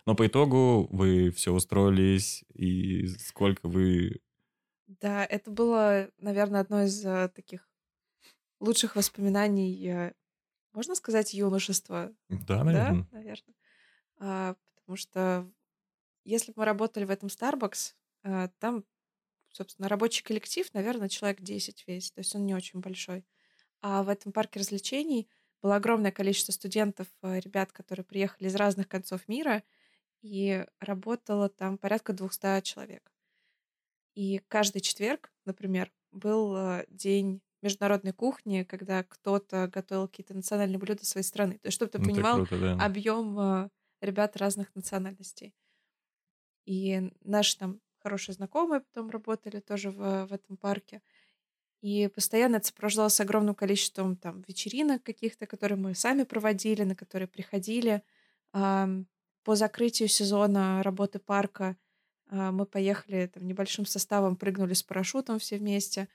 Но 0.06 0.14
по 0.14 0.28
итогу 0.28 0.88
вы 0.91 1.32
все 1.32 1.52
устроились, 1.52 2.43
и 2.54 3.08
сколько 3.08 3.68
вы... 3.68 4.20
Да, 5.02 5.26
это 5.26 5.52
было, 5.52 6.10
наверное, 6.18 6.62
одно 6.62 6.84
из 6.84 7.06
uh, 7.06 7.30
таких 7.30 7.70
лучших 8.60 8.96
воспоминаний, 8.96 9.88
uh, 9.88 10.16
можно 10.74 10.96
сказать, 10.96 11.34
юношества. 11.34 12.14
Да, 12.30 12.64
наверное. 12.64 13.08
Да, 13.12 13.18
наверное. 13.18 13.56
Uh, 14.20 14.58
потому 14.76 14.98
что 14.98 15.52
если 16.24 16.52
бы 16.52 16.62
мы 16.62 16.66
работали 16.66 17.06
в 17.06 17.12
этом 17.12 17.30
Starbucks, 17.30 17.93
там, 18.58 18.84
собственно, 19.50 19.88
рабочий 19.88 20.24
коллектив, 20.24 20.68
наверное, 20.74 21.10
человек 21.10 21.41
10 21.41 21.84
весь, 21.88 22.12
то 22.12 22.20
есть 22.20 22.36
он 22.36 22.46
не 22.46 22.56
очень 22.56 22.80
большой. 22.80 23.24
А 23.82 24.02
в 24.02 24.10
этом 24.10 24.32
парке 24.32 24.60
развлечений 24.60 25.30
было 25.62 25.78
огромное 25.78 26.12
количество 26.12 26.52
студентов, 26.52 27.08
э, 27.22 27.39
ребят, 27.39 27.72
которые 27.72 28.04
приехали 28.04 28.48
из 28.48 28.56
разных 28.56 28.88
концов 28.88 29.28
мира, 29.28 29.64
и 30.22 30.66
работало 30.80 31.50
там 31.50 31.78
порядка 31.78 32.14
200 32.14 32.62
человек. 32.62 33.12
И 34.16 34.41
каждый 34.47 34.80
четверг, 34.80 35.32
например, 35.45 35.91
был 36.11 36.55
э, 36.55 36.86
день 36.89 37.41
международной 37.61 38.13
кухни, 38.13 38.63
когда 38.63 39.03
кто-то 39.03 39.68
готовил 39.68 40.07
какие-то 40.07 40.34
национальные 40.34 40.80
блюда 40.80 41.05
своей 41.05 41.26
страны. 41.26 41.57
То 41.57 41.68
есть, 41.68 41.76
чтобы 41.76 41.91
ты 41.91 41.99
ну, 41.99 42.05
понимал 42.05 42.38
круто, 42.38 42.59
да. 42.59 42.86
объем 42.86 43.38
э, 43.39 43.70
ребят 44.01 44.38
разных 44.38 44.74
национальностей. 44.76 45.53
И 46.66 47.11
наши 47.22 47.57
там 47.57 47.82
хорошие 47.99 48.36
знакомые 48.36 48.82
потом 48.82 49.09
работали 49.09 49.59
тоже 49.59 49.91
в, 49.91 50.28
в 50.28 50.34
этом 50.34 50.57
парке. 50.57 51.01
И 51.82 52.07
постоянно 52.07 52.57
это 52.57 52.68
сопровождалось 52.68 53.20
огромным 53.20 53.53
количеством 53.53 54.16
там 54.16 54.43
вечеринок 54.47 55.03
каких-то, 55.03 55.45
которые 55.45 55.78
мы 55.78 55.93
сами 55.93 56.24
проводили, 56.24 56.84
на 56.84 56.95
которые 56.95 57.28
приходили. 57.28 58.01
По 58.51 59.55
закрытию 59.55 60.07
сезона 60.07 60.82
работы 60.82 61.20
парка 61.20 61.78
мы 62.30 62.65
поехали 62.65 63.30
там 63.34 63.45
небольшим 63.47 63.86
составом, 63.86 64.36
прыгнули 64.36 64.73
с 64.73 64.84
парашютом 64.84 65.39
все 65.39 65.57
вместе. 65.57 66.07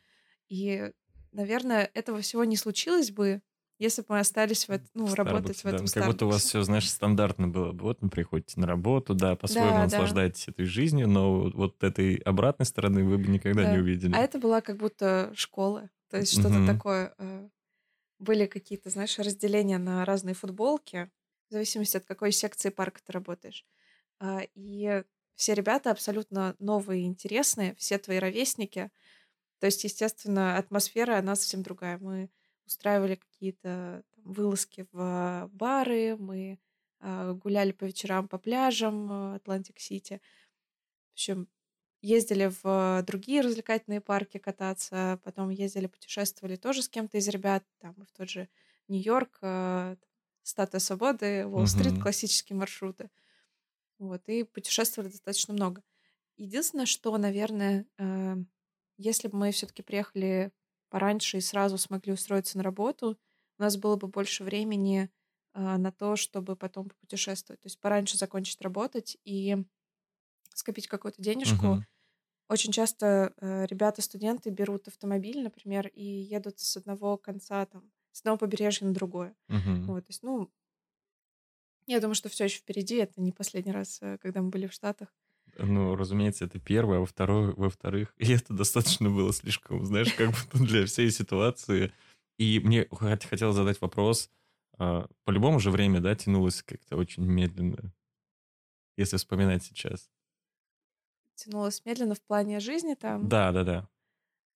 И, 0.49 0.93
наверное, 1.33 1.91
этого 1.95 2.21
всего 2.21 2.45
не 2.45 2.57
случилось 2.57 3.11
бы, 3.11 3.43
если 3.81 4.03
бы 4.03 4.09
мы 4.11 4.19
остались 4.19 4.69
в, 4.69 4.79
ну, 4.93 5.07
в 5.07 5.15
работать 5.15 5.65
в 5.65 5.67
этом 5.67 5.87
да. 5.87 5.93
Как 5.93 6.07
будто 6.07 6.27
у 6.27 6.31
вас 6.31 6.43
все, 6.43 6.63
знаешь, 6.63 6.89
стандартно 6.91 7.49
было 7.49 7.73
бы. 7.73 7.85
Вот 7.85 8.03
вы 8.03 8.11
приходите 8.11 8.61
на 8.61 8.67
работу, 8.67 9.15
да, 9.15 9.37
по-своему 9.37 9.71
да, 9.71 9.85
наслаждаетесь 9.85 10.47
да. 10.47 10.53
этой 10.53 10.67
жизнью, 10.67 11.09
но 11.09 11.51
вот 11.51 11.83
этой 11.83 12.17
обратной 12.17 12.67
стороны 12.67 13.05
вы 13.05 13.17
бы 13.17 13.29
никогда 13.29 13.63
да. 13.63 13.73
не 13.73 13.79
увидели. 13.79 14.15
А 14.15 14.19
это 14.19 14.39
была 14.39 14.61
как 14.61 14.77
будто 14.77 15.33
школа. 15.35 15.89
То 16.11 16.19
есть 16.19 16.33
что-то 16.33 16.59
угу. 16.59 16.67
такое. 16.67 17.15
Э, 17.17 17.49
были 18.19 18.45
какие-то, 18.45 18.91
знаешь, 18.91 19.19
разделения 19.19 19.79
на 19.79 20.05
разные 20.05 20.35
футболки, 20.35 21.11
в 21.49 21.53
зависимости 21.53 21.97
от 21.97 22.05
какой 22.05 22.33
секции 22.33 22.69
парка 22.69 23.01
ты 23.05 23.13
работаешь. 23.13 23.65
А, 24.19 24.43
и 24.55 25.03
все 25.41 25.55
ребята 25.55 25.91
абсолютно 25.91 26.55
новые 26.59 27.01
и 27.03 27.07
интересные, 27.07 27.75
все 27.77 27.97
твои 27.97 28.19
ровесники. 28.19 28.91
То 29.59 29.67
есть, 29.69 29.83
естественно, 29.85 30.59
атмосфера, 30.59 31.17
она 31.17 31.35
совсем 31.35 31.63
другая. 31.63 31.97
Мы 31.97 32.29
устраивали 32.67 33.15
какие-то 33.15 34.05
вылазки 34.19 34.87
в 34.93 35.49
бары, 35.51 36.17
мы 36.19 36.59
э, 37.01 37.33
гуляли 37.33 37.73
по 37.73 37.85
вечерам 37.85 38.29
по 38.29 38.37
пляжам 38.37 39.11
э, 39.11 39.37
Атлантик-Сити. 39.37 40.21
В 41.09 41.13
общем, 41.15 41.49
ездили 42.03 42.53
в 42.63 43.03
другие 43.07 43.41
развлекательные 43.41 44.03
парки 44.03 44.37
кататься, 44.37 45.21
потом 45.25 45.49
ездили, 45.49 45.87
путешествовали 45.87 46.57
тоже 46.57 46.83
с 46.83 46.89
кем-то 46.91 47.17
из 47.17 47.27
ребят, 47.29 47.65
там, 47.79 47.95
в 47.95 48.13
тот 48.15 48.29
же 48.29 48.47
Нью-Йорк, 48.89 49.39
э, 49.41 49.97
Статуя 50.43 50.81
Свободы, 50.81 51.47
Уолл-стрит, 51.47 51.95
угу. 51.95 52.03
классические 52.03 52.59
маршруты. 52.59 53.09
Вот, 54.01 54.23
и 54.29 54.45
путешествовали 54.45 55.11
достаточно 55.11 55.55
много. 55.55 55.83
Единственное, 56.37 56.87
что, 56.87 57.17
наверное, 57.19 57.87
э, 57.99 58.37
если 58.97 59.29
бы 59.29 59.37
мы 59.37 59.53
все-таки 59.53 59.83
приехали 59.83 60.53
пораньше 60.89 61.37
и 61.37 61.43
сразу 61.43 61.79
смогли 61.79 62.13
устроиться 62.13 62.57
на 62.57 62.65
работу, 62.65 63.19
у 63.59 63.63
нас 63.63 63.77
было 63.77 63.97
бы 63.97 64.09
больше 64.09 64.43
времени 64.43 65.11
а, 65.53 65.79
на 65.79 65.93
то, 65.93 66.17
чтобы 66.17 66.57
потом 66.57 66.89
путешествовать. 67.01 67.61
То 67.61 67.67
есть 67.67 67.79
пораньше 67.79 68.17
закончить 68.17 68.61
работать 68.63 69.19
и 69.25 69.57
скопить 70.55 70.89
какую-то 70.89 71.23
денежку. 71.23 71.67
Угу. 71.67 71.85
Очень 72.49 72.73
часто 72.73 73.33
э, 73.37 73.67
ребята, 73.67 74.03
студенты 74.03 74.51
берут 74.51 74.89
автомобиль, 74.89 75.43
например, 75.43 75.89
и 75.89 76.03
едут 76.03 76.59
с 76.59 76.77
одного 76.77 77.17
конца, 77.17 77.67
там, 77.67 77.93
с 78.13 78.21
одного 78.21 78.39
побережья 78.39 78.87
на 78.87 78.95
другое. 78.95 79.37
Угу. 79.49 79.93
Вот, 79.93 80.07
то 80.07 80.11
есть, 80.11 80.23
ну, 80.23 80.51
я 81.87 82.01
думаю, 82.01 82.15
что 82.15 82.29
все 82.29 82.45
еще 82.45 82.59
впереди. 82.59 82.97
Это 82.97 83.21
не 83.21 83.33
последний 83.33 83.73
раз, 83.73 83.99
э, 84.03 84.19
когда 84.19 84.43
мы 84.43 84.51
были 84.51 84.67
в 84.67 84.73
Штатах. 84.73 85.09
Ну, 85.59 85.97
разумеется, 85.97 86.45
это 86.45 86.59
первое, 86.59 86.99
а 86.99 87.01
во-вторых, 87.01 87.57
во-вторых, 87.57 88.15
и 88.19 88.33
это 88.33 88.55
достаточно 88.55 89.11
было 89.11 89.33
слишком, 89.33 89.85
знаешь, 89.85 90.13
как 90.15 90.31
бы 90.31 90.67
для 90.67 90.87
всей 90.87 91.11
ситуации. 91.11 91.93
И 92.39 92.61
мне 92.61 92.87
хотелось 92.91 93.57
задать 93.57 93.81
вопрос, 93.81 94.31
а, 94.79 95.07
по-любому 95.25 95.61
же 95.61 95.71
время, 95.71 96.01
да, 96.01 96.15
тянулось 96.15 96.63
как-то 96.63 96.97
очень 96.97 97.25
медленно, 97.25 97.93
если 98.97 99.19
вспоминать 99.19 99.63
сейчас. 99.63 100.11
Тянулось 101.35 101.85
медленно 101.85 102.15
в 102.15 102.23
плане 102.23 102.61
жизни 102.61 102.95
там? 102.95 103.29
Да, 103.29 103.53
да, 103.53 103.65
да. 103.65 103.89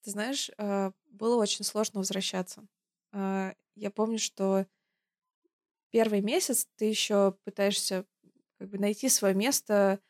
Ты 0.02 0.10
знаешь, 0.10 0.50
а, 0.56 0.92
было 1.10 1.36
очень 1.36 1.64
сложно 1.64 2.00
возвращаться. 2.00 2.66
А, 3.12 3.54
я 3.74 3.90
помню, 3.90 4.18
что 4.18 4.66
первый 5.94 6.22
месяц 6.22 6.66
ты 6.74 6.86
еще 6.86 7.36
пытаешься 7.44 8.04
как 8.58 8.68
бы 8.68 8.78
найти 8.78 9.08
свое 9.08 9.32
место 9.32 10.00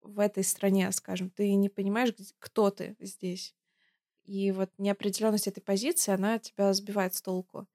в 0.00 0.20
этой 0.20 0.44
стране, 0.44 0.92
скажем. 0.92 1.28
Ты 1.30 1.56
не 1.56 1.68
понимаешь, 1.68 2.14
кто 2.38 2.70
ты 2.70 2.94
здесь. 3.00 3.52
И 4.26 4.52
вот 4.52 4.70
неопределенность 4.78 5.48
этой 5.48 5.60
позиции, 5.60 6.12
она 6.12 6.38
тебя 6.38 6.72
сбивает 6.72 7.14
с 7.14 7.20
толку. 7.20 7.66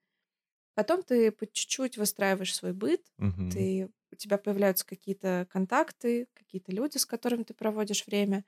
Потом 0.74 1.04
ты 1.04 1.34
по 1.34 1.46
чуть-чуть 1.46 1.98
выстраиваешь 1.98 2.56
свой 2.56 2.72
быт, 2.72 3.12
угу. 3.18 3.50
ты, 3.52 3.90
у 4.14 4.16
тебя 4.16 4.38
появляются 4.38 4.86
какие-то 4.86 5.46
контакты, 5.52 6.30
какие-то 6.36 6.72
люди, 6.72 6.98
с 6.98 7.06
которыми 7.06 7.44
ты 7.44 7.54
проводишь 7.54 8.08
время, 8.08 8.46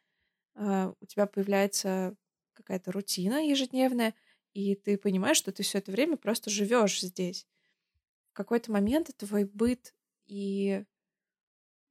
uh, 0.56 0.96
у 1.02 1.06
тебя 1.06 1.26
появляется 1.26 2.16
какая-то 2.54 2.93
рутина 2.93 3.46
ежедневная, 3.46 4.16
и 4.54 4.74
ты 4.74 4.98
понимаешь, 4.98 5.36
что 5.36 5.52
ты 5.52 5.64
все 5.64 5.80
это 5.80 5.91
время 5.91 6.16
просто 6.16 6.50
живешь 6.50 7.02
здесь. 7.02 7.46
Какой-то 8.36 8.72
момент 8.72 9.10
твой 9.18 9.46
быт 9.46 9.96
и 10.28 10.84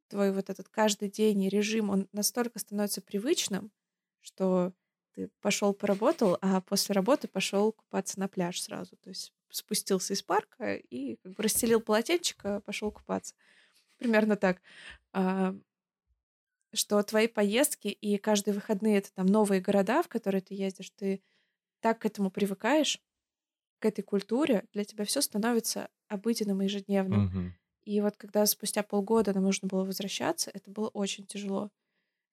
твой 0.08 0.30
вот 0.30 0.50
этот 0.50 0.68
каждый 0.68 1.08
день 1.08 1.42
и 1.42 1.48
режим, 1.48 1.88
он 1.88 2.08
настолько 2.12 2.58
становится 2.58 3.00
привычным, 3.00 3.72
что 4.20 4.74
ты 5.14 5.30
пошел 5.40 5.72
поработал, 5.72 6.36
а 6.42 6.60
после 6.60 6.92
работы 6.92 7.28
пошел 7.28 7.72
купаться 7.72 8.20
на 8.20 8.28
пляж 8.28 8.60
сразу. 8.60 8.96
То 8.96 9.08
есть 9.08 9.32
спустился 9.48 10.12
из 10.12 10.22
парка 10.22 10.74
и 10.74 11.16
как 11.16 11.32
бы 11.32 11.42
расстелил 11.42 11.80
полотенчик, 11.80 12.42
пошел 12.64 12.92
купаться. 12.92 13.34
Примерно 13.96 14.36
так. 14.36 14.60
А, 15.12 15.54
что 16.74 17.02
твои 17.02 17.28
поездки 17.28 17.88
и 17.88 18.18
каждые 18.18 18.54
выходные 18.54 18.98
это 18.98 19.12
там 19.14 19.26
новые 19.26 19.60
города, 19.62 20.02
в 20.02 20.08
которые 20.08 20.42
ты 20.42 20.54
ездишь, 20.54 20.90
ты 20.90 21.22
так 21.80 22.00
к 22.00 22.06
этому 22.06 22.30
привыкаешь, 22.30 23.00
к 23.78 23.86
этой 23.86 24.02
культуре, 24.02 24.64
для 24.72 24.84
тебя 24.84 25.04
все 25.04 25.20
становится 25.20 25.90
обыденным 26.14 26.62
и 26.62 26.64
ежедневным. 26.64 27.24
Мгм. 27.24 27.54
И 27.84 28.00
вот 28.00 28.16
когда 28.16 28.46
спустя 28.46 28.82
полгода 28.82 29.34
нам 29.34 29.44
нужно 29.44 29.68
было 29.68 29.84
возвращаться, 29.84 30.50
это 30.54 30.70
было 30.70 30.88
очень 30.88 31.26
тяжело. 31.26 31.70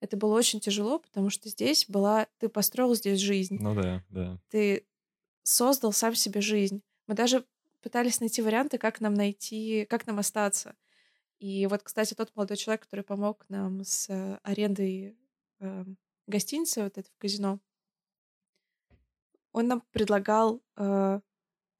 Это 0.00 0.16
было 0.16 0.34
очень 0.34 0.60
тяжело, 0.60 0.98
потому 0.98 1.30
что 1.30 1.48
здесь 1.48 1.86
была... 1.88 2.26
Ты 2.38 2.48
построил 2.48 2.94
здесь 2.94 3.20
жизнь. 3.20 3.58
Ну 3.60 3.74
да, 3.74 4.02
да. 4.08 4.40
Ты 4.48 4.86
создал 5.42 5.92
сам 5.92 6.14
себе 6.14 6.40
жизнь. 6.40 6.82
Мы 7.06 7.14
даже 7.14 7.44
пытались 7.82 8.20
найти 8.20 8.42
варианты, 8.42 8.78
как 8.78 9.00
нам 9.00 9.14
найти, 9.14 9.86
как 9.88 10.06
нам 10.06 10.18
остаться. 10.18 10.74
И 11.38 11.66
вот, 11.66 11.82
кстати, 11.82 12.14
тот 12.14 12.34
молодой 12.34 12.56
человек, 12.56 12.82
который 12.82 13.04
помог 13.04 13.44
нам 13.48 13.84
с 13.84 14.08
э, 14.08 14.38
арендой 14.44 15.16
э, 15.58 15.84
гостиницы 16.26 16.84
вот 16.84 16.98
это 16.98 17.10
в 17.10 17.18
казино, 17.18 17.60
он 19.52 19.66
нам 19.66 19.82
предлагал, 19.90 20.62
э, 20.76 21.20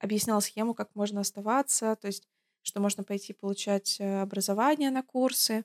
объяснял 0.02 0.40
схему, 0.42 0.74
как 0.74 0.94
можно 0.94 1.20
оставаться, 1.20 1.96
то 1.96 2.08
есть, 2.08 2.28
что 2.62 2.80
можно 2.80 3.04
пойти 3.04 3.32
получать 3.32 3.96
э, 4.00 4.20
образование 4.20 4.90
на 4.90 5.02
курсы, 5.02 5.64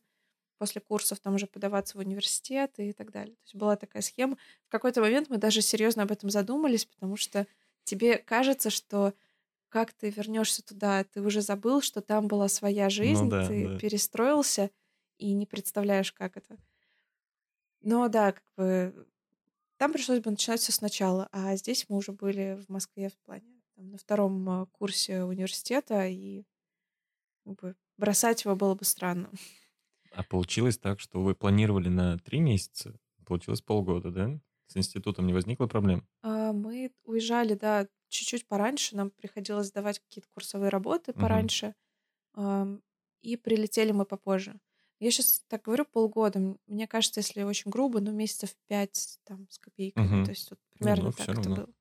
после 0.57 0.81
курсов 0.81 1.19
там 1.19 1.35
уже 1.35 1.47
подаваться 1.47 1.97
в 1.97 2.01
университет 2.01 2.73
и 2.77 2.93
так 2.93 3.11
далее. 3.11 3.35
То 3.35 3.41
есть 3.43 3.55
была 3.55 3.75
такая 3.75 4.01
схема. 4.01 4.37
В 4.67 4.71
какой-то 4.71 5.01
момент 5.01 5.29
мы 5.29 5.37
даже 5.37 5.61
серьезно 5.61 6.03
об 6.03 6.11
этом 6.11 6.29
задумались, 6.29 6.85
потому 6.85 7.15
что 7.17 7.47
тебе 7.83 8.17
кажется, 8.17 8.69
что 8.69 9.13
как 9.69 9.93
ты 9.93 10.09
вернешься 10.09 10.63
туда, 10.63 11.03
ты 11.03 11.21
уже 11.21 11.41
забыл, 11.41 11.81
что 11.81 12.01
там 12.01 12.27
была 12.27 12.47
своя 12.47 12.85
Ну 12.85 12.89
жизнь, 12.89 13.29
да, 13.29 13.47
ты 13.47 13.67
да. 13.67 13.77
перестроился 13.77 14.71
и 15.17 15.33
не 15.33 15.45
представляешь, 15.45 16.13
как 16.13 16.37
это. 16.37 16.57
Но 17.81 18.07
да, 18.07 18.33
как 18.33 18.43
бы 18.55 19.07
там 19.77 19.93
пришлось 19.93 20.19
бы 20.19 20.31
начинать 20.31 20.59
все 20.61 20.71
сначала, 20.71 21.29
а 21.31 21.55
здесь 21.55 21.85
мы 21.89 21.97
уже 21.97 22.11
были 22.11 22.61
в 22.67 22.69
Москве 22.69 23.09
в 23.09 23.17
плане 23.19 23.56
там, 23.77 23.91
на 23.91 23.99
втором 23.99 24.49
а, 24.49 24.67
курсе 24.67 25.23
университета, 25.23 26.07
и 26.07 26.45
как 27.45 27.55
бы, 27.61 27.75
бросать 27.97 28.43
его 28.45 28.55
было 28.55 28.75
бы 28.75 28.85
странно. 28.85 29.31
А 30.11 30.21
получилось 30.23 30.77
так, 30.77 30.99
что 30.99 31.21
вы 31.23 31.33
планировали 31.33 31.87
на 31.87 32.17
три 32.19 32.39
месяца, 32.41 32.99
получилось 33.25 33.61
полгода, 33.61 34.11
да? 34.11 34.39
С 34.67 34.75
институтом 34.75 35.27
не 35.27 35.33
возникло 35.33 35.67
проблем? 35.67 36.05
А, 36.21 36.53
Мы 36.53 36.91
уезжали, 37.03 37.53
да, 37.53 37.87
чуть-чуть 38.09 38.47
пораньше, 38.47 38.95
нам 38.95 39.11
приходилось 39.11 39.67
сдавать 39.67 39.99
какие-то 39.99 40.29
курсовые 40.29 40.69
работы 40.69 41.13
Мгм. 41.15 41.49
пораньше, 41.53 41.75
ам, 42.33 42.83
и 43.21 43.37
прилетели 43.37 43.91
мы 43.93 44.05
попозже. 44.05 44.59
Я 44.99 45.11
сейчас 45.11 45.43
так 45.49 45.63
говорю 45.63 45.85
полгода. 45.85 46.57
Мне 46.67 46.87
кажется, 46.87 47.21
если 47.21 47.43
очень 47.43 47.71
грубо, 47.71 48.01
ну, 48.01 48.11
месяцев 48.13 48.55
пять 48.67 49.19
там 49.25 49.47
с 49.49 49.59
копейками. 49.59 50.01
Мгм. 50.01 50.23
То 50.23 50.31
есть 50.31 50.49
вот 50.51 50.59
Не, 50.79 50.93
примерно 50.93 51.01
ну 51.01 51.11
так 51.13 51.13
все 51.13 51.33
это 51.33 51.51
равно. 51.51 51.65
было. 51.65 51.73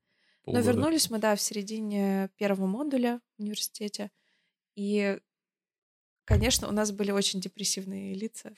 Но 0.47 0.53
Полгода. 0.53 0.71
вернулись 0.71 1.09
мы, 1.09 1.19
да, 1.19 1.35
в 1.35 1.41
середине 1.41 2.29
первого 2.37 2.67
модуля 2.67 3.19
в 3.37 3.41
университете. 3.41 4.11
И, 4.75 5.19
конечно, 6.23 6.69
у 6.69 6.71
нас 6.71 6.91
были 6.93 7.11
очень 7.11 7.41
депрессивные 7.41 8.13
лица. 8.13 8.53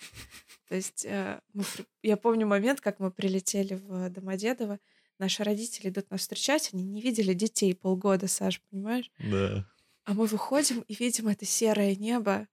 То 0.70 0.76
есть 0.76 1.04
э, 1.06 1.42
мы 1.54 1.64
я 2.04 2.16
помню 2.16 2.46
момент, 2.46 2.80
как 2.80 3.00
мы 3.00 3.12
прилетели 3.12 3.74
в 3.74 4.10
Домодедово. 4.12 4.80
Наши 5.18 5.44
родители 5.44 5.90
идут 5.90 6.12
нас 6.12 6.22
встречать, 6.22 6.70
они 6.74 6.84
не 6.84 7.02
видели 7.02 7.34
детей 7.34 7.74
полгода, 7.74 8.28
Саш, 8.28 8.62
понимаешь? 8.70 9.12
Да. 9.18 9.68
А 10.06 10.14
мы 10.14 10.28
выходим 10.28 10.82
и 10.82 10.94
видим 10.94 11.28
это 11.28 11.46
серое 11.46 11.96
небо, 11.96 12.48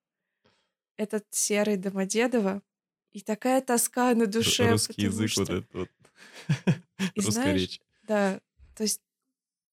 этот 0.97 1.27
серый 1.31 1.77
Домодедово, 1.77 2.63
и 3.13 3.21
такая 3.21 3.61
тоска 3.61 4.15
на 4.15 4.27
душе, 4.27 4.71
Русский 4.71 5.03
язык 5.03 5.31
вот 5.37 5.47
что, 5.47 5.57
этот 5.57 5.75
вот. 5.75 5.89
и 7.15 7.21
Русская 7.21 7.33
знаешь, 7.33 7.61
речь. 7.61 7.81
да, 8.03 8.41
то 8.75 8.83
есть 8.83 9.01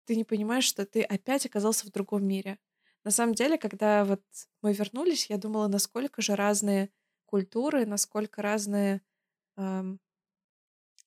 ты 0.06 0.16
не 0.16 0.24
понимаешь, 0.24 0.66
что 0.66 0.86
ты 0.86 1.04
опять 1.04 1.46
оказался 1.46 1.86
в 1.88 1.92
другом 1.92 2.26
мире. 2.26 2.60
На 3.04 3.12
самом 3.12 3.34
деле, 3.36 3.58
когда 3.58 4.06
вот 4.06 4.24
мы 4.62 4.74
вернулись, 4.74 5.30
я 5.30 5.38
думала, 5.38 5.68
насколько 5.68 6.22
же 6.22 6.36
разные 6.36 6.92
культуры, 7.26 7.86
насколько 7.86 8.42
разные, 8.42 9.02
ам, 9.58 10.00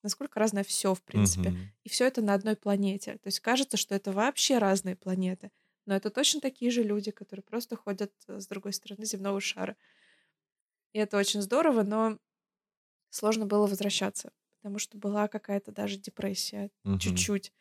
насколько 0.03 0.39
разное 0.39 0.65
все, 0.65 0.95
в 0.95 1.03
принципе. 1.03 1.55
Мгм. 1.55 1.73
И 1.83 1.89
все 1.89 2.07
это 2.07 2.23
на 2.23 2.35
одной 2.35 2.57
планете. 2.57 3.15
То 3.19 3.29
есть 3.29 3.41
кажется, 3.41 3.77
что 3.77 3.95
это 3.95 4.13
вообще 4.13 4.59
разные 4.59 4.97
планеты. 4.97 5.51
Но 5.87 5.95
это 5.95 6.11
точно 6.11 6.41
такие 6.41 6.71
же 6.71 6.83
люди, 6.83 7.11
которые 7.11 7.43
просто 7.43 7.77
ходят 7.77 8.13
э, 8.29 8.41
с 8.41 8.47
другой 8.47 8.73
стороны 8.73 9.05
земного 9.05 9.41
шара. 9.41 9.77
И 10.93 10.99
это 10.99 11.17
очень 11.19 11.43
здорово, 11.43 11.83
но 11.83 12.19
сложно 13.11 13.47
было 13.47 13.67
возвращаться, 13.67 14.33
потому 14.59 14.79
что 14.79 14.99
была 14.99 15.29
какая-то 15.29 15.73
даже 15.73 15.99
депрессия, 15.99 16.71
Мгм. 16.85 16.95
чуть-чуть. 16.99 17.53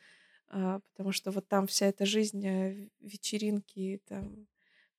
Потому 0.93 1.11
что 1.11 1.31
вот 1.31 1.47
там 1.47 1.67
вся 1.67 1.87
эта 1.87 2.05
жизнь, 2.05 2.45
э, 2.45 2.89
вечеринки, 2.99 4.01
там, 4.07 4.47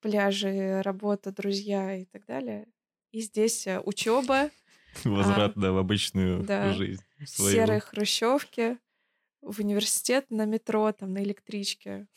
пляжи, 0.01 0.83
работа, 0.83 1.33
друзья 1.33 1.97
и 1.97 2.05
так 2.07 2.27
далее. 2.27 2.69
И 3.13 3.21
здесь 3.23 3.67
учеба, 3.85 4.51
Возврат, 5.05 5.53
да, 5.57 5.73
в 5.73 5.79
обычную 5.79 6.41
А, 6.41 6.45
да, 6.45 6.73
жизнь 6.73 7.03
серые 7.25 7.81
свою. 7.81 7.81
хрущевки, 7.81 8.79
в 9.43 9.61
университет 9.61 10.31
на 10.31 10.47
метро, 10.47 10.93
там, 10.93 11.13
на 11.13 11.23
электричке. 11.23 12.09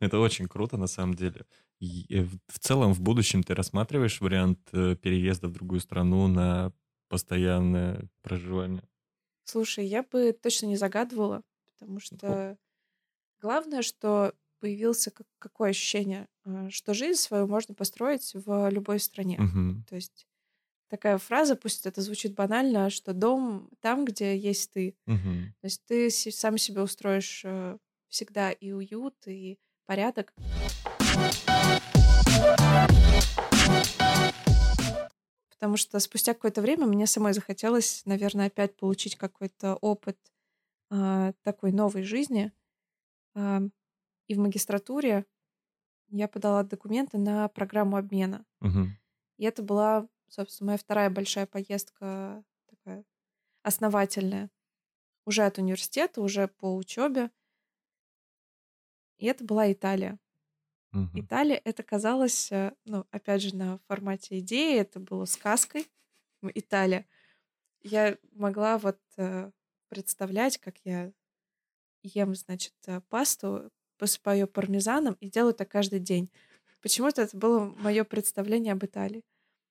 Это 0.00 0.18
очень 0.18 0.46
круто, 0.46 0.76
на 0.76 0.86
самом 0.86 1.14
деле. 1.14 1.46
И, 1.80 2.06
э, 2.14 2.22
в 2.46 2.58
целом, 2.58 2.92
в 2.92 3.00
будущем 3.00 3.42
ты 3.42 3.54
рассматриваешь 3.54 4.20
вариант 4.20 4.60
э, 4.72 4.96
переезда 4.96 5.48
в 5.48 5.52
другую 5.52 5.80
страну 5.80 6.26
на 6.28 6.72
постоянное 7.08 8.08
проживание? 8.22 8.84
Слушай, 9.44 9.86
я 9.86 10.02
бы 10.02 10.32
точно 10.32 10.66
не 10.66 10.76
загадывала, 10.76 11.42
потому 11.78 12.00
что 12.00 12.56
главное, 13.40 13.82
что 13.82 14.34
появился 14.60 15.10
как- 15.12 15.26
какое 15.38 15.70
ощущение, 15.70 16.26
а, 16.44 16.68
что 16.70 16.92
жизнь 16.92 17.20
свою 17.20 17.46
можно 17.46 17.74
построить 17.74 18.32
в 18.34 18.68
любой 18.70 18.98
стране. 18.98 19.38
Мгм. 19.38 19.84
То 19.88 19.94
есть 19.94 20.26
такая 20.88 21.18
фраза, 21.18 21.54
пусть 21.54 21.86
это 21.86 22.00
звучит 22.02 22.34
банально, 22.34 22.90
что 22.90 23.12
дом 23.12 23.70
там, 23.80 24.04
где 24.04 24.36
есть 24.36 24.72
ты. 24.72 24.96
Мгм. 25.06 25.54
То 25.60 25.66
есть 25.66 25.84
ты 25.86 26.10
сам 26.10 26.58
себе 26.58 26.82
устроишь 26.82 27.42
э, 27.44 27.78
всегда 28.08 28.50
и 28.50 28.72
уют, 28.72 29.14
и 29.26 29.58
порядок. 29.86 30.34
Потому 35.50 35.76
что 35.76 35.98
спустя 36.00 36.34
какое-то 36.34 36.62
время 36.62 36.86
мне 36.86 37.06
самой 37.06 37.32
захотелось, 37.32 38.02
наверное, 38.04 38.46
опять 38.46 38.76
получить 38.76 39.16
какой-то 39.16 39.74
опыт 39.76 40.16
а, 40.90 41.32
такой 41.42 41.72
новой 41.72 42.02
жизни. 42.02 42.52
А, 43.34 43.60
и 44.26 44.34
в 44.34 44.38
магистратуре 44.38 45.26
я 46.10 46.28
подала 46.28 46.62
документы 46.62 47.18
на 47.18 47.48
программу 47.48 47.96
обмена. 47.96 48.44
Мгм. 48.60 48.96
И 49.36 49.44
это 49.44 49.62
была, 49.62 50.08
собственно, 50.28 50.68
моя 50.68 50.78
вторая 50.78 51.10
большая 51.10 51.46
поездка 51.46 52.44
такая 52.66 53.04
основательная. 53.62 54.50
Уже 55.24 55.42
от 55.42 55.58
университета, 55.58 56.22
уже 56.22 56.48
по 56.48 56.74
учебе. 56.74 57.30
И 59.18 59.26
это 59.26 59.44
была 59.44 59.70
Италия. 59.70 60.18
Мгм. 60.92 61.20
Италия, 61.20 61.60
это 61.64 61.82
казалось, 61.82 62.50
э, 62.50 62.72
ну, 62.86 63.06
опять 63.10 63.42
же, 63.42 63.54
на 63.54 63.78
формате 63.88 64.38
идеи, 64.38 64.78
это 64.78 65.00
было 65.00 65.26
сказкой. 65.26 65.86
Италия. 66.42 67.06
Я 67.82 68.16
могла 68.32 68.78
вот 68.78 68.98
э, 69.16 69.50
представлять, 69.88 70.58
как 70.58 70.78
я 70.84 71.12
ем, 72.02 72.34
значит, 72.34 72.74
э, 72.86 73.00
пасту, 73.08 73.70
посыпаю 73.98 74.46
пармезаном 74.46 75.14
и 75.14 75.28
делаю 75.28 75.52
это 75.52 75.64
каждый 75.64 75.98
день. 75.98 76.30
Почему-то 76.80 77.22
это 77.22 77.36
было 77.36 77.64
мое 77.78 78.04
представление 78.04 78.72
об 78.72 78.84
Италии. 78.84 79.24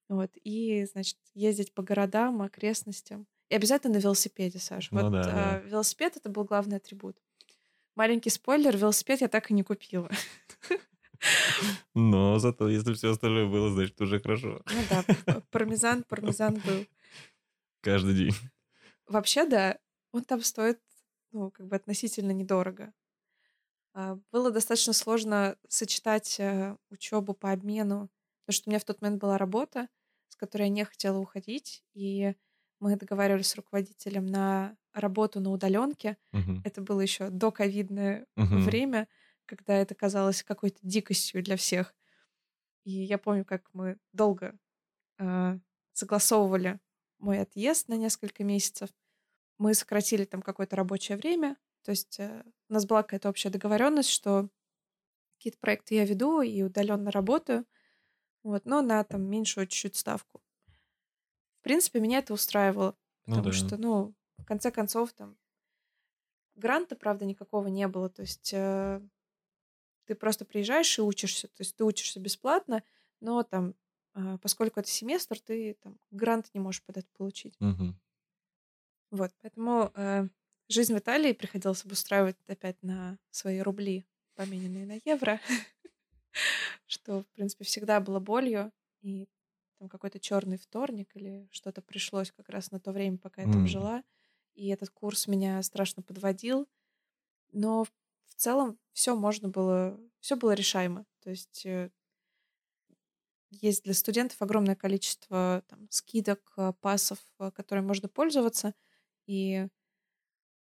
Вот. 0.09 0.31
И, 0.43 0.85
значит, 0.85 1.17
ездить 1.33 1.73
по 1.73 1.81
городам, 1.83 2.41
окрестностям. 2.41 3.27
И 3.49 3.55
обязательно 3.55 3.95
на 3.95 3.99
велосипеде, 3.99 4.59
Саш. 4.59 4.91
Ну 4.91 5.01
Вот 5.01 5.11
да, 5.11 5.23
да. 5.23 5.59
велосипед 5.59 6.17
это 6.17 6.29
был 6.29 6.43
главный 6.43 6.77
атрибут. 6.77 7.17
Маленький 7.95 8.29
спойлер, 8.29 8.75
велосипед 8.75 9.21
я 9.21 9.27
так 9.27 9.49
и 9.49 9.53
не 9.53 9.63
купила. 9.63 10.09
Но 11.95 12.37
зато, 12.37 12.69
если 12.69 12.93
все 12.93 13.11
остальное 13.11 13.47
было, 13.47 13.71
значит, 13.71 13.99
уже 14.01 14.19
хорошо. 14.19 14.61
Ну 14.65 14.81
да, 14.89 15.41
пармезан, 15.49 16.03
пармезан 16.03 16.55
был. 16.55 16.85
Каждый 17.81 18.13
день. 18.13 18.33
Вообще, 19.07 19.45
да, 19.45 19.79
он 20.11 20.23
там 20.25 20.41
стоит, 20.41 20.81
ну, 21.31 21.51
как 21.51 21.67
бы 21.67 21.75
относительно 21.75 22.31
недорого. 22.31 22.93
А, 23.93 24.17
Было 24.31 24.51
достаточно 24.51 24.93
сложно 24.93 25.57
сочетать 25.67 26.39
учебу 26.89 27.33
по 27.33 27.51
обмену, 27.51 28.09
потому 28.45 28.55
что 28.55 28.69
у 28.69 28.71
меня 28.71 28.79
в 28.79 28.85
тот 28.85 29.01
момент 29.01 29.21
была 29.21 29.37
работа, 29.37 29.89
с 30.29 30.35
которой 30.35 30.63
я 30.63 30.69
не 30.69 30.85
хотела 30.85 31.17
уходить, 31.19 31.83
и 31.93 32.35
мы 32.79 32.95
договаривались 32.95 33.47
с 33.47 33.55
руководителем 33.55 34.25
на 34.27 34.77
работу 34.93 35.39
на 35.39 35.51
удаленке. 35.51 36.17
Мгм. 36.33 36.63
Это 36.63 36.81
было 36.81 37.01
еще 37.01 37.29
до 37.29 37.51
ковидное 37.51 38.27
Мгм. 38.37 38.79
время, 38.79 39.07
когда 39.45 39.73
это 39.75 39.95
казалось 39.95 40.43
какой-то 40.43 40.79
дикостью 40.81 41.41
для 41.43 41.55
всех. 41.57 41.95
И 42.85 42.91
я 42.91 43.17
помню, 43.17 43.45
как 43.45 43.69
мы 43.73 43.99
долго 44.13 44.57
а, 45.19 45.59
согласовывали 45.93 46.79
мой 47.19 47.41
отъезд 47.41 47.89
на 47.89 47.95
несколько 47.95 48.43
месяцев. 48.43 48.89
Мы 49.57 49.73
сократили 49.73 50.25
там 50.25 50.41
какое-то 50.41 50.75
рабочее 50.75 51.17
время, 51.17 51.57
То 51.83 51.91
есть 51.91 52.19
э, 52.19 52.43
у 52.69 52.73
нас 52.73 52.85
была 52.85 53.03
какая-то 53.03 53.29
общая 53.29 53.49
договоренность, 53.49 54.09
что 54.09 54.49
какие-то 55.37 55.59
проекты 55.59 55.95
я 55.95 56.05
веду 56.05 56.41
и 56.41 56.63
удаленно 56.63 57.11
работаю, 57.11 57.65
вот, 58.43 58.65
но 58.65 58.81
на 58.81 59.03
там 59.05 59.23
меньшую 59.23 59.67
чуть-чуть 59.67 59.95
ставку. 59.97 60.41
В 61.59 61.63
принципе, 61.63 61.99
меня 61.99 62.17
это 62.19 62.33
устраивало, 62.33 62.97
Ну 63.25 63.35
потому 63.35 63.51
да. 63.51 63.51
что, 63.51 63.77
ну, 63.77 64.15
в 64.39 64.45
конце 64.45 64.71
концов, 64.71 65.13
там, 65.13 65.37
гранта, 66.55 66.95
правда, 66.95 67.25
никакого 67.25 67.67
не 67.67 67.87
было, 67.87 68.09
то 68.09 68.21
есть 68.21 68.51
э, 68.53 69.01
ты 70.05 70.15
просто 70.15 70.45
приезжаешь 70.45 70.97
и 70.97 71.01
учишься, 71.01 71.47
то 71.47 71.61
есть 71.61 71.75
ты 71.75 71.83
учишься 71.83 72.19
бесплатно, 72.19 72.83
но 73.19 73.43
там, 73.43 73.75
э, 74.15 74.37
поскольку 74.41 74.79
это 74.79 74.89
семестр, 74.89 75.39
ты 75.39 75.75
там 75.81 75.99
грант 76.11 76.49
не 76.53 76.59
можешь 76.59 76.83
под 76.83 76.97
это 76.97 77.07
получить. 77.17 77.59
Мгм. 77.59 77.95
Вот, 79.11 79.31
поэтому 79.41 79.91
э, 79.95 80.27
жизнь 80.67 80.93
в 80.93 80.97
Италии 80.97 81.33
приходилось 81.33 81.85
обустраивать 81.85 82.37
опять 82.47 82.81
на 82.83 83.17
свои 83.31 83.59
рубли, 83.59 84.05
помененные 84.35 84.85
на 84.85 84.99
евро, 85.05 85.39
что, 86.85 87.21
в 87.21 87.27
принципе, 87.27 87.63
всегда 87.63 87.99
было 87.99 88.19
болью. 88.19 88.71
И 89.01 89.27
там 89.77 89.89
какой-то 89.89 90.19
черный 90.19 90.57
вторник 90.57 91.09
или 91.15 91.47
что-то 91.51 91.81
пришлось 91.81 92.31
как 92.31 92.49
раз 92.49 92.71
на 92.71 92.79
то 92.79 92.91
время, 92.91 93.17
пока 93.17 93.43
я 93.43 93.51
там 93.51 93.67
жила. 93.67 94.03
И 94.55 94.69
этот 94.69 94.89
курс 94.89 95.27
меня 95.27 95.61
страшно 95.61 96.01
подводил. 96.01 96.67
Но 97.51 97.85
в 98.25 98.35
целом 98.35 98.77
все 98.91 99.15
можно 99.15 99.49
было, 99.49 99.99
все 100.19 100.35
было 100.35 100.53
решаемо. 100.53 101.05
То 101.21 101.29
есть 101.29 101.65
э, 101.65 101.91
есть 103.49 103.83
для 103.83 103.93
студентов 103.93 104.41
огромное 104.41 104.75
количество 104.75 105.63
там, 105.67 105.87
скидок, 105.89 106.53
э, 106.57 106.73
пасов, 106.81 107.19
э, 107.39 107.51
которыми 107.51 107.85
можно 107.85 108.09
пользоваться. 108.09 108.73
И, 109.27 109.67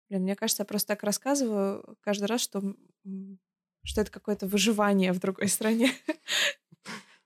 блин, 0.08 0.22
мне 0.22 0.36
кажется, 0.36 0.62
я 0.62 0.66
просто 0.66 0.88
так 0.88 1.02
рассказываю 1.02 1.96
каждый 2.00 2.24
раз, 2.24 2.40
что, 2.40 2.62
что 3.84 4.00
это 4.00 4.10
какое-то 4.10 4.46
выживание 4.46 5.12
в 5.12 5.18
другой 5.18 5.48
стране. 5.48 5.92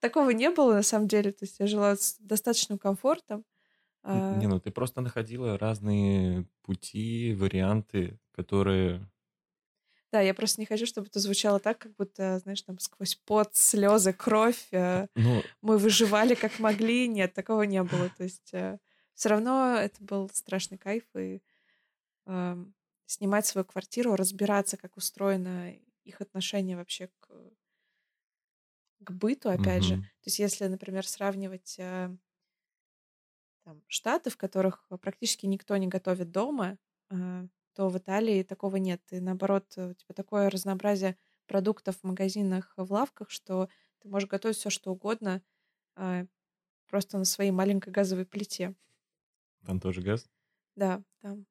Такого 0.01 0.31
не 0.31 0.51
было 0.51 0.75
на 0.75 0.83
самом 0.83 1.09
деле. 1.09 1.31
То 1.33 1.45
есть 1.45 1.61
я 1.61 1.67
жила 1.67 1.97
с 1.97 2.17
достаточным 2.19 2.79
комфортом. 2.79 3.45
А, 4.03 4.37
Не, 4.37 4.47
ну 4.47 4.61
ты 4.61 4.71
просто 4.71 5.01
находила 5.01 5.59
разные 5.59 6.47
пути, 6.63 7.35
варианты, 7.35 8.19
которые... 8.33 9.09
Да, 10.13 10.21
я 10.21 10.33
просто 10.33 10.61
не 10.61 10.67
хочу, 10.67 10.87
чтобы 10.87 11.09
это 11.09 11.19
звучало 11.19 11.59
так, 11.59 11.79
как 11.79 11.95
будто, 11.97 12.39
знаешь, 12.39 12.63
там 12.63 12.79
сквозь 12.79 13.17
пот, 13.17 13.57
слезы, 13.57 14.13
кровь 14.13 14.69
э, 14.71 15.09
Ну, 15.17 15.43
мы 15.61 15.79
выживали 15.79 16.35
как 16.35 16.61
могли. 16.61 17.09
Нет, 17.09 17.35
такого 17.35 17.63
не 17.63 17.83
было. 17.83 18.09
То 18.17 18.23
есть 18.23 18.55
все 19.17 19.31
равно 19.31 19.77
это 19.77 20.05
был 20.05 20.31
страшный 20.31 20.79
кайф. 20.79 21.05
И 21.17 21.43
эм, 22.27 22.75
снимать 23.07 23.47
свою 23.47 23.65
квартиру, 23.65 24.17
разбираться, 24.17 24.77
как 24.77 24.97
устроено 24.97 25.73
их 26.05 26.21
отношение 26.21 26.77
вообще 26.77 27.11
к, 27.21 27.31
к 29.01 29.11
быту, 29.11 29.49
опять 29.51 29.85
же. 29.85 29.97
мгм. 29.97 30.09
То 30.21 30.27
есть 30.27 30.39
если, 30.39 30.67
например, 30.67 31.07
сравнивать 31.07 31.77
э, 31.79 32.15
там, 33.65 33.83
штаты, 33.89 34.31
в 34.31 34.37
которых 34.37 34.89
практически 35.01 35.47
никто 35.47 35.77
не 35.77 35.89
готовит 35.89 36.31
дома, 36.31 36.79
э, 37.11 37.49
то 37.75 37.89
в 37.89 37.99
Италии 37.99 38.43
такого 38.43 38.77
нет. 38.77 39.03
И 39.11 39.21
наоборот, 39.21 39.73
э, 39.77 39.91
у 39.91 39.95
тебя 39.95 40.15
такое 40.15 40.51
разнообразие 40.51 41.17
продуктов 41.47 41.97
в 41.99 42.05
магазинах, 42.05 42.75
в 42.77 42.93
лавках, 42.93 43.31
что 43.31 43.69
ты 44.01 44.09
можешь 44.09 44.29
готовить 44.29 44.57
все, 44.57 44.71
что 44.71 44.93
угодно, 44.93 45.43
э, 45.97 46.27
просто 46.89 47.19
на 47.19 47.25
своей 47.27 47.53
маленькой 47.53 47.93
газовой 47.93 48.27
плите. 48.27 48.77
Там 49.67 49.81
тоже 49.81 50.01
газ. 50.01 50.31
Да, 50.77 51.03
там 51.21 51.47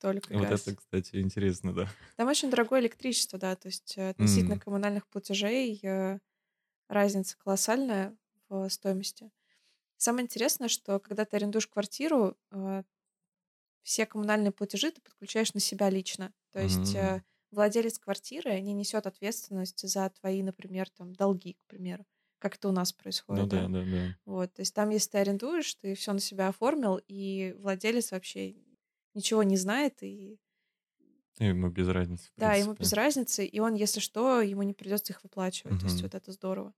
только 0.00 0.34
Вот 0.34 0.50
газ. 0.50 0.52
это, 0.52 0.74
кстати, 0.76 1.16
интересно, 1.16 1.72
да. 1.72 1.88
Там 2.16 2.28
очень 2.28 2.50
дорогое 2.50 2.80
электричество, 2.80 3.38
да, 3.38 3.56
то 3.56 3.68
есть 3.68 3.96
э, 3.98 4.08
относительно 4.10 4.56
М. 4.56 4.58
коммунальных 4.58 5.06
платежей 5.08 5.78
э, 5.82 6.18
разница 6.88 7.38
колоссальная 7.38 8.16
в 8.48 8.68
стоимости. 8.70 9.32
Самое 9.98 10.24
интересное, 10.24 10.68
что 10.68 11.00
когда 11.00 11.24
ты 11.26 11.36
арендуешь 11.36 11.68
квартиру, 11.68 12.36
э, 12.52 12.84
все 13.82 14.04
коммунальные 14.06 14.52
платежи 14.52 14.90
ты 14.90 15.00
подключаешь 15.00 15.54
на 15.54 15.60
себя 15.60 15.88
лично. 15.90 16.34
То 16.50 16.60
есть 16.60 16.94
М. 16.94 17.20
владелец 17.50 17.98
квартиры 17.98 18.60
не 18.60 18.72
несет 18.74 19.06
ответственность 19.06 19.88
за 19.88 20.10
твои, 20.10 20.42
например, 20.42 20.90
там 20.90 21.14
долги, 21.14 21.54
к 21.54 21.66
примеру, 21.66 22.04
как 22.48 22.56
это 22.56 22.68
у 22.68 22.72
нас 22.72 22.92
Ну 22.92 22.98
происходит, 23.02 23.48
да, 23.48 23.66
да. 23.66 23.68
да, 23.68 23.84
да. 23.84 24.14
Вот, 24.24 24.52
то 24.54 24.60
есть 24.60 24.74
там, 24.74 24.90
если 24.90 25.10
ты 25.10 25.18
арендуешь, 25.18 25.74
ты 25.76 25.94
все 25.94 26.12
на 26.12 26.20
себя 26.20 26.48
оформил, 26.48 27.00
и 27.08 27.54
владелец 27.58 28.12
вообще 28.12 28.56
ничего 29.14 29.42
не 29.42 29.56
знает, 29.56 30.02
и 30.02 30.38
Ему 31.38 31.68
без 31.70 31.88
разницы, 31.88 32.30
да, 32.36 32.54
ему 32.54 32.74
без 32.74 32.92
разницы, 32.92 33.44
и 33.44 33.60
он, 33.60 33.74
если 33.74 34.00
что, 34.00 34.40
ему 34.40 34.62
не 34.62 34.72
придется 34.74 35.12
их 35.12 35.22
выплачивать. 35.22 35.78
То 35.78 35.84
есть 35.86 36.02
вот 36.02 36.14
это 36.14 36.32
здорово. 36.32 36.74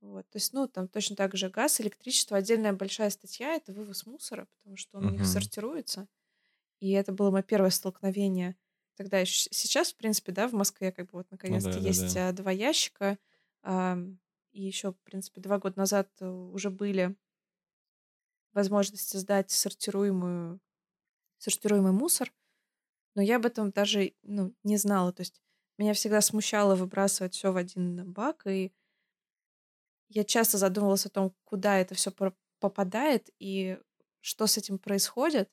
Вот, 0.00 0.28
то 0.28 0.36
есть, 0.36 0.52
ну, 0.52 0.68
там 0.68 0.88
точно 0.88 1.16
так 1.16 1.34
же 1.36 1.48
газ, 1.48 1.80
электричество, 1.80 2.36
отдельная 2.36 2.72
большая 2.72 3.10
статья— 3.10 3.54
это 3.56 3.72
вывоз 3.72 4.06
мусора, 4.06 4.46
потому 4.58 4.76
что 4.76 4.98
он 4.98 5.06
у 5.06 5.10
них 5.10 5.26
сортируется. 5.26 6.06
И 6.80 6.92
это 6.92 7.12
было 7.12 7.30
мое 7.30 7.42
первое 7.42 7.70
столкновение. 7.70 8.56
Тогда 8.96 9.20
еще 9.20 9.48
сейчас, 9.52 9.92
в 9.92 9.96
принципе, 9.96 10.32
да, 10.32 10.48
в 10.48 10.52
Москве 10.54 10.92
как 10.92 11.06
бы 11.06 11.18
вот 11.18 11.28
Ну 11.46 11.58
наконец-то 11.58 11.70
да, 11.70 11.80
да, 11.80 11.88
есть 11.88 12.14
да. 12.14 12.28
а, 12.30 12.32
два 12.32 12.50
ящика. 12.52 13.18
И 14.56 14.62
еще, 14.62 14.92
в 14.92 15.00
принципе, 15.00 15.42
два 15.42 15.58
года 15.58 15.78
назад 15.78 16.08
э, 16.18 16.26
уже 16.26 16.70
были 16.70 17.14
возможности 18.54 19.18
сдать 19.18 19.50
сортируемую, 19.50 20.60
сортируемый 21.36 21.92
мусор, 21.92 22.32
но 23.14 23.20
я 23.20 23.36
об 23.36 23.44
этом 23.44 23.70
даже 23.70 24.14
ну, 24.22 24.54
не 24.62 24.78
знала. 24.78 25.12
То 25.12 25.20
есть 25.20 25.42
меня 25.76 25.92
всегда 25.92 26.22
смущало 26.22 26.74
выбрасывать 26.74 27.34
все 27.34 27.52
в 27.52 27.58
один 27.58 28.10
бак, 28.10 28.46
и 28.46 28.72
я 30.08 30.24
часто 30.24 30.56
задумывалась 30.56 31.04
о 31.04 31.10
том, 31.10 31.34
куда 31.44 31.76
это 31.76 31.94
все 31.94 32.10
попадает 32.58 33.28
и 33.38 33.78
что 34.22 34.46
с 34.46 34.56
этим 34.56 34.78
происходит. 34.78 35.50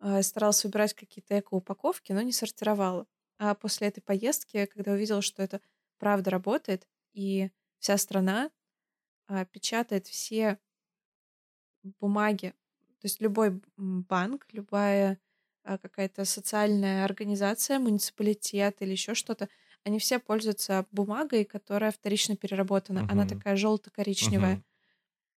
Я 0.00 0.22
старалась 0.22 0.64
выбирать 0.64 0.94
какие-то 0.94 1.38
эко-упаковки, 1.38 2.12
но 2.12 2.22
не 2.22 2.32
сортировала. 2.32 3.06
А 3.36 3.54
после 3.54 3.88
этой 3.88 4.00
поездки, 4.00 4.64
когда 4.64 4.92
увидела, 4.92 5.20
что 5.20 5.42
это 5.42 5.60
правда 5.98 6.30
работает, 6.30 6.88
и 7.12 7.50
вся 7.78 7.96
страна 7.98 8.50
а, 9.28 9.44
печатает 9.46 10.06
все 10.08 10.58
бумаги, 12.00 12.50
то 13.00 13.04
есть 13.06 13.20
любой 13.20 13.60
банк, 13.76 14.46
любая 14.52 15.18
а, 15.64 15.78
какая-то 15.78 16.24
социальная 16.24 17.04
организация, 17.04 17.78
муниципалитет 17.78 18.82
или 18.82 18.92
еще 18.92 19.14
что-то, 19.14 19.48
они 19.84 19.98
все 19.98 20.18
пользуются 20.18 20.86
бумагой, 20.90 21.44
которая 21.44 21.92
вторично 21.92 22.36
переработана. 22.36 23.04
Она 23.06 23.24
Мгм. 23.24 23.26
такая 23.26 23.56
желто-коричневая. 23.56 24.58
Мгм. 24.58 24.64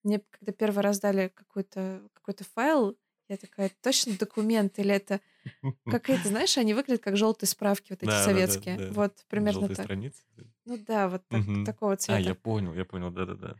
Мне 0.03 0.21
когда 0.31 0.53
первый 0.53 0.81
раз 0.83 0.99
дали 0.99 1.29
какой-то 1.29 2.09
какой 2.13 2.35
файл, 2.35 2.97
я 3.29 3.37
такая, 3.37 3.67
"Это 3.67 3.75
точно 3.81 4.17
документ 4.17 4.79
или 4.79 4.93
это 4.95 5.21
какие-то, 5.87 6.29
знаешь, 6.29 6.57
они 6.57 6.73
выглядят 6.75 7.03
как 7.03 7.17
желтые 7.17 7.49
справки 7.49 7.91
вот 7.93 8.03
эти 8.03 8.13
Да, 8.13 8.29
да, 8.29 8.41
да, 8.43 8.59
советские. 8.59 8.83
да. 8.89 8.89
Вот 8.89 9.25
примерно 9.29 9.69
Желтые 9.69 9.75
так. 9.75 9.91
страницы. 9.91 10.23
Ну 10.71 10.77
да, 10.77 11.07
вот 11.09 11.27
так- 11.29 11.43
Мгм. 11.43 11.63
такого 11.63 11.95
А, 12.07 12.19
цвета. 12.19 12.21
я 12.21 12.35
понял, 12.35 12.73
я 12.73 12.85
понял, 12.85 13.11
да-да-да. 13.11 13.59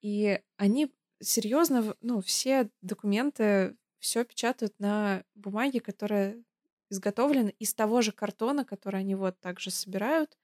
И 0.00 0.40
они 0.56 0.92
серьезно, 1.20 1.96
ну, 2.00 2.20
все 2.20 2.70
документы, 2.80 3.76
все 3.98 4.24
печатают 4.24 4.78
на 4.78 5.24
бумаге, 5.34 5.80
которая 5.80 6.42
изготовлена 6.90 7.50
из 7.58 7.74
того 7.74 8.02
же 8.02 8.12
картона, 8.12 8.64
который 8.64 9.00
они 9.00 9.14
вот 9.14 9.38
также 9.40 9.70
собирают, 9.70 10.36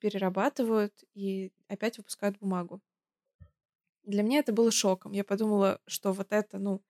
перерабатывают 0.00 1.04
и 1.14 1.52
опять 1.68 1.98
выпускают 1.98 2.38
бумагу. 2.38 2.82
Для 4.04 4.22
меня 4.22 4.38
это 4.38 4.52
было 4.52 4.70
шоком. 4.70 5.12
Я 5.12 5.24
подумала, 5.24 5.80
что 5.86 6.12
вот 6.12 6.28
это, 6.30 6.58
ну, 6.58 6.82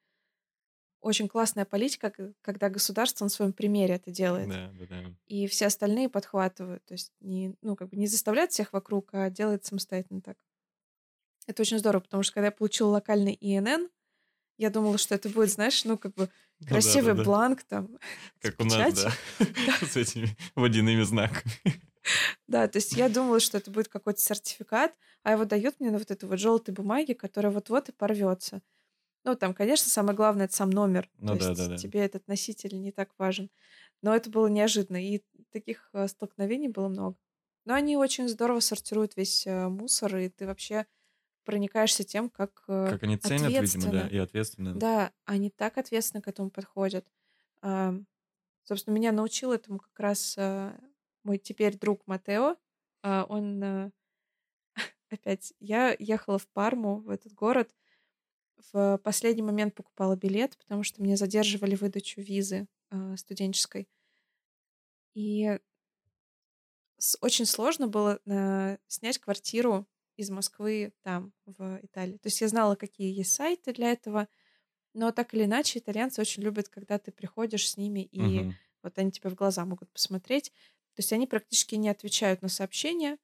очень 1.01 1.28
классная 1.28 1.64
политика, 1.64 2.12
когда 2.42 2.68
государство 2.68 3.24
на 3.24 3.28
своем 3.28 3.53
примере 3.53 3.94
это 3.94 4.11
делает. 4.11 4.49
Да, 4.49 4.72
да, 4.78 4.86
да. 4.86 5.14
И 5.26 5.47
все 5.47 5.66
остальные 5.66 6.09
подхватывают. 6.09 6.84
То 6.84 6.94
есть 6.94 7.12
не, 7.20 7.55
ну, 7.62 7.76
как 7.76 7.90
бы 7.90 7.97
не 7.97 8.07
заставляют 8.07 8.53
всех 8.53 8.72
вокруг, 8.72 9.11
а 9.12 9.30
делает 9.30 9.64
самостоятельно 9.64 10.20
так. 10.20 10.36
Это 11.47 11.62
очень 11.62 11.78
здорово, 11.78 12.01
потому 12.03 12.22
что 12.22 12.34
когда 12.34 12.47
я 12.47 12.53
получила 12.53 12.88
локальный 12.90 13.36
ИНН, 13.40 13.88
я 14.59 14.70
думала, 14.70 14.99
что 14.99 15.14
это 15.14 15.28
будет, 15.28 15.51
знаешь, 15.51 15.84
ну, 15.84 15.99
как 15.99 16.14
бы 16.14 16.30
Ну 16.61 16.66
красивый 16.66 17.12
да-да-да. 17.12 17.24
бланк 17.24 17.62
там 17.64 17.99
Как 18.40 18.59
у 18.61 18.64
нас, 18.64 18.94
да. 19.38 19.86
С 19.86 19.97
этими 19.97 20.36
водяными 20.55 21.03
знаками. 21.03 21.53
Да, 22.47 22.68
то 22.68 22.78
есть 22.78 22.92
я 22.92 23.09
думала, 23.09 23.40
что 23.40 23.59
это 23.59 23.70
будет 23.70 23.88
какой-то 23.88 24.20
сертификат, 24.20 24.94
а 25.22 25.32
его 25.32 25.44
дают 25.44 25.80
мне 25.80 25.90
на 25.90 25.99
вот 25.99 26.11
этой 26.11 26.28
вот 26.28 26.38
желтой 26.38 26.72
бумаге, 26.74 27.14
которая 27.14 27.53
вот-вот 27.53 27.88
и 27.88 27.92
порвется. 27.92 28.62
Ну, 29.27 29.35
там, 29.35 29.55
конечно, 29.55 29.91
самое 29.91 30.16
главное 30.16 30.45
это 30.45 30.55
сам 30.55 30.70
номер. 30.70 31.11
Ну 31.18 31.37
то 31.37 31.45
есть 31.45 31.49
да-да-да. 31.49 31.77
тебе 31.77 31.99
этот 32.05 32.29
носитель 32.29 32.81
не 32.81 32.93
так 32.93 33.11
важен. 33.18 33.51
Но 34.01 34.14
это 34.14 34.31
было 34.31 34.47
неожиданно, 34.47 35.05
и 35.05 35.20
таких 35.51 35.91
э, 35.93 36.07
столкновений 36.07 36.68
было 36.68 36.87
много. 36.87 37.16
Но 37.64 37.74
они 37.74 37.97
очень 37.97 38.29
здорово 38.29 38.61
сортируют 38.61 39.16
весь 39.16 39.45
э, 39.45 39.66
мусор, 39.66 40.16
и 40.18 40.29
ты 40.29 40.47
вообще 40.47 40.87
проникаешься 41.45 42.05
тем, 42.05 42.31
как, 42.31 42.62
э, 42.68 42.87
Как 42.89 43.03
они 43.03 43.16
ценят, 43.16 43.51
видимо, 43.51 43.91
да, 43.91 44.07
и 44.07 44.16
ответственно. 44.16 44.74
Да, 44.74 45.12
они 45.24 45.51
так 45.51 45.77
ответственно 45.77 46.22
к 46.22 46.29
этому 46.29 46.51
подходят. 46.51 47.05
Ам, 47.62 48.07
Собственно, 48.62 48.95
меня 48.95 49.11
научил 49.11 49.51
этому 49.51 49.81
как 49.81 49.99
раз 49.99 50.37
мой 51.24 51.39
теперь 51.39 51.77
друг 51.77 52.07
Матео. 52.07 52.57
Э, 53.03 53.24
он 53.29 53.93
опять... 55.11 55.53
Я 55.59 55.97
ехала 55.99 56.39
в 56.39 56.47
Парму, 56.47 57.01
в 57.01 57.11
этот 57.11 57.33
город. 57.33 57.74
В 58.73 58.99
последний 59.05 59.43
момент 59.43 59.75
покупала 59.75 60.17
билет, 60.17 60.57
потому 60.59 60.83
что 60.83 61.03
мне 61.03 61.17
задерживали 61.17 61.75
выдачу 61.75 62.21
визы 62.21 62.69
э, 62.91 63.17
студенческой. 63.17 63.89
И 65.15 65.59
с- 66.99 67.17
очень 67.21 67.47
сложно 67.47 67.89
было 67.89 68.21
э, 68.27 68.79
снять 68.89 69.19
квартиру 69.19 69.87
из 70.17 70.31
Москвы 70.31 70.93
там, 71.03 71.33
в 71.45 71.79
Италии. 71.83 72.17
То 72.19 72.29
есть 72.29 72.41
я 72.41 72.49
знала, 72.49 72.75
какие 72.75 73.13
есть 73.15 73.33
сайты 73.33 73.73
для 73.73 73.93
этого, 73.93 74.29
но 74.95 75.13
так 75.13 75.35
или 75.35 75.45
иначе 75.45 75.81
итальянцы 75.81 76.21
очень 76.23 76.43
любят, 76.45 76.69
когда 76.69 76.99
ты 76.99 77.13
приходишь 77.13 77.71
с 77.71 77.77
ними, 77.79 78.01
и 78.13 78.47
Мгм. 78.47 78.57
вот 78.83 78.99
они 78.99 79.13
тебе 79.13 79.31
в 79.31 79.35
глаза 79.37 79.65
могут 79.67 79.93
посмотреть. 79.93 80.51
То 80.95 81.01
есть 81.01 81.13
они 81.13 81.27
практически 81.27 81.77
не 81.77 81.89
отвечают 81.91 82.43
на 82.43 82.49
сообщения, 82.49 83.19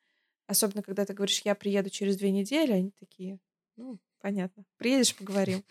особенно 0.46 0.82
когда 0.82 1.06
ты 1.06 1.14
говоришь, 1.14 1.42
я 1.44 1.54
приеду 1.54 1.90
через 1.90 2.16
две 2.18 2.30
недели, 2.32 2.72
они 2.72 2.92
такие, 2.92 3.40
ну, 3.76 4.00
понятно, 4.22 4.64
приедешь, 4.78 5.16
поговорим. 5.16 5.64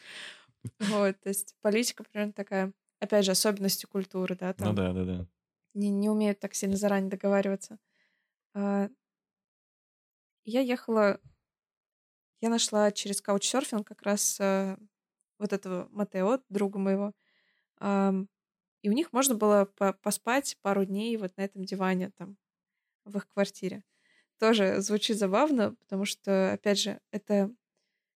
Вот, 0.80 1.20
то 1.22 1.30
есть 1.30 1.56
политика 1.62 2.04
примерно 2.06 2.34
такая, 2.34 2.74
опять 3.00 3.26
же, 3.26 3.32
особенности 3.32 3.86
культуры, 3.88 4.36
да, 4.36 4.54
Ну 4.58 4.74
там 4.74 4.74
да, 4.74 4.94
да, 4.94 5.04
да. 5.06 5.28
не, 5.74 5.90
не 5.90 6.10
умеют 6.10 6.40
так 6.40 6.56
сильно 6.56 6.78
заранее 6.78 7.10
договариваться. 7.12 7.80
А, 8.56 8.90
Я 10.56 10.62
ехала, 10.62 11.20
я 12.42 12.50
нашла 12.50 12.92
через 12.92 13.22
каучсерфинг 13.22 13.88
как 13.88 14.02
раз 14.04 14.38
э, 14.40 14.78
вот 15.40 15.54
этого 15.54 15.88
Матео, 15.92 16.40
друга 16.50 16.80
моего. 16.80 17.14
Ам, 17.80 18.30
И 18.84 18.90
у 18.90 18.94
них 18.94 19.14
можно 19.14 19.36
было 19.36 19.66
по- 19.66 19.94
поспать 19.94 20.58
пару 20.62 20.86
дней 20.86 21.18
вот 21.18 21.38
на 21.38 21.44
этом 21.44 21.66
диване 21.66 22.12
там 22.18 22.38
в 23.06 23.18
их 23.18 23.30
квартире. 23.30 23.84
Тоже 24.40 24.82
звучит 24.82 25.18
забавно, 25.20 25.76
потому 25.76 26.06
что, 26.06 26.54
опять 26.54 26.80
же, 26.80 27.02
это 27.12 27.54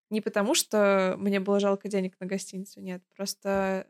не 0.10 0.22
потому, 0.22 0.56
что 0.56 1.16
мне 1.18 1.40
было 1.40 1.60
жалко 1.60 1.88
денег 1.90 2.16
на 2.20 2.28
гостиницу, 2.28 2.82
нет, 2.82 3.04
просто 3.16 3.88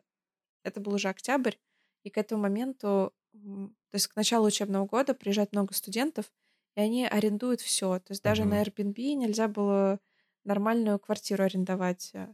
это 0.63 0.81
был 0.81 0.93
уже 0.95 1.09
октябрь, 1.09 1.55
и 2.03 2.09
к 2.09 2.17
этому 2.17 2.43
моменту, 2.43 3.13
то 3.33 3.71
есть 3.95 4.07
к 4.07 4.15
началу 4.15 4.47
учебного 4.47 4.85
года 4.85 5.13
приезжает 5.13 5.51
много 5.53 5.73
студентов, 5.73 6.31
и 6.75 6.81
они 6.81 7.05
арендуют 7.05 7.61
все. 7.61 7.99
То 7.99 8.11
есть 8.11 8.23
даже 8.23 8.45
на 8.45 8.55
Мгм. 8.55 8.63
Airbnb 8.63 8.95
нельзя 9.15 9.47
было 9.47 9.99
нормальную 10.45 10.99
квартиру 10.99 11.43
арендовать. 11.43 12.11
э. 12.13 12.27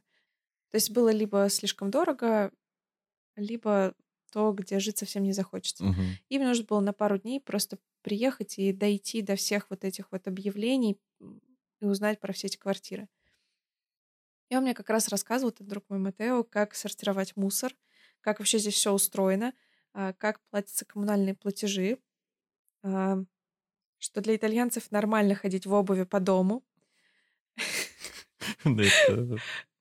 То 0.71 0.75
есть 0.75 0.91
было 0.91 1.09
либо 1.11 1.49
слишком 1.49 1.91
дорого, 1.91 2.51
либо 3.35 3.95
то, 4.31 4.51
где 4.53 4.79
жить 4.79 4.97
совсем 4.97 5.23
не 5.23 5.33
захочется. 5.33 5.85
Мгм. 5.85 6.17
Им 6.29 6.43
нужно 6.43 6.65
было 6.65 6.79
на 6.79 6.93
пару 6.93 7.17
дней 7.17 7.39
просто 7.41 7.77
приехать 8.01 8.57
и 8.59 8.73
дойти 8.73 9.21
до 9.21 9.35
всех 9.35 9.69
вот 9.69 9.83
этих 9.83 10.11
вот 10.11 10.27
объявлений 10.27 10.99
и 11.81 11.85
узнать 11.85 12.19
про 12.19 12.33
все 12.33 12.47
эти 12.47 12.57
квартиры. 12.57 13.09
И 14.51 14.55
он 14.57 14.63
мне 14.63 14.73
как 14.73 14.89
раз 14.89 15.07
рассказывал, 15.07 15.53
этот 15.53 15.65
друг 15.65 15.85
мой 15.87 15.97
Матео, 15.97 16.43
как 16.43 16.75
сортировать 16.75 17.37
мусор, 17.37 17.73
как 18.19 18.39
вообще 18.39 18.59
здесь 18.59 18.73
все 18.73 18.91
устроено, 18.91 19.53
а, 19.93 20.11
как 20.11 20.41
платятся 20.49 20.83
коммунальные 20.83 21.35
платежи, 21.35 21.99
а, 22.83 23.19
что 23.99 24.19
для 24.21 24.35
итальянцев 24.35 24.91
нормально 24.91 25.35
ходить 25.35 25.65
в 25.65 25.73
обуви 25.73 26.03
по 26.03 26.19
дому. 26.19 26.65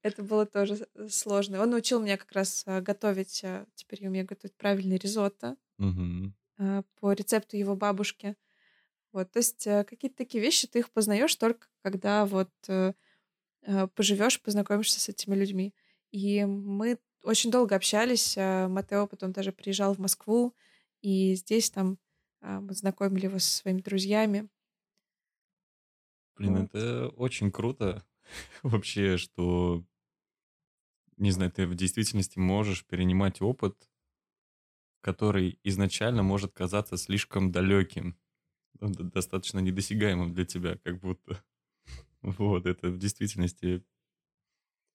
Это- 0.03 0.23
было 0.23 0.47
тоже 0.47 0.87
э, 0.95 1.09
сложно. 1.09 1.61
Он 1.61 1.71
научил 1.71 2.01
меня 2.01 2.17
как 2.17 2.31
раз 2.33 2.63
а, 2.67 2.81
готовить, 2.81 3.43
а, 3.45 3.67
теперь 3.75 4.03
я 4.05 4.09
умею 4.09 4.25
готовить 4.27 4.55
правильный 4.57 4.99
ризотто 4.99 5.57
а, 6.59 6.83
по 7.01 7.13
рецепту 7.13 7.57
его 7.57 7.75
бабушки. 7.75 8.37
Вот, 9.13 9.33
то 9.33 9.39
есть 9.41 9.67
э, 9.67 9.83
какие-то 9.85 10.17
такие 10.19 10.41
вещи 10.43 10.69
ты 10.69 10.79
их 10.81 10.91
познаешь 10.91 11.35
только 11.35 11.67
когда 11.83 12.25
вот 12.27 12.51
э, 12.69 12.93
поживешь, 13.95 14.41
познакомишься 14.41 15.01
с 15.01 15.09
этими 15.09 15.35
людьми. 15.35 15.75
И 16.13 16.45
мы 16.45 16.99
очень 17.23 17.51
долго 17.51 17.77
общались. 17.77 18.35
а, 18.39 18.69
Матео 18.69 19.07
потом 19.07 19.33
даже 19.33 19.53
приезжал 19.53 19.95
в 19.95 19.99
Москву, 19.99 20.55
и 21.03 21.35
здесь 21.35 21.71
там 21.71 21.99
а, 22.41 22.61
мы 22.61 22.75
знакомили 22.75 23.27
его 23.27 23.39
со 23.39 23.51
своими 23.51 23.81
друзьями. 23.83 24.49
Блин, 26.37 26.57
Вот. 26.57 26.71
это 26.71 27.09
очень 27.11 27.51
круто 27.53 28.05
вообще, 28.63 29.17
что, 29.17 29.85
не 31.17 31.31
знаю, 31.31 31.53
ты 31.53 31.67
в 31.69 31.75
действительности 31.77 32.39
можешь 32.41 32.85
перенимать 32.85 33.41
опыт, 33.41 33.89
который 35.01 35.59
изначально 35.65 36.23
может 36.23 36.53
казаться 36.53 36.97
слишком 36.97 37.53
далеким, 37.53 38.19
достаточно 38.81 39.61
недосягаемым 39.61 40.35
для 40.35 40.45
тебя, 40.47 40.79
как 40.79 41.01
будто. 41.01 41.45
Вот, 42.23 42.67
это 42.67 42.89
в 42.89 42.99
действительности... 42.99 43.83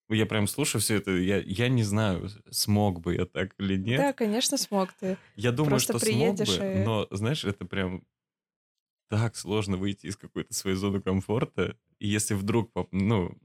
Я 0.08 0.28
прям 0.28 0.46
слушаю 0.48 0.82
все 0.82 0.96
это, 0.98 1.12
я, 1.12 1.38
я 1.40 1.68
не 1.68 1.82
знаю, 1.82 2.30
смог 2.52 3.02
бы 3.02 3.16
я 3.16 3.26
так 3.26 3.56
или 3.58 3.76
нет. 3.76 3.98
Да, 3.98 4.14
конечно, 4.14 4.56
смог 4.58 4.94
ты. 4.94 5.18
Я 5.36 5.52
думаю, 5.52 5.80
Просто 5.80 5.98
что 5.98 6.06
смог 6.06 6.36
бы, 6.36 6.58
и- 6.74 6.78
но, 6.78 7.08
знаешь, 7.10 7.44
это 7.44 7.66
прям 7.66 8.04
так 9.10 9.36
сложно 9.36 9.78
выйти 9.78 10.08
из 10.08 10.18
какой-то 10.18 10.54
своей 10.54 10.76
зоны 10.76 11.02
комфорта. 11.02 11.78
И 12.00 12.08
если 12.08 12.34
вдруг, 12.34 12.72
ну, 12.92 13.36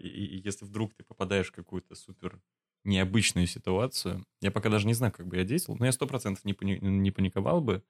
и 0.00 0.40
если 0.42 0.64
вдруг 0.64 0.94
ты 0.94 1.04
попадаешь 1.04 1.48
в 1.48 1.52
какую-то 1.52 1.94
супер 1.94 2.40
необычную 2.84 3.46
ситуацию, 3.46 4.24
я 4.40 4.50
пока 4.50 4.68
даже 4.70 4.86
не 4.86 4.94
знаю, 4.94 5.12
как 5.12 5.26
бы 5.26 5.36
я 5.36 5.44
действовал, 5.44 5.78
но 5.78 5.86
я 5.86 5.92
сто 5.92 6.06
процентов 6.06 6.44
не, 6.44 6.52
пани- 6.52 6.78
не 6.80 7.10
паниковал 7.10 7.60
бы, 7.60 7.82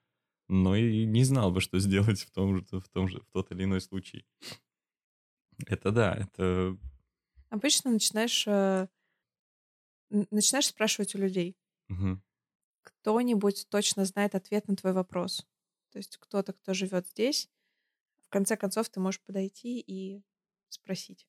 но 0.49 0.77
и 0.77 1.05
не 1.05 1.25
знал 1.25 1.51
бы, 1.53 1.61
что 1.61 1.79
сделать 1.81 2.21
в 2.23 2.31
том 2.31 2.57
же, 2.57 2.65
в 2.81 2.89
том 2.89 3.09
же, 3.09 3.21
в 3.21 3.27
тот 3.33 3.53
или 3.53 3.65
иной 3.65 3.81
случай. 3.81 4.25
Это 5.67 5.91
да, 5.91 6.15
это... 6.15 6.77
Обычно 7.49 7.91
начинаешь, 7.93 8.47
э, 8.47 8.89
начинаешь 10.11 10.67
спрашивать 10.67 11.15
у 11.15 11.19
людей. 11.19 11.57
мгм. 11.89 12.23
кто-нибудь 12.83 13.69
точно 13.69 14.05
знает 14.05 14.35
ответ 14.35 14.69
на 14.69 14.77
твой 14.77 14.93
вопрос. 14.93 15.47
То 15.93 15.99
есть 15.99 16.17
кто-то, 16.19 16.53
кто 16.53 16.75
живет 16.75 17.09
здесь, 17.09 17.49
в 18.21 18.29
конце 18.29 18.57
концов 18.57 18.89
ты 18.89 19.01
можешь 19.01 19.21
подойти 19.21 19.81
и 19.81 20.23
спросить. 20.69 21.27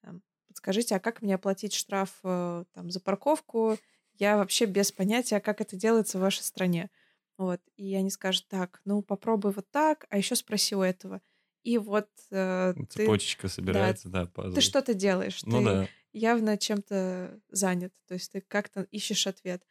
там, 0.00 0.22
Подскажите, 0.48 0.96
а 0.96 1.00
как 1.00 1.22
мне 1.22 1.36
оплатить 1.36 1.72
штраф 1.72 2.18
э, 2.24 2.64
там, 2.72 2.90
за 2.90 3.00
парковку? 3.00 3.78
Я 4.18 4.36
вообще 4.36 4.66
без 4.66 4.92
понятия, 4.92 5.40
как 5.40 5.60
это 5.60 5.76
делается 5.76 6.18
в 6.18 6.20
вашей 6.20 6.42
стране. 6.42 6.90
Вот. 7.38 7.60
И 7.76 7.94
они 7.94 8.10
скажут, 8.10 8.48
так, 8.48 8.80
ну 8.84 9.02
попробуй 9.02 9.52
вот 9.52 9.70
так, 9.70 10.06
а 10.10 10.18
еще 10.18 10.36
спроси 10.36 10.74
у 10.74 10.82
этого. 10.82 11.22
И 11.64 11.78
вот 11.78 12.08
э, 12.30 12.74
ты, 12.74 12.86
Цепочечка 12.88 13.48
собирается, 13.48 14.08
да, 14.08 14.26
пазл. 14.26 14.54
ты 14.54 14.60
что-то 14.60 14.94
делаешь. 14.94 15.42
Ну 15.44 15.62
ты 15.62 15.64
да. 15.64 15.88
явно 16.12 16.58
чем-то 16.58 17.40
занят. 17.50 17.92
То 18.06 18.14
есть 18.14 18.32
ты 18.32 18.40
как-то 18.40 18.82
ищешь 18.90 19.26
ответ. 19.26 19.62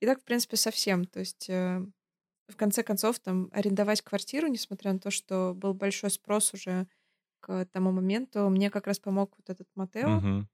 И 0.00 0.06
так, 0.06 0.20
в 0.20 0.24
принципе, 0.24 0.56
совсем. 0.56 1.04
То 1.04 1.20
есть, 1.20 1.48
э, 1.50 1.80
в 2.48 2.56
конце 2.56 2.82
концов, 2.82 3.18
там, 3.18 3.48
арендовать 3.52 4.02
квартиру, 4.02 4.48
несмотря 4.48 4.92
на 4.92 5.00
то, 5.00 5.10
что 5.10 5.54
был 5.54 5.74
большой 5.74 6.10
спрос 6.10 6.54
уже 6.54 6.86
к 7.40 7.66
тому 7.66 7.92
моменту, 7.92 8.48
мне 8.50 8.70
как 8.70 8.86
раз 8.86 8.98
помог 8.98 9.34
вот 9.38 9.50
этот 9.50 9.68
Матео. 9.74 10.08
Мгм. 10.08 10.48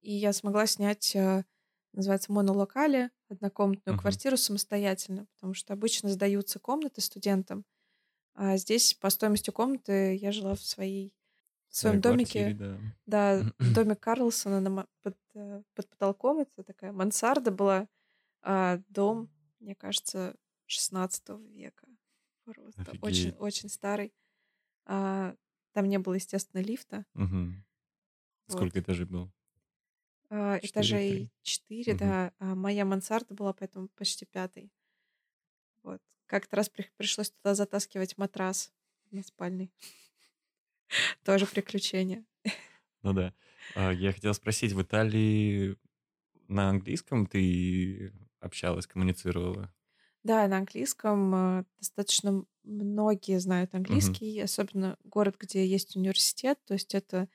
И 0.00 0.12
я 0.12 0.32
смогла 0.32 0.66
снять, 0.66 1.14
э, 1.14 1.44
называется, 1.92 2.32
монолокале, 2.32 3.10
однокомнатную 3.28 3.94
Мгм. 3.94 4.02
квартиру 4.02 4.36
самостоятельно, 4.36 5.26
потому 5.34 5.54
что 5.54 5.72
обычно 5.72 6.08
сдаются 6.08 6.58
комнаты 6.58 7.00
студентам, 7.00 7.64
а 8.40 8.56
здесь 8.56 8.94
по 8.94 9.10
стоимости 9.10 9.50
комнаты 9.50 10.14
я 10.16 10.30
жила 10.32 10.54
в 10.54 10.60
своей 10.60 11.12
в 11.68 11.76
своем 11.76 12.00
Своей 12.00 12.02
домике. 12.02 12.44
квартире, 12.54 12.78
да. 13.06 13.42
Да, 13.44 13.52
домик 13.74 14.00
Карлсона 14.00 14.60
на 14.60 14.86
под, 15.02 15.18
э, 15.34 15.62
под 15.74 15.88
потолком. 15.90 16.38
Это 16.38 16.62
такая 16.62 16.92
мансарда 16.92 17.50
была. 17.50 17.88
А 18.40 18.80
дом, 18.88 19.28
мне 19.60 19.74
кажется, 19.74 20.34
16 20.66 21.28
века. 21.50 21.86
Просто 22.44 22.80
очень, 23.02 23.28
Офигеть. 23.28 23.40
очень 23.40 23.68
старый. 23.68 24.14
А, 24.86 25.34
там 25.72 25.86
не 25.88 25.98
было, 25.98 26.14
естественно, 26.14 26.62
лифта. 26.62 27.04
Мгм. 27.14 27.64
Вот. 28.46 28.56
Сколько 28.56 28.80
этажей 28.80 29.04
было? 29.04 29.30
А, 30.30 30.56
Четыре, 30.60 30.70
этажей 30.70 31.10
три. 31.10 31.30
4, 31.42 31.92
Мгм. 31.92 31.98
да. 31.98 32.32
А 32.38 32.54
моя 32.54 32.84
мансарда 32.86 33.34
была 33.34 33.52
поэтому 33.52 33.88
почти 33.88 34.24
пятый. 34.24 34.72
Вот. 35.82 36.00
Как-то 36.28 36.56
раз 36.56 36.70
при- 36.70 36.90
пришлось 36.98 37.32
туда 37.32 37.56
затаскивать 37.56 38.18
матрас 38.18 38.72
на 39.12 39.24
спальный. 39.24 39.72
Тоже 41.24 41.46
приключение. 41.46 42.24
Ну 43.02 43.12
да. 43.12 43.34
А, 43.74 43.90
Я 43.92 44.12
хотел 44.12 44.34
спросить, 44.34 44.72
в 44.72 44.82
Италии 44.82 45.76
на 46.48 46.70
английском 46.70 47.26
ты 47.26 48.12
общалась, 48.40 48.86
коммуницировала? 48.86 49.72
Да, 50.24 50.46
на 50.48 50.58
английском 50.58 51.34
э, 51.60 51.64
достаточно 51.78 52.44
многие 52.64 53.38
знают 53.38 53.74
английский, 53.74 54.38
особенно 54.40 54.98
город, 55.04 55.36
где 55.38 55.64
есть 55.66 55.96
университет. 55.96 56.58
То 56.66 56.74
есть 56.74 56.94
это, 56.94 57.28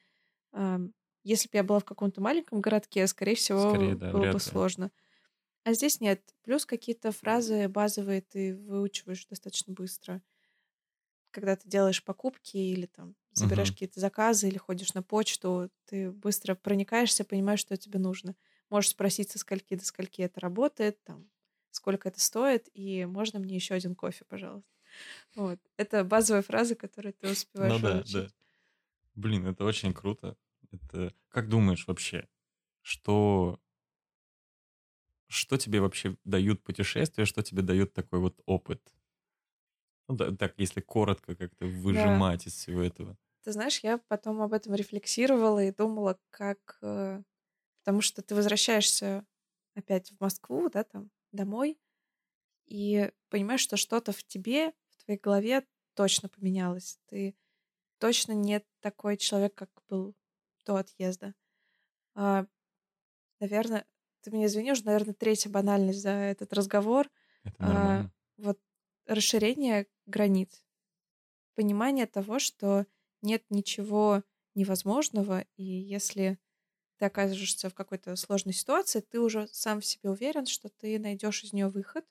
если 1.23 1.47
бы 1.49 1.57
я 1.57 1.63
была 1.63 1.79
в 1.79 1.85
каком-то 1.85 2.21
маленьком 2.21 2.61
городке, 2.61 3.07
скорее 3.07 3.35
всего, 3.35 3.55
Скорее, 3.55 3.95
да, 3.95 4.11
было 4.11 4.25
бы 4.27 4.39
ли. 4.51 4.91
А 5.65 5.73
здесь 5.73 5.99
нет. 6.01 6.35
Плюс 6.43 6.65
какие-то 6.65 7.11
фразы 7.11 7.67
базовые 7.69 8.21
ты 8.21 8.55
выучиваешь 8.55 9.25
достаточно 9.25 9.73
быстро. 9.73 10.21
Когда 11.31 11.55
ты 11.55 11.67
делаешь 11.67 12.03
покупки 12.03 12.57
или 12.57 12.85
там 12.85 13.15
забираешь 13.31 13.71
Мгм. 13.71 13.73
какие-то 13.73 13.99
заказы 13.99 14.47
или 14.47 14.57
ходишь 14.57 14.93
на 14.93 15.01
почту, 15.01 15.71
ты 15.85 16.11
быстро 16.11 16.53
проникаешься, 16.53 17.23
понимаешь, 17.25 17.59
что 17.59 17.75
тебе 17.75 17.97
нужно. 17.99 18.35
Можешь 18.69 18.91
спросить, 18.91 19.31
со 19.31 19.39
скольки 19.39 19.75
до 19.75 19.83
скольки 19.83 20.21
это 20.21 20.39
работает, 20.39 21.03
там, 21.03 21.31
сколько 21.71 22.09
это 22.09 22.19
стоит, 22.19 22.69
и 22.73 23.05
можно 23.05 23.39
мне 23.39 23.55
еще 23.55 23.73
один 23.73 23.95
кофе, 23.95 24.25
пожалуйста. 24.25 24.69
Вот. 25.35 25.59
Это 25.77 26.03
базовые 26.05 26.43
фразы, 26.43 26.75
которые 26.75 27.13
ты 27.13 27.29
Ну 27.59 27.79
успеваешь 27.79 27.79
да, 27.79 28.03
да. 28.07 28.31
выучить. 28.31 28.35
Блин, 29.15 29.47
это 29.47 29.65
очень 29.65 29.93
круто. 29.93 30.37
Это 30.71 31.13
как 31.29 31.49
думаешь 31.49 31.87
вообще, 31.87 32.29
что 32.81 33.61
что 35.33 35.57
тебе 35.57 35.81
вообще 35.81 36.17
дают 36.25 36.63
путешествия, 36.63 37.25
что 37.25 37.43
тебе 37.43 37.61
дает 37.63 37.93
такой 37.93 38.19
вот 38.19 38.41
опыт? 38.45 38.93
Ну 40.07 40.15
да, 40.15 40.31
так, 40.35 40.53
если 40.57 40.79
коротко 40.81 41.35
как-то 41.35 41.65
Да. 41.91 42.25
выжимать 42.25 42.47
из 42.47 42.53
всего 42.53 42.81
этого. 42.81 43.17
Ты 43.43 43.51
знаешь, 43.51 43.79
я 43.79 43.97
потом 43.97 44.41
об 44.41 44.53
этом 44.53 44.73
рефлексировала 44.73 45.63
и 45.63 45.71
думала, 45.71 46.19
как... 46.29 46.77
э, 46.81 47.21
Потому 47.83 48.01
что 48.01 48.21
ты 48.23 48.35
возвращаешься 48.35 49.25
опять 49.75 50.11
в 50.11 50.21
Москву, 50.21 50.69
да, 50.69 50.83
там, 50.85 51.11
домой, 51.33 51.79
и 52.67 53.11
понимаешь, 53.29 53.61
что 53.61 53.77
что-то 53.77 54.11
в 54.13 54.23
тебе, 54.25 54.73
в 54.89 55.03
твоей 55.05 55.19
голове 55.19 55.67
точно 55.95 56.29
поменялось. 56.29 56.99
Ты 57.07 57.35
точно 57.99 58.33
не 58.33 58.65
такой 58.81 59.17
человек, 59.17 59.55
как 59.55 59.71
был 59.89 60.15
до 60.65 60.77
отъезда. 60.77 61.35
А, 62.15 62.47
наверное, 63.39 63.85
ты 64.23 64.31
меня 64.31 64.47
извинишь, 64.47 64.83
наверное, 64.83 65.13
третья 65.13 65.49
банальность 65.49 66.01
за 66.01 66.11
этот 66.11 66.53
разговор. 66.53 67.09
Это 67.43 67.63
а, 67.63 67.65
нормально. 67.65 68.11
вот 68.37 68.59
расширение 69.07 69.87
границ. 70.05 70.65
Понимание 71.55 72.07
того, 72.07 72.39
что 72.39 72.85
нет 73.21 73.45
ничего 73.49 74.23
невозможного, 74.55 75.45
и 75.57 75.63
если 75.63 76.39
ты 76.97 77.05
оказываешься 77.05 77.69
в 77.69 77.75
какой-то 77.75 78.15
сложной 78.17 78.53
ситуации, 78.53 79.01
ты 79.01 79.19
уже 79.21 79.47
сам 79.49 79.81
в 79.81 79.85
себе 79.85 80.09
уверен, 80.11 80.45
что 80.47 80.69
ты 80.69 80.99
найдешь 80.99 81.43
из 81.43 81.53
нее 81.53 81.69
выход. 81.69 82.05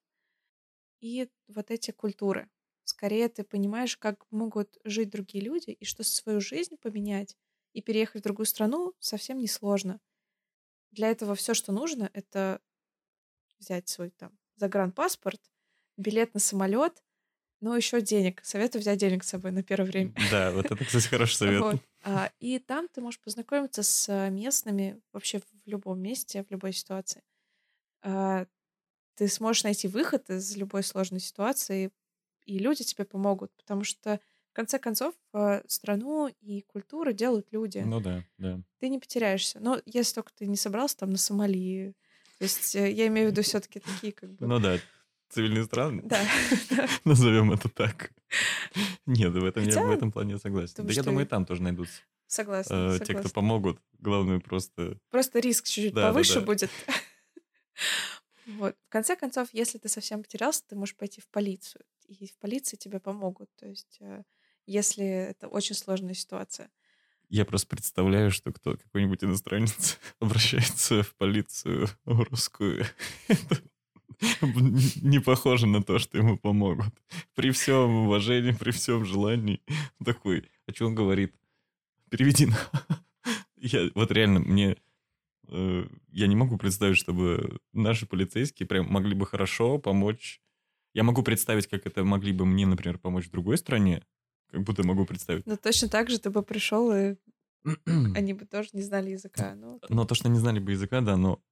И 1.01 1.29
вот 1.49 1.71
эти 1.71 1.91
культуры. 1.91 2.51
Скорее 2.85 3.29
ты 3.29 3.45
понимаешь, 3.45 3.97
как 3.97 4.25
могут 4.31 4.79
жить 4.85 5.11
другие 5.11 5.45
люди, 5.45 5.71
и 5.71 5.85
что 5.85 6.03
свою 6.05 6.41
жизнь 6.41 6.77
поменять 6.77 7.37
и 7.73 7.83
переехать 7.83 8.21
в 8.23 8.25
другую 8.25 8.47
страну 8.47 8.95
совсем 8.99 9.39
не 9.39 9.49
сложно. 9.49 10.01
Для 10.93 11.11
этого 11.11 11.35
все, 11.35 11.55
что 11.55 11.73
нужно, 11.73 12.11
это 12.13 12.61
взять 13.59 13.89
свой 13.89 14.11
там 14.11 14.39
загранпаспорт, 14.57 15.41
билет 15.97 16.35
на 16.35 16.41
самолет, 16.41 17.03
но 17.61 17.77
еще 17.77 18.01
денег. 18.01 18.45
Советую 18.45 18.83
взять 18.83 18.99
денег 18.99 19.25
с 19.25 19.29
собой 19.29 19.53
на 19.53 19.63
первое 19.63 19.91
время. 19.91 20.15
Да, 20.31 20.51
вот 20.51 20.67
это, 20.67 20.85
кстати, 20.85 21.07
хороший 21.07 21.35
совет. 21.37 21.61
Вот. 21.61 21.77
А, 22.05 22.31
и 22.41 22.59
там 22.59 22.89
ты 22.89 23.01
можешь 23.01 23.21
познакомиться 23.21 23.83
с 23.83 24.31
местными 24.31 25.01
вообще 25.13 25.39
в 25.41 25.45
любом 25.67 26.01
месте, 26.01 26.45
в 26.45 26.51
любой 26.51 26.73
ситуации. 26.73 27.23
А, 28.03 28.47
ты 29.15 29.29
сможешь 29.29 29.65
найти 29.65 29.89
выход 29.89 30.29
из 30.31 30.57
любой 30.57 30.83
сложной 30.83 31.21
ситуации, 31.21 31.91
и 32.45 32.59
люди 32.59 32.83
тебе 32.83 33.05
помогут, 33.05 33.53
потому 33.57 33.85
что 33.85 34.21
в 34.53 34.55
конце 34.55 34.79
концов 34.79 35.15
а, 35.33 35.63
страну 35.67 36.29
и 36.43 36.61
культуру 36.61 37.13
делают 37.15 37.51
люди. 37.53 37.79
Ну 37.79 38.01
да, 38.01 38.23
да. 38.37 38.61
Ты 38.81 38.91
не 38.91 38.99
потеряешься. 38.99 39.59
Но 39.61 39.81
если 39.87 40.17
только 40.17 40.31
ты 40.35 40.47
не 40.47 40.57
собрался 40.57 40.99
там 40.99 41.11
на 41.11 41.17
Сомали. 41.17 41.95
То 42.39 42.45
есть 42.45 42.77
э, 42.77 42.93
я 42.93 43.07
имею 43.07 43.29
в 43.29 43.31
виду 43.33 43.41
все-таки 43.41 43.81
такие 43.81 44.13
как 44.13 44.31
бы... 44.35 44.47
Ну 44.47 44.61
да, 44.61 44.79
цивильные 45.31 45.65
страны. 45.65 46.03
Да. 46.05 46.23
Назовем 47.05 47.51
это 47.53 47.71
так. 47.71 48.13
Нет, 49.07 49.33
в 49.33 49.43
этом, 49.43 49.63
я 49.63 49.71
Хотя, 49.71 49.87
в 49.87 49.91
этом 49.91 50.13
плане 50.13 50.39
согласен. 50.39 50.75
думаю, 50.77 50.95
да 50.95 51.01
я 51.01 51.03
думаю, 51.03 51.27
и 51.27 51.29
там 51.29 51.47
тоже 51.47 51.63
найдутся 51.63 52.03
Согласна, 52.27 52.75
э, 52.75 52.99
те, 52.99 53.05
кто 53.05 53.07
согласна. 53.07 53.31
помогут. 53.31 53.81
Главное 54.01 54.39
просто... 54.39 54.99
Просто 55.09 55.39
риск 55.39 55.65
чуть-чуть 55.65 55.95
Да, 55.95 56.03
да, 56.03 56.09
повыше 56.09 56.41
да. 56.41 56.47
будет. 56.47 56.71
Вот. 58.45 58.75
В 58.89 58.89
конце 58.89 59.15
концов, 59.15 59.49
если 59.53 59.79
ты 59.79 59.89
совсем 59.89 60.21
потерялся, 60.21 60.65
ты 60.67 60.75
можешь 60.75 60.97
пойти 60.97 61.21
в 61.21 61.29
полицию. 61.29 61.85
И 62.09 62.27
в 62.27 62.37
полиции 62.39 62.77
тебе 62.77 62.99
помогут. 62.99 63.49
То 63.55 63.69
есть, 63.69 63.99
э, 64.01 64.25
если 64.67 65.05
это 65.05 65.49
очень 65.49 65.75
сложная 65.75 66.15
ситуация. 66.15 66.71
Я 67.29 67.45
просто 67.47 67.69
представляю, 67.69 68.31
что 68.31 68.53
кто 68.53 68.77
какой-нибудь 68.77 69.25
иностранец 69.25 69.99
обращается 70.21 71.03
в 71.03 71.15
полицию 71.17 71.89
русскую. 72.05 72.85
Это 73.29 73.63
не 75.03 75.19
похоже 75.21 75.67
на 75.67 75.83
то, 75.83 75.99
что 75.99 76.19
ему 76.19 76.37
помогут. 76.39 76.95
При 77.35 77.51
всем 77.51 77.91
уважении, 78.07 78.53
при 78.53 78.71
всем 78.71 79.05
желании. 79.05 79.61
Такой, 80.05 80.49
а 80.67 80.73
что 80.73 80.87
он 80.87 80.95
говорит? 80.95 81.35
Переведи. 82.11 82.47
на». 82.47 82.59
Я, 83.57 83.91
вот 83.95 84.11
реально, 84.13 84.41
мне... 84.41 84.77
э, 85.49 85.87
Я 86.13 86.27
не 86.27 86.37
могу 86.37 86.59
представить, 86.59 86.99
чтобы 86.99 87.61
наши 87.73 88.07
полицейские 88.07 88.67
прям 88.67 88.87
могли 88.89 89.15
бы 89.15 89.27
хорошо 89.27 89.79
помочь. 89.79 90.41
Я 90.95 91.05
могу 91.05 91.23
представить, 91.23 91.69
как 91.69 91.87
это 91.87 92.05
могли 92.05 92.33
бы 92.33 92.47
мне, 92.47 92.67
например, 92.67 92.99
помочь 92.99 93.27
в 93.27 93.31
другой 93.31 93.59
стране. 93.59 94.05
Как 94.53 94.65
будто 94.65 94.87
могу 94.87 95.07
представить. 95.07 95.47
Но 95.47 95.57
точно 95.57 95.89
так 95.89 96.11
же 96.11 96.19
ты 96.19 96.29
бы 96.29 96.43
пришел, 96.43 96.93
и 96.93 97.17
они 97.87 98.35
бы 98.35 98.45
тоже 98.45 98.69
не 98.75 98.83
знали 98.83 99.11
языка. 99.11 99.55
Ну, 99.55 99.81
Но 99.89 100.05
то, 100.05 100.15
что 100.15 100.29
не 100.29 100.39
знали 100.39 100.59
бы 100.59 100.73
языка, 100.73 101.01
да, 101.01 101.17
но 101.17 101.43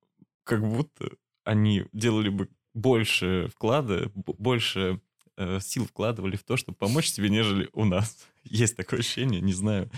как 0.44 0.60
будто 0.60 1.10
они 1.44 1.86
делали 1.92 2.28
бы 2.28 2.50
больше 2.74 3.48
вклада, 3.48 4.10
больше 4.14 5.00
э, 5.38 5.60
сил 5.60 5.86
вкладывали 5.86 6.36
в 6.36 6.44
то, 6.44 6.58
чтобы 6.58 6.76
помочь 6.76 7.10
тебе, 7.10 7.30
нежели 7.30 7.70
у 7.72 7.86
нас. 7.86 8.18
Есть 8.44 8.76
такое 8.76 9.00
ощущение, 9.00 9.40
не 9.40 9.54
знаю. 9.54 9.90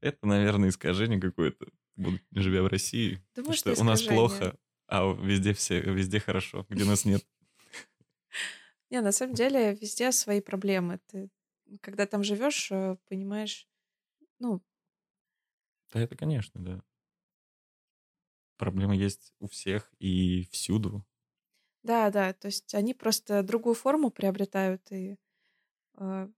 Это, 0.00 0.26
наверное, 0.26 0.70
искажение 0.70 1.20
какое-то, 1.20 1.66
живя 2.32 2.62
в 2.62 2.66
России. 2.66 3.22
Думаю, 3.36 3.54
что 3.54 3.72
что 3.72 3.82
у 3.82 3.84
нас 3.84 4.02
плохо, 4.02 4.56
а 4.88 5.12
везде 5.12 5.52
все, 5.52 5.80
везде 5.80 6.18
хорошо, 6.18 6.66
где 6.68 6.84
нас 6.84 7.04
нет. 7.04 7.24
Не, 8.90 9.00
на 9.00 9.12
самом 9.12 9.34
деле 9.34 9.76
везде 9.80 10.10
свои 10.10 10.40
проблемы. 10.40 10.98
Ты, 11.06 11.30
когда 11.78 12.06
там 12.06 12.22
живешь, 12.24 12.70
э, 12.72 12.96
понимаешь, 13.08 13.68
ну, 14.40 14.62
Да, 15.92 16.00
это, 16.00 16.16
конечно, 16.16 16.60
да. 16.62 16.82
Проблема 18.56 18.94
есть 18.94 19.34
у 19.40 19.48
всех 19.48 19.92
и 19.98 20.46
всюду. 20.52 21.04
да, 21.82 22.10
да, 22.10 22.32
то 22.32 22.46
есть 22.46 22.74
они 22.74 22.94
просто 22.94 23.42
другую 23.42 23.74
форму 23.74 24.10
приобретают, 24.10 24.90
и 24.92 25.16
э, 25.98 26.28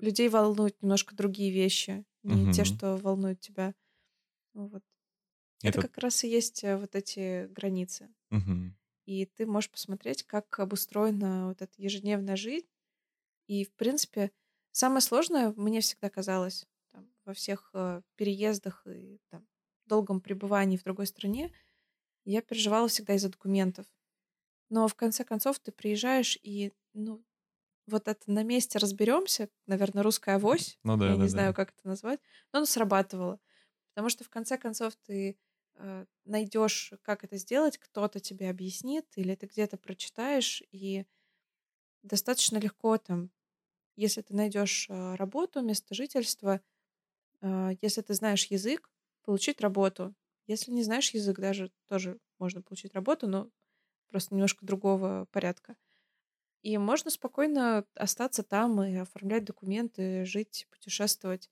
людей 0.00 0.28
волнуют 0.28 0.82
немножко 0.82 1.16
другие 1.16 1.52
вещи, 1.52 2.06
не 2.24 2.48
те, 2.48 2.64
Мгм. 2.64 2.66
что 2.66 2.96
волнуют 2.98 3.40
тебя. 3.40 3.74
Ну 4.54 4.68
Вот. 4.68 4.84
Это 5.64 5.78
Это... 5.78 5.80
как 5.80 5.98
раз 5.98 6.24
и 6.24 6.30
есть 6.30 6.64
э, 6.64 6.76
вот 6.78 6.96
эти 6.96 7.46
границы. 7.48 8.14
Мгм. 8.30 8.74
И 9.06 9.26
ты 9.26 9.46
можешь 9.46 9.70
посмотреть, 9.70 10.24
как 10.24 10.58
обустроена 10.60 11.48
вот 11.48 11.62
эта 11.62 11.82
ежедневная 11.82 12.36
жизнь. 12.36 12.68
И, 13.48 13.64
в 13.64 13.72
принципе, 13.74 14.32
самое 14.72 15.00
сложное, 15.00 15.52
мне 15.56 15.80
всегда 15.80 16.10
казалось, 16.10 16.66
там, 16.92 17.12
во 17.24 17.34
всех 17.34 17.70
э, 17.74 18.02
переездах 18.16 18.86
и 18.86 19.20
там, 19.30 19.46
долгом 19.86 20.20
пребывании 20.20 20.76
в 20.78 20.84
другой 20.84 21.06
стране, 21.06 21.52
я 22.24 22.42
переживала 22.42 22.88
всегда 22.88 23.14
из-за 23.14 23.30
документов. 23.30 23.86
Но 24.70 24.88
в 24.88 24.94
конце 24.94 25.24
концов 25.24 25.58
ты 25.60 25.72
приезжаешь 25.72 26.38
и, 26.42 26.72
ну, 26.94 27.24
вот 27.86 28.08
это 28.08 28.30
на 28.30 28.44
месте 28.44 28.78
разберемся, 28.78 29.48
наверное, 29.66 30.02
русская 30.04 30.36
авось, 30.36 30.80
Ну 30.84 30.96
да, 30.96 31.06
я 31.06 31.16
да, 31.16 31.26
не 31.26 31.28
знаю, 31.28 31.52
да. 31.52 31.54
как 31.54 31.70
это 31.72 31.88
назвать, 31.88 32.20
но 32.52 32.58
оно 32.58 32.66
срабатывало. 32.66 33.40
Потому 33.94 34.10
что 34.10 34.24
в 34.24 34.30
конце 34.30 34.58
концов 34.58 34.96
ты 34.96 35.38
э, 35.76 36.06
найдешь, 36.26 36.94
как 37.02 37.24
это 37.24 37.36
сделать, 37.38 37.78
кто-то 37.78 38.20
тебе 38.20 38.50
объяснит, 38.50 39.06
или 39.16 39.34
ты 39.36 39.46
где-то 39.46 39.78
прочитаешь, 39.78 40.62
и 40.72 41.06
достаточно 42.02 42.58
легко 42.58 42.98
там, 42.98 43.30
если 43.96 44.22
ты 44.22 44.34
найдешь 44.34 44.86
э, 44.90 45.14
работу, 45.16 45.62
место 45.62 45.94
жительства, 45.94 46.60
э, 47.42 47.70
если 47.82 48.02
ты 48.02 48.14
знаешь 48.14 48.46
язык, 48.46 48.90
получить 49.24 49.60
работу. 49.60 50.14
Если 50.46 50.72
не 50.72 50.82
знаешь 50.84 51.10
язык, 51.12 51.38
даже 51.40 51.72
тоже 51.88 52.18
можно 52.38 52.62
получить 52.62 52.94
работу, 52.94 53.28
но 53.28 53.50
просто 54.08 54.34
немножко 54.34 54.66
другого 54.66 55.26
порядка. 55.32 55.76
И 56.62 56.78
можно 56.78 57.10
спокойно 57.10 57.86
остаться 57.94 58.42
там 58.42 58.82
и 58.82 58.96
оформлять 58.96 59.44
документы, 59.44 60.24
жить, 60.24 60.66
путешествовать. 60.70 61.50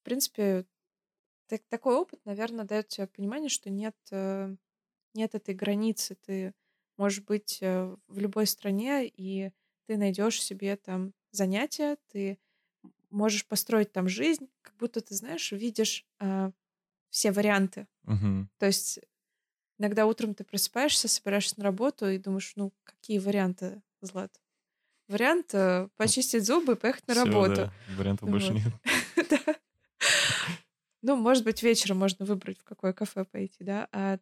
В 0.00 0.04
принципе, 0.04 0.66
так- 1.48 1.64
такой 1.68 1.96
опыт, 1.96 2.20
наверное, 2.24 2.64
дает 2.64 2.88
тебе 2.88 3.06
понимание, 3.06 3.48
что 3.50 3.70
нет, 3.70 3.96
э, 4.12 4.56
нет 5.14 5.34
этой 5.34 5.54
границы. 5.54 6.16
Ты 6.16 6.54
можешь 6.98 7.22
быть 7.24 7.58
э, 7.62 7.96
в 8.08 8.18
любой 8.20 8.46
стране, 8.46 9.06
и 9.08 9.52
ты 9.86 9.96
найдешь 9.98 10.42
себе 10.42 10.76
там 10.76 11.14
занятия, 11.32 11.96
ты 12.08 12.38
можешь 13.10 13.46
построить 13.46 13.92
там 13.92 14.08
жизнь, 14.08 14.48
как 14.62 14.76
будто 14.76 15.00
ты, 15.00 15.14
знаешь, 15.14 15.52
видишь 15.52 16.06
э, 16.20 16.52
все 17.10 17.32
варианты. 17.32 17.88
Мгм. 18.04 18.48
То 18.58 18.66
есть 18.66 19.00
Иногда 19.78 20.06
утром 20.06 20.34
ты 20.34 20.44
просыпаешься, 20.44 21.08
собираешься 21.08 21.54
на 21.58 21.64
работу 21.64 22.06
и 22.06 22.18
думаешь, 22.18 22.52
ну, 22.54 22.72
какие 22.84 23.18
варианты, 23.18 23.80
Злат? 24.02 24.38
Вариант 25.08 25.54
э, 25.54 25.88
почистить 25.96 26.44
зубы 26.44 26.74
и 26.74 26.76
поехать 26.76 27.08
на 27.08 27.14
Всё, 27.14 27.24
работу. 27.24 27.54
да, 27.54 27.72
вариантов 27.96 28.28
больше 28.30 28.52
Вот. 28.52 28.56
нет. 28.56 28.74
Да. 29.30 29.54
Ну, 31.02 31.16
может 31.16 31.44
быть, 31.44 31.62
вечером 31.62 31.98
можно 31.98 32.24
выбрать, 32.26 32.58
в 32.58 32.64
какое 32.64 32.92
кафе 32.92 33.24
пойти, 33.24 33.64
да. 33.64 33.88
А 33.92 34.18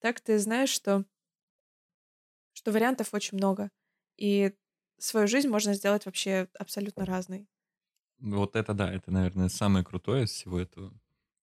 так 0.00 0.20
ты 0.20 0.38
знаешь, 0.38 0.70
что, 0.70 1.04
что 2.52 2.72
вариантов 2.72 3.14
очень 3.14 3.38
много. 3.38 3.70
И 4.16 4.52
свою 4.98 5.28
жизнь 5.28 5.48
можно 5.48 5.74
сделать 5.74 6.06
вообще 6.06 6.48
абсолютно 6.58 7.04
разной. 7.04 7.48
Вот 8.18 8.56
это 8.56 8.72
да, 8.74 8.92
это, 8.92 9.10
наверное, 9.10 9.48
самое 9.48 9.84
крутое 9.84 10.24
из 10.24 10.30
всего 10.30 10.58
этого. 10.58 10.92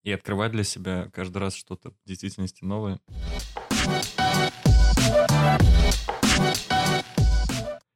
И 0.03 0.11
открывать 0.11 0.51
для 0.51 0.63
себя 0.63 1.09
каждый 1.13 1.37
раз 1.37 1.53
что-то 1.53 1.91
в 1.91 1.95
действительности 2.05 2.63
новое. 2.63 2.99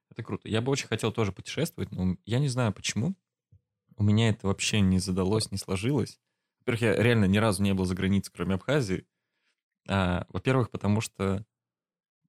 Это 0.10 0.24
круто. 0.24 0.48
Я 0.48 0.62
бы 0.62 0.72
очень 0.72 0.88
хотел 0.88 1.12
тоже 1.12 1.32
путешествовать, 1.32 1.92
но 1.92 2.18
я 2.26 2.40
не 2.40 2.48
знаю 2.48 2.72
почему. 2.72 3.16
У 3.98 4.04
меня 4.04 4.30
это 4.30 4.48
вообще 4.48 4.80
не 4.80 5.00
задалось, 5.00 5.52
не 5.52 5.58
сложилось. 5.58 6.20
Во-первых, 6.60 6.82
я 6.82 7.02
реально 7.02 7.26
ни 7.26 7.38
разу 7.38 7.64
не 7.64 7.74
был 7.74 7.86
за 7.86 7.96
границей, 7.96 8.32
кроме 8.34 8.56
Абхазии. 8.56 9.08
А, 9.88 10.26
во-первых, 10.30 10.70
потому 10.70 11.02
что, 11.02 11.46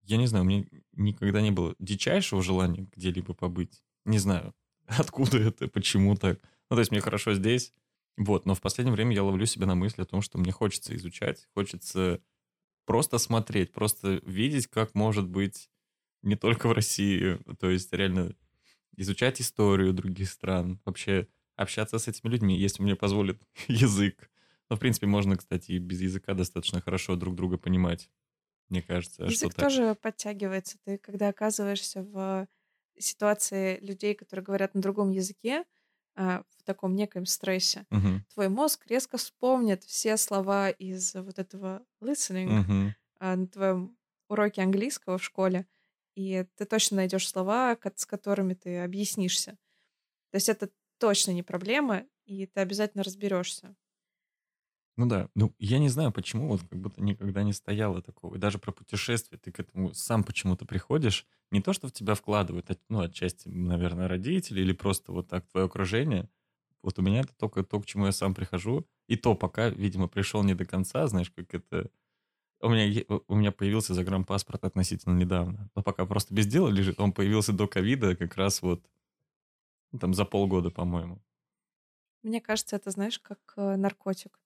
я 0.08 0.16
не 0.16 0.26
знаю, 0.26 0.44
у 0.44 0.48
меня 0.48 0.64
никогда 0.92 1.42
не 1.42 1.50
было 1.50 1.74
дичайшего 1.78 2.42
желания 2.42 2.88
где-либо 2.96 3.34
побыть. 3.34 3.82
Не 4.06 4.18
знаю, 4.18 4.54
откуда 4.86 5.38
это, 5.38 5.68
почему 5.68 6.16
так. 6.16 6.40
Ну, 6.70 6.76
то 6.76 6.80
есть 6.80 6.90
мне 6.90 7.00
хорошо 7.00 7.34
здесь. 7.34 7.74
Вот, 8.16 8.46
но 8.46 8.54
в 8.54 8.60
последнее 8.60 8.94
время 8.94 9.14
я 9.14 9.22
ловлю 9.22 9.46
себя 9.46 9.66
на 9.66 9.76
мысли 9.76 10.02
о 10.02 10.06
том, 10.06 10.22
что 10.22 10.38
мне 10.38 10.50
хочется 10.50 10.96
изучать, 10.96 11.46
хочется 11.54 12.20
просто 12.84 13.18
смотреть, 13.18 13.72
просто 13.72 14.20
видеть, 14.24 14.66
как 14.66 14.94
может 14.96 15.28
быть 15.28 15.70
не 16.22 16.34
только 16.34 16.66
в 16.68 16.72
России, 16.72 17.38
то 17.60 17.70
есть 17.70 17.92
реально 17.92 18.34
изучать 18.96 19.40
историю 19.40 19.92
других 19.92 20.28
стран, 20.30 20.80
вообще 20.84 21.28
общаться 21.54 21.98
с 21.98 22.08
этими 22.08 22.30
людьми, 22.30 22.58
если 22.58 22.82
мне 22.82 22.96
позволит 22.96 23.40
язык. 23.68 24.30
Но, 24.68 24.76
в 24.76 24.80
принципе, 24.80 25.06
можно, 25.06 25.36
кстати, 25.36 25.72
и 25.72 25.78
без 25.78 26.00
языка 26.00 26.34
достаточно 26.34 26.80
хорошо 26.80 27.14
друг 27.14 27.36
друга 27.36 27.56
понимать, 27.56 28.10
мне 28.70 28.82
кажется. 28.82 29.26
а 29.28 29.32
Язык 29.32 29.54
так? 29.54 29.68
тоже 29.68 29.94
подтягивается. 29.94 30.78
Ты, 30.84 30.98
когда 30.98 31.28
оказываешься 31.28 32.02
в 32.02 32.48
ситуации 32.98 33.78
людей, 33.80 34.14
которые 34.14 34.44
говорят 34.44 34.74
на 34.74 34.80
другом 34.82 35.10
языке, 35.10 35.64
а, 36.16 36.42
в 36.58 36.62
таком 36.64 36.94
некоем 36.96 37.26
стрессе, 37.26 37.86
Мгм. 37.90 38.22
твой 38.34 38.48
мозг 38.48 38.86
резко 38.86 39.16
вспомнит 39.18 39.84
все 39.84 40.16
слова 40.16 40.70
из 40.70 41.14
вот 41.14 41.38
этого 41.38 41.84
listening 42.02 42.58
а, 43.20 43.36
на 43.36 43.46
твоем 43.48 43.98
уроке 44.28 44.62
английского 44.62 45.18
в 45.18 45.24
школе, 45.24 45.66
и 46.16 46.46
ты 46.56 46.64
точно 46.66 46.98
найдешь 46.98 47.28
слова, 47.28 47.76
с 47.96 48.06
которыми 48.06 48.54
ты 48.54 48.78
объяснишься. 48.80 49.52
То 50.32 50.36
есть 50.36 50.48
это 50.48 50.70
точно 50.98 51.32
не 51.32 51.42
проблема, 51.42 52.06
и 52.26 52.46
ты 52.46 52.60
обязательно 52.60 53.04
разберешься. 53.04 53.76
Ну 54.98 55.06
да, 55.06 55.30
ну 55.36 55.54
я 55.60 55.78
не 55.78 55.88
знаю, 55.88 56.12
почему, 56.12 56.48
вот 56.48 56.62
как 56.68 56.80
будто 56.80 57.00
никогда 57.00 57.44
не 57.44 57.52
стояло 57.52 58.02
такого. 58.02 58.34
И 58.34 58.38
даже 58.38 58.58
про 58.58 58.72
путешествия 58.72 59.38
ты 59.38 59.52
к 59.52 59.60
этому 59.60 59.94
сам 59.94 60.24
почему-то 60.24 60.66
приходишь. 60.66 61.26
Не 61.52 61.62
то, 61.62 61.72
что 61.72 61.86
в 61.88 61.92
тебя 61.92 62.14
вкладывают, 62.14 62.70
от- 62.70 62.80
ну, 62.88 63.00
отчасти, 63.00 63.48
наверное, 63.48 64.08
родители 64.08 64.60
или 64.60 64.72
просто 64.72 65.12
вот 65.12 65.28
так 65.28 65.46
твое 65.46 65.66
окружение. 65.66 66.28
Вот 66.82 66.98
у 66.98 67.02
меня 67.02 67.20
это 67.20 67.32
только 67.36 67.62
то, 67.62 67.80
к 67.80 67.86
чему 67.86 68.06
я 68.06 68.12
сам 68.12 68.34
прихожу. 68.34 68.88
И 69.08 69.16
то 69.16 69.34
пока, 69.36 69.68
видимо, 69.68 70.08
пришел 70.08 70.42
не 70.44 70.54
до 70.54 70.64
конца, 70.64 71.06
знаешь, 71.06 71.30
как 71.30 71.54
это... 71.54 71.90
У 72.62 72.70
меня, 72.70 73.04
у 73.28 73.36
меня 73.36 73.52
появился 73.52 73.94
загранпаспорт 73.94 74.64
относительно 74.64 75.16
недавно. 75.18 75.70
Но 75.76 75.82
пока 75.82 76.06
просто 76.06 76.34
без 76.34 76.46
дела 76.46 76.68
лежит. 76.70 77.00
Он 77.00 77.12
появился 77.12 77.52
до 77.52 77.68
ковида 77.68 78.16
как 78.16 78.36
раз 78.36 78.62
вот 78.62 78.84
там 80.00 80.14
за 80.14 80.24
полгода, 80.24 80.70
по-моему. 80.70 81.22
Мне 82.22 82.40
кажется, 82.40 82.76
это, 82.76 82.90
знаешь, 82.92 83.18
как 83.18 83.54
э, 83.56 83.74
наркотик. 83.76 84.38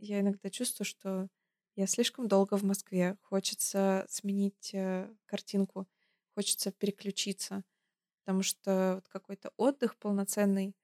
Я 0.00 0.20
иногда 0.20 0.48
чувствую, 0.50 0.86
что 0.86 1.28
я 1.76 1.86
слишком 1.86 2.26
долго 2.28 2.56
в 2.56 2.62
Москве. 2.64 3.16
Хочется 3.22 4.06
сменить 4.08 4.70
э, 4.74 5.12
картинку, 5.26 5.86
хочется 6.34 6.72
переключиться, 6.72 7.64
потому 8.24 8.42
что 8.42 8.96
вот 8.96 9.08
какой-то 9.08 9.52
отдых 9.56 9.96
полноценный, 9.98 10.74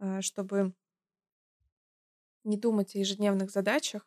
э, 0.00 0.22
чтобы 0.22 0.74
не 2.44 2.56
думать 2.56 2.94
о 2.94 2.98
ежедневных 2.98 3.50
задачах, 3.50 4.06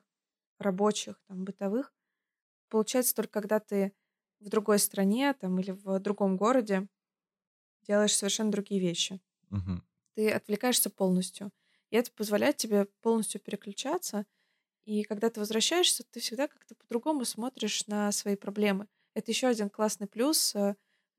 рабочих, 0.59 1.21
там, 1.27 1.45
бытовых, 1.45 1.93
получается 2.69 3.15
только 3.15 3.41
когда 3.41 3.59
ты 3.59 3.93
в 4.39 4.49
другой 4.49 4.79
стране 4.79 5.33
там, 5.33 5.59
или 5.59 5.71
в 5.71 5.99
другом 5.99 6.37
городе 6.37 6.87
делаешь 7.83 8.15
совершенно 8.15 8.51
другие 8.51 8.81
вещи. 8.81 9.21
Мгм. 9.49 9.81
Ты 10.15 10.31
отвлекаешься 10.31 10.89
полностью. 10.89 11.51
И 11.91 11.95
это 11.97 12.11
позволяет 12.11 12.57
тебе 12.57 12.85
полностью 13.01 13.41
переключаться. 13.41 14.25
И 14.85 15.03
когда 15.03 15.29
ты 15.29 15.39
возвращаешься, 15.39 16.03
ты 16.09 16.19
всегда 16.19 16.47
как-то 16.47 16.75
по-другому 16.75 17.25
смотришь 17.25 17.87
на 17.87 18.11
свои 18.11 18.35
проблемы. 18.35 18.87
Это 19.13 19.31
еще 19.31 19.47
один 19.47 19.69
классный 19.69 20.07
плюс 20.07 20.55
э, 20.55 20.75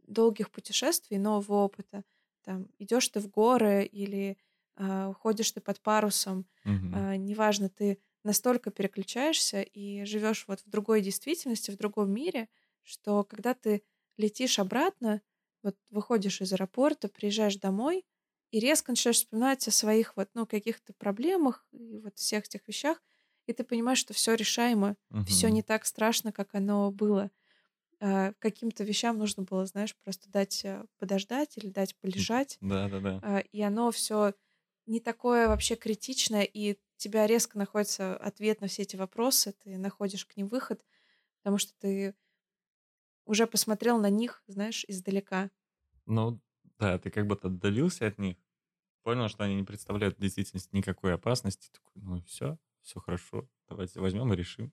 долгих 0.06 0.50
путешествий, 0.50 1.18
нового 1.18 1.64
опыта. 1.64 2.04
Там 2.42 2.68
идешь 2.78 3.08
ты 3.08 3.20
в 3.20 3.28
горы 3.30 3.84
или 3.84 4.36
а, 4.76 5.12
ходишь 5.12 5.52
ты 5.52 5.60
под 5.60 5.80
парусом, 5.80 6.46
Мгм. 6.64 7.06
а, 7.06 7.16
неважно, 7.16 7.68
ты 7.68 8.00
настолько 8.24 8.70
переключаешься 8.70 9.62
и 9.62 10.04
живешь 10.04 10.46
вот 10.48 10.60
в 10.60 10.68
другой 10.68 11.02
действительности, 11.02 11.70
в 11.70 11.76
другом 11.76 12.10
мире, 12.12 12.48
что 12.82 13.24
когда 13.24 13.54
ты 13.54 13.82
летишь 14.16 14.58
обратно, 14.58 15.22
вот 15.62 15.76
выходишь 15.90 16.40
из 16.40 16.52
аэропорта, 16.52 17.08
приезжаешь 17.08 17.56
домой 17.56 18.04
и 18.50 18.60
резко 18.60 18.92
начинаешь 18.92 19.16
вспоминать 19.18 19.66
о 19.68 19.70
своих 19.70 20.16
вот, 20.16 20.30
ну, 20.34 20.46
каких-то 20.46 20.92
проблемах 20.94 21.66
и 21.72 21.98
вот 22.00 22.18
всех 22.18 22.44
этих 22.44 22.66
вещах, 22.68 23.02
и 23.46 23.52
ты 23.52 23.64
понимаешь, 23.64 23.98
что 23.98 24.14
все 24.14 24.34
решаемо, 24.34 24.96
все 25.24 25.50
Мгм. 25.50 25.52
не 25.52 25.62
так 25.62 25.84
страшно, 25.86 26.32
как 26.32 26.54
оно 26.54 26.90
было. 26.90 27.30
А, 28.00 28.32
Каким-то 28.38 28.84
вещам 28.84 29.18
нужно 29.18 29.44
было, 29.44 29.66
знаешь, 29.66 29.96
просто 30.04 30.30
дать 30.30 30.64
э, 30.64 30.84
подождать 30.98 31.56
или 31.58 31.68
дать 31.70 31.96
полежать, 31.98 32.60
Да-да-да. 32.60 33.22
а, 33.22 33.40
и 33.40 33.62
оно 33.62 33.90
все 33.92 34.34
не 34.86 35.00
такое 35.00 35.48
вообще 35.48 35.76
критичное, 35.76 36.44
и 36.44 36.74
у 36.74 36.76
тебя 36.98 37.26
резко 37.28 37.58
находится 37.58 38.16
ответ 38.16 38.60
на 38.62 38.68
все 38.68 38.82
эти 38.82 38.96
вопросы, 38.96 39.52
ты 39.64 39.78
находишь 39.78 40.26
к 40.26 40.36
ним 40.36 40.48
выход, 40.48 40.84
потому 41.42 41.58
что 41.58 41.74
ты 41.78 42.14
уже 43.24 43.46
посмотрел 43.48 43.98
на 43.98 44.10
них, 44.10 44.44
знаешь, 44.46 44.84
издалека. 44.86 45.50
Ну, 46.06 46.40
да, 46.78 46.98
ты 46.98 47.10
как 47.10 47.26
будто 47.26 47.48
отдалился 47.48 48.06
от 48.06 48.18
них, 48.18 48.36
понял, 49.02 49.28
что 49.28 49.44
они 49.44 49.56
не 49.56 49.64
представляют 49.64 50.18
в 50.18 50.20
действительности 50.20 50.76
никакой 50.76 51.14
опасности, 51.14 51.70
такой, 51.72 52.02
ну 52.02 52.18
и 52.18 52.22
все, 52.22 52.58
все 52.82 53.00
хорошо, 53.00 53.48
давайте 53.68 54.00
возьмем 54.00 54.32
и 54.32 54.36
решим. 54.36 54.72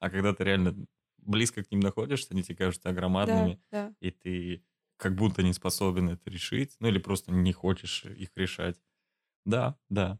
А 0.00 0.10
когда 0.10 0.34
ты 0.34 0.44
реально 0.44 0.86
близко 1.18 1.62
к 1.64 1.70
ним 1.70 1.80
находишься, 1.80 2.28
они 2.32 2.42
тебе 2.42 2.56
кажутся 2.56 2.92
Да, 3.22 3.52
громадными, 3.52 3.60
да. 3.70 3.94
и 4.00 4.10
ты 4.10 4.64
как 4.96 5.14
будто 5.16 5.42
не 5.42 5.52
способен 5.52 6.10
это 6.10 6.30
решить, 6.30 6.76
ну 6.80 6.88
или 6.88 6.98
просто 6.98 7.32
не 7.32 7.52
хочешь 7.52 8.04
их 8.04 8.30
решать. 8.36 8.80
Да, 9.46 9.78
да. 9.90 10.18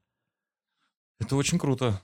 Это 1.20 1.36
очень 1.36 1.58
круто. 1.58 2.02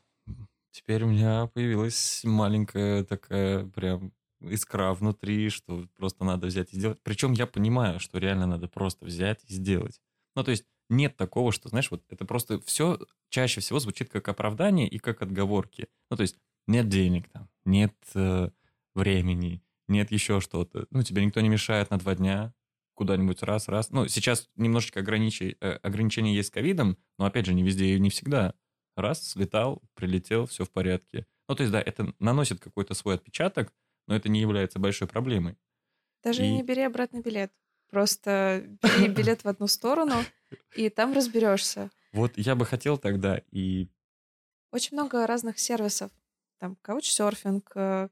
Теперь 0.70 1.04
у 1.04 1.08
меня 1.08 1.46
появилась 1.48 2.22
маленькая 2.24 3.04
такая 3.04 3.66
прям 3.66 4.12
искра 4.40 4.92
внутри, 4.94 5.50
что 5.50 5.86
просто 5.96 6.24
надо 6.24 6.46
взять 6.46 6.72
и 6.72 6.76
сделать. 6.76 6.98
Причем 7.02 7.32
я 7.32 7.46
понимаю, 7.46 8.00
что 8.00 8.18
реально 8.18 8.46
надо 8.46 8.68
просто 8.68 9.04
взять 9.04 9.44
и 9.44 9.52
сделать. 9.54 10.00
Ну, 10.34 10.44
то 10.44 10.50
есть 10.50 10.66
нет 10.92 11.16
такого, 11.16 11.52
что, 11.52 11.68
знаешь, 11.68 11.90
вот 11.90 12.04
это 12.10 12.24
просто 12.24 12.60
все 12.60 12.98
чаще 13.30 13.60
всего 13.60 13.78
звучит 13.78 14.10
как 14.10 14.28
оправдание 14.28 14.86
и 14.88 14.98
как 14.98 15.22
отговорки. 15.22 15.88
Ну, 16.10 16.16
то 16.16 16.22
есть 16.22 16.36
нет 16.66 16.88
денег 16.88 17.28
там, 17.30 17.48
нет 17.64 17.94
э, 18.14 18.50
времени, 18.94 19.62
нет 19.88 20.12
еще 20.12 20.40
что-то. 20.40 20.86
Ну, 20.90 21.02
тебе 21.02 21.24
никто 21.24 21.40
не 21.40 21.48
мешает 21.48 21.90
на 21.90 21.98
два 21.98 22.14
дня 22.14 22.54
куда-нибудь 22.94 23.42
раз, 23.42 23.68
раз. 23.68 23.90
Ну, 23.90 24.06
сейчас 24.06 24.48
немножечко 24.56 25.00
ограничи- 25.00 25.56
э, 25.60 25.72
ограничения 25.82 26.34
есть 26.34 26.48
с 26.48 26.52
ковидом, 26.52 26.98
но, 27.18 27.24
опять 27.24 27.46
же, 27.46 27.54
не 27.54 27.62
везде 27.62 27.94
и 27.94 28.00
не 28.00 28.10
всегда. 28.10 28.54
Раз, 28.96 29.26
слетал, 29.30 29.82
прилетел, 29.94 30.46
все 30.46 30.64
в 30.64 30.70
порядке. 30.70 31.26
Ну, 31.48 31.54
то 31.54 31.62
есть, 31.62 31.72
да, 31.72 31.80
это 31.80 32.14
наносит 32.18 32.60
какой-то 32.60 32.94
свой 32.94 33.14
отпечаток, 33.14 33.72
но 34.06 34.14
это 34.14 34.28
не 34.28 34.40
является 34.40 34.78
большой 34.78 35.08
проблемой. 35.08 35.56
Даже 36.22 36.42
не 36.42 36.60
И 36.60 36.62
бери 36.62 36.82
обратный 36.82 37.22
билет. 37.22 37.50
Просто 37.92 38.64
бери 38.82 39.08
билет 39.08 39.44
в 39.44 39.48
одну 39.48 39.66
сторону, 39.66 40.14
и 40.74 40.88
там 40.88 41.12
разберешься. 41.12 41.90
вот 42.12 42.32
я 42.36 42.54
бы 42.54 42.64
хотел 42.64 42.96
тогда 42.96 43.42
и... 43.50 43.86
Очень 44.70 44.96
много 44.96 45.26
разных 45.26 45.58
сервисов. 45.58 46.10
Там 46.58 46.76
каучсерфинг, 46.80 47.70
э, 47.74 48.08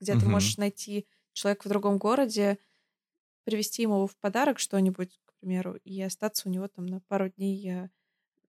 где 0.00 0.12
ты 0.12 0.26
можешь 0.26 0.58
найти 0.58 1.06
человека 1.32 1.66
в 1.66 1.70
другом 1.70 1.96
городе, 1.96 2.58
привезти 3.44 3.82
ему 3.82 4.06
в 4.06 4.14
подарок 4.18 4.58
что-нибудь, 4.58 5.18
к 5.24 5.32
примеру, 5.40 5.76
и 5.76 6.02
остаться 6.02 6.46
у 6.46 6.52
него 6.52 6.68
там 6.68 6.84
на 6.84 7.00
пару 7.00 7.30
дней 7.30 7.70
э, 7.70 7.88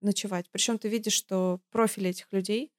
ночевать. 0.01 0.49
Причем 0.51 0.77
ты 0.77 0.89
видишь, 0.89 1.13
что 1.13 1.61
профили 1.69 2.09
этих 2.09 2.27
людей, 2.33 2.73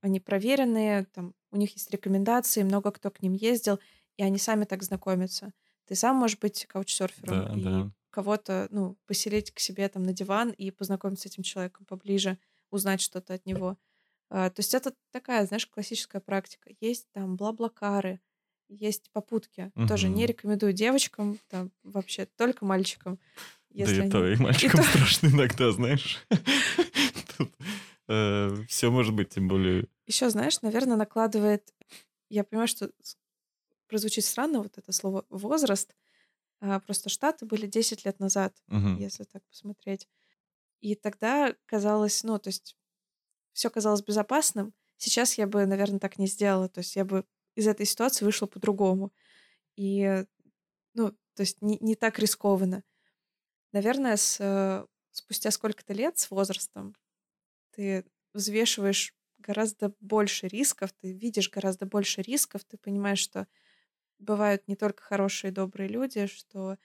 они 0.00 0.20
проверенные, 0.20 1.06
там, 1.06 1.34
у 1.50 1.56
них 1.56 1.72
есть 1.72 1.90
рекомендации, 1.90 2.62
много 2.62 2.92
кто 2.92 3.10
к 3.10 3.20
ним 3.20 3.32
ездил, 3.32 3.80
и 4.16 4.22
они 4.22 4.38
сами 4.38 4.64
так 4.64 4.84
знакомятся. 4.84 5.52
Ты 5.86 5.94
сам 5.94 6.16
можешь 6.16 6.38
быть 6.38 6.66
каучсерфером 6.66 7.46
Да, 7.46 7.54
и 7.56 7.62
да. 7.62 7.90
кого-то, 8.10 8.68
ну, 8.70 8.96
поселить 9.06 9.52
к 9.52 9.60
себе 9.60 9.88
там 9.88 10.02
на 10.02 10.12
диван 10.12 10.50
и 10.50 10.70
познакомиться 10.70 11.28
с 11.28 11.32
этим 11.32 11.42
человеком 11.42 11.86
поближе, 11.86 12.38
узнать 12.70 13.00
что-то 13.00 13.34
от 13.34 13.46
него. 13.46 13.78
А, 14.28 14.50
то 14.50 14.60
есть 14.60 14.74
это 14.74 14.92
такая, 15.12 15.46
знаешь, 15.46 15.66
классическая 15.66 16.20
практика. 16.20 16.70
Есть 16.80 17.06
там 17.12 17.36
бла-блакары, 17.36 18.20
есть 18.68 19.10
попутки. 19.12 19.70
Тоже 19.86 20.08
не 20.08 20.26
рекомендую 20.26 20.72
девочкам, 20.72 21.38
там 21.48 21.70
вообще 21.84 22.26
только 22.36 22.64
мальчикам. 22.64 23.20
Да 23.70 23.84
Если 23.84 24.06
и 24.06 24.10
то, 24.10 24.18
они... 24.22 24.32
и 24.32 24.34
И 24.38 24.42
мальчикам 24.42 24.82
то... 24.82 24.88
страшно 24.88 25.28
иногда, 25.28 25.70
знаешь. 25.70 26.26
Тут 27.36 27.54
все 28.68 28.90
может 28.90 29.14
быть, 29.14 29.28
тем 29.30 29.46
более... 29.48 29.86
Еще, 30.06 30.30
знаешь, 30.30 30.60
наверное, 30.62 30.96
накладывает... 30.96 31.72
Я 32.28 32.42
понимаю, 32.42 32.66
что 32.66 32.90
прозвучит 33.88 34.24
странно 34.24 34.60
вот 34.62 34.78
это 34.78 34.92
слово 34.92 35.24
«возраст», 35.30 35.94
а, 36.60 36.80
просто 36.80 37.08
Штаты 37.10 37.46
были 37.46 37.66
10 37.66 38.04
лет 38.06 38.20
назад, 38.20 38.56
Мгм. 38.68 38.96
если 38.96 39.24
так 39.24 39.42
посмотреть. 39.48 40.08
И 40.80 40.94
тогда 40.94 41.54
казалось, 41.66 42.22
ну, 42.24 42.38
то 42.38 42.48
есть 42.48 42.76
все 43.52 43.70
казалось 43.70 44.02
безопасным. 44.02 44.74
Сейчас 44.96 45.38
я 45.38 45.46
бы, 45.46 45.66
наверное, 45.66 46.00
так 46.00 46.18
не 46.18 46.26
сделала. 46.26 46.68
То 46.68 46.80
есть 46.80 46.96
я 46.96 47.04
бы 47.04 47.24
из 47.56 47.66
этой 47.68 47.86
ситуации 47.86 48.24
вышла 48.24 48.46
по-другому. 48.46 49.12
И, 49.76 50.24
ну, 50.94 51.12
то 51.34 51.42
есть 51.42 51.62
не, 51.62 51.78
не 51.80 51.96
так 51.96 52.18
рискованно. 52.18 52.84
Наверное, 53.72 54.16
с, 54.16 54.38
э, 54.40 54.86
спустя 55.10 55.50
сколько-то 55.50 55.92
лет 55.92 56.18
с 56.18 56.30
возрастом 56.30 56.94
ты 57.72 58.04
взвешиваешь 58.34 59.14
гораздо 59.38 59.94
больше 60.00 60.48
рисков, 60.48 60.92
ты 60.94 61.12
видишь 61.12 61.50
гораздо 61.50 61.86
больше 61.86 62.22
рисков, 62.22 62.64
ты 62.64 62.78
понимаешь, 62.78 63.20
что 63.20 63.48
бывают 64.18 64.68
не 64.68 64.76
только 64.76 65.02
хорошие 65.02 65.50
добрые 65.52 65.88
люди, 65.88 66.26
что 66.26 66.76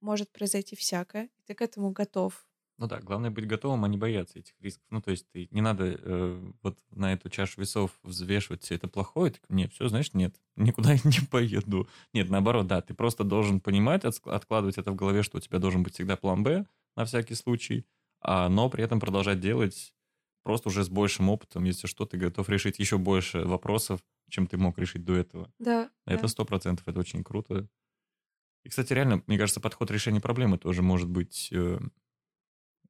может 0.00 0.32
произойти 0.32 0.76
всякое, 0.76 1.26
и 1.26 1.42
ты 1.46 1.54
к 1.54 1.62
этому 1.62 1.90
готов. 1.92 2.46
Ну 2.78 2.86
да, 2.88 3.00
главное 3.00 3.30
быть 3.30 3.46
готовым, 3.46 3.84
а 3.84 3.88
не 3.88 3.96
бояться 3.96 4.38
этих 4.38 4.52
рисков. 4.60 4.84
Ну, 4.90 5.00
то 5.00 5.10
есть 5.10 5.26
ты 5.32 5.48
не 5.50 5.62
надо 5.62 5.98
э, 5.98 6.52
вот 6.62 6.78
на 6.90 7.14
эту 7.14 7.30
чашу 7.30 7.62
весов 7.62 7.98
взвешивать 8.02 8.62
все 8.64 8.74
это 8.74 8.86
плохое. 8.86 9.32
Ты, 9.32 9.40
нет, 9.48 9.72
все, 9.72 9.88
знаешь, 9.88 10.12
нет, 10.12 10.36
никуда 10.56 10.92
я 10.92 11.00
не 11.04 11.26
поеду. 11.26 11.88
Нет, 12.12 12.28
наоборот, 12.28 12.66
да, 12.66 12.82
ты 12.82 12.92
просто 12.92 13.24
должен 13.24 13.60
понимать, 13.60 14.04
откладывать 14.04 14.76
это 14.76 14.92
в 14.92 14.96
голове, 14.96 15.22
что 15.22 15.38
у 15.38 15.40
тебя 15.40 15.58
должен 15.58 15.82
быть 15.82 15.94
всегда 15.94 16.16
план 16.16 16.42
Б 16.42 16.66
на 16.96 17.06
всякий 17.06 17.34
случай, 17.34 17.86
а, 18.20 18.48
но 18.50 18.68
при 18.68 18.84
этом 18.84 19.00
продолжать 19.00 19.40
делать 19.40 19.94
просто 20.46 20.68
уже 20.68 20.84
с 20.84 20.88
большим 20.88 21.28
опытом, 21.28 21.64
если 21.64 21.88
что, 21.88 22.06
ты 22.06 22.16
готов 22.16 22.48
решить 22.48 22.78
еще 22.78 22.98
больше 22.98 23.40
вопросов, 23.40 24.00
чем 24.30 24.46
ты 24.46 24.56
мог 24.56 24.78
решить 24.78 25.04
до 25.04 25.16
этого. 25.16 25.52
Да, 25.58 25.90
Это 26.06 26.28
сто 26.28 26.44
процентов, 26.44 26.86
это 26.86 27.00
очень 27.00 27.24
круто. 27.24 27.68
И, 28.64 28.68
кстати, 28.68 28.92
реально, 28.92 29.24
мне 29.26 29.38
кажется, 29.38 29.60
подход 29.60 29.90
решения 29.90 30.20
проблемы 30.20 30.56
тоже 30.56 30.82
может 30.82 31.08
быть... 31.08 31.48
э, 31.50 31.80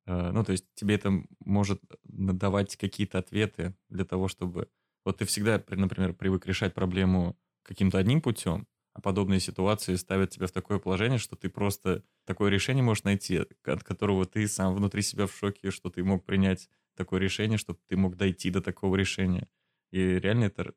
э, 0.04 0.30
ну, 0.32 0.44
то 0.44 0.52
есть 0.52 0.66
тебе 0.74 0.96
это 0.96 1.24
может 1.40 1.80
давать 2.04 2.76
какие-то 2.76 3.18
ответы 3.18 3.74
для 3.88 4.04
того, 4.04 4.28
чтобы... 4.28 4.68
Вот 5.06 5.16
ты 5.16 5.24
всегда, 5.24 5.58
при- 5.58 5.76
например, 5.76 6.12
привык 6.12 6.44
решать 6.44 6.74
проблему 6.74 7.38
каким-то 7.62 7.96
одним 7.96 8.20
путем, 8.20 8.66
а 8.92 9.00
подобные 9.00 9.40
ситуации 9.40 9.94
ставят 9.94 10.28
тебя 10.28 10.46
в 10.46 10.52
такое 10.52 10.78
положение, 10.78 11.18
что 11.18 11.36
ты 11.36 11.48
просто 11.48 12.04
такое 12.26 12.50
решение 12.50 12.84
можешь 12.84 13.04
найти, 13.04 13.46
от 13.64 13.82
которого 13.82 14.26
ты 14.26 14.46
сам 14.46 14.74
внутри 14.74 15.00
себя 15.00 15.26
в 15.26 15.34
шоке, 15.34 15.70
что 15.70 15.88
ты 15.88 16.04
мог 16.04 16.26
принять 16.26 16.68
такое 16.96 17.20
решение, 17.20 17.58
чтобы 17.58 17.78
ты 17.86 17.96
мог 17.96 18.16
дойти 18.16 18.50
до 18.50 18.60
такого 18.60 18.96
решения. 18.96 19.48
И 19.90 20.00
реально 20.00 20.44
это 20.44 20.74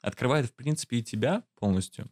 открывает, 0.00 0.46
в 0.46 0.54
принципе, 0.54 0.98
и 0.98 1.02
тебя 1.02 1.44
полностью. 1.56 2.10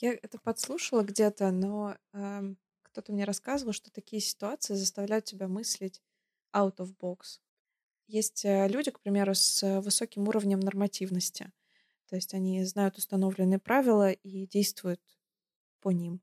Я 0.00 0.12
это 0.12 0.38
подслушала 0.38 1.02
где-то, 1.02 1.50
но 1.50 1.96
ам, 2.12 2.58
кто-то 2.82 3.12
мне 3.12 3.24
рассказывал, 3.24 3.72
что 3.72 3.90
такие 3.90 4.20
ситуации 4.20 4.74
заставляют 4.74 5.24
тебя 5.24 5.48
мыслить 5.48 6.02
out 6.54 6.76
of 6.76 6.94
box. 6.98 7.40
Есть 8.06 8.44
э, 8.44 8.68
люди, 8.68 8.90
к 8.90 9.00
примеру, 9.00 9.34
с 9.34 9.62
э, 9.62 9.80
высоким 9.80 10.28
уровнем 10.28 10.60
нормативности. 10.60 11.52
То 12.08 12.16
есть 12.16 12.34
они 12.34 12.64
знают 12.64 12.98
установленные 12.98 13.58
правила 13.58 14.10
и 14.10 14.46
действуют 14.46 15.00
по 15.80 15.90
ним. 15.90 16.20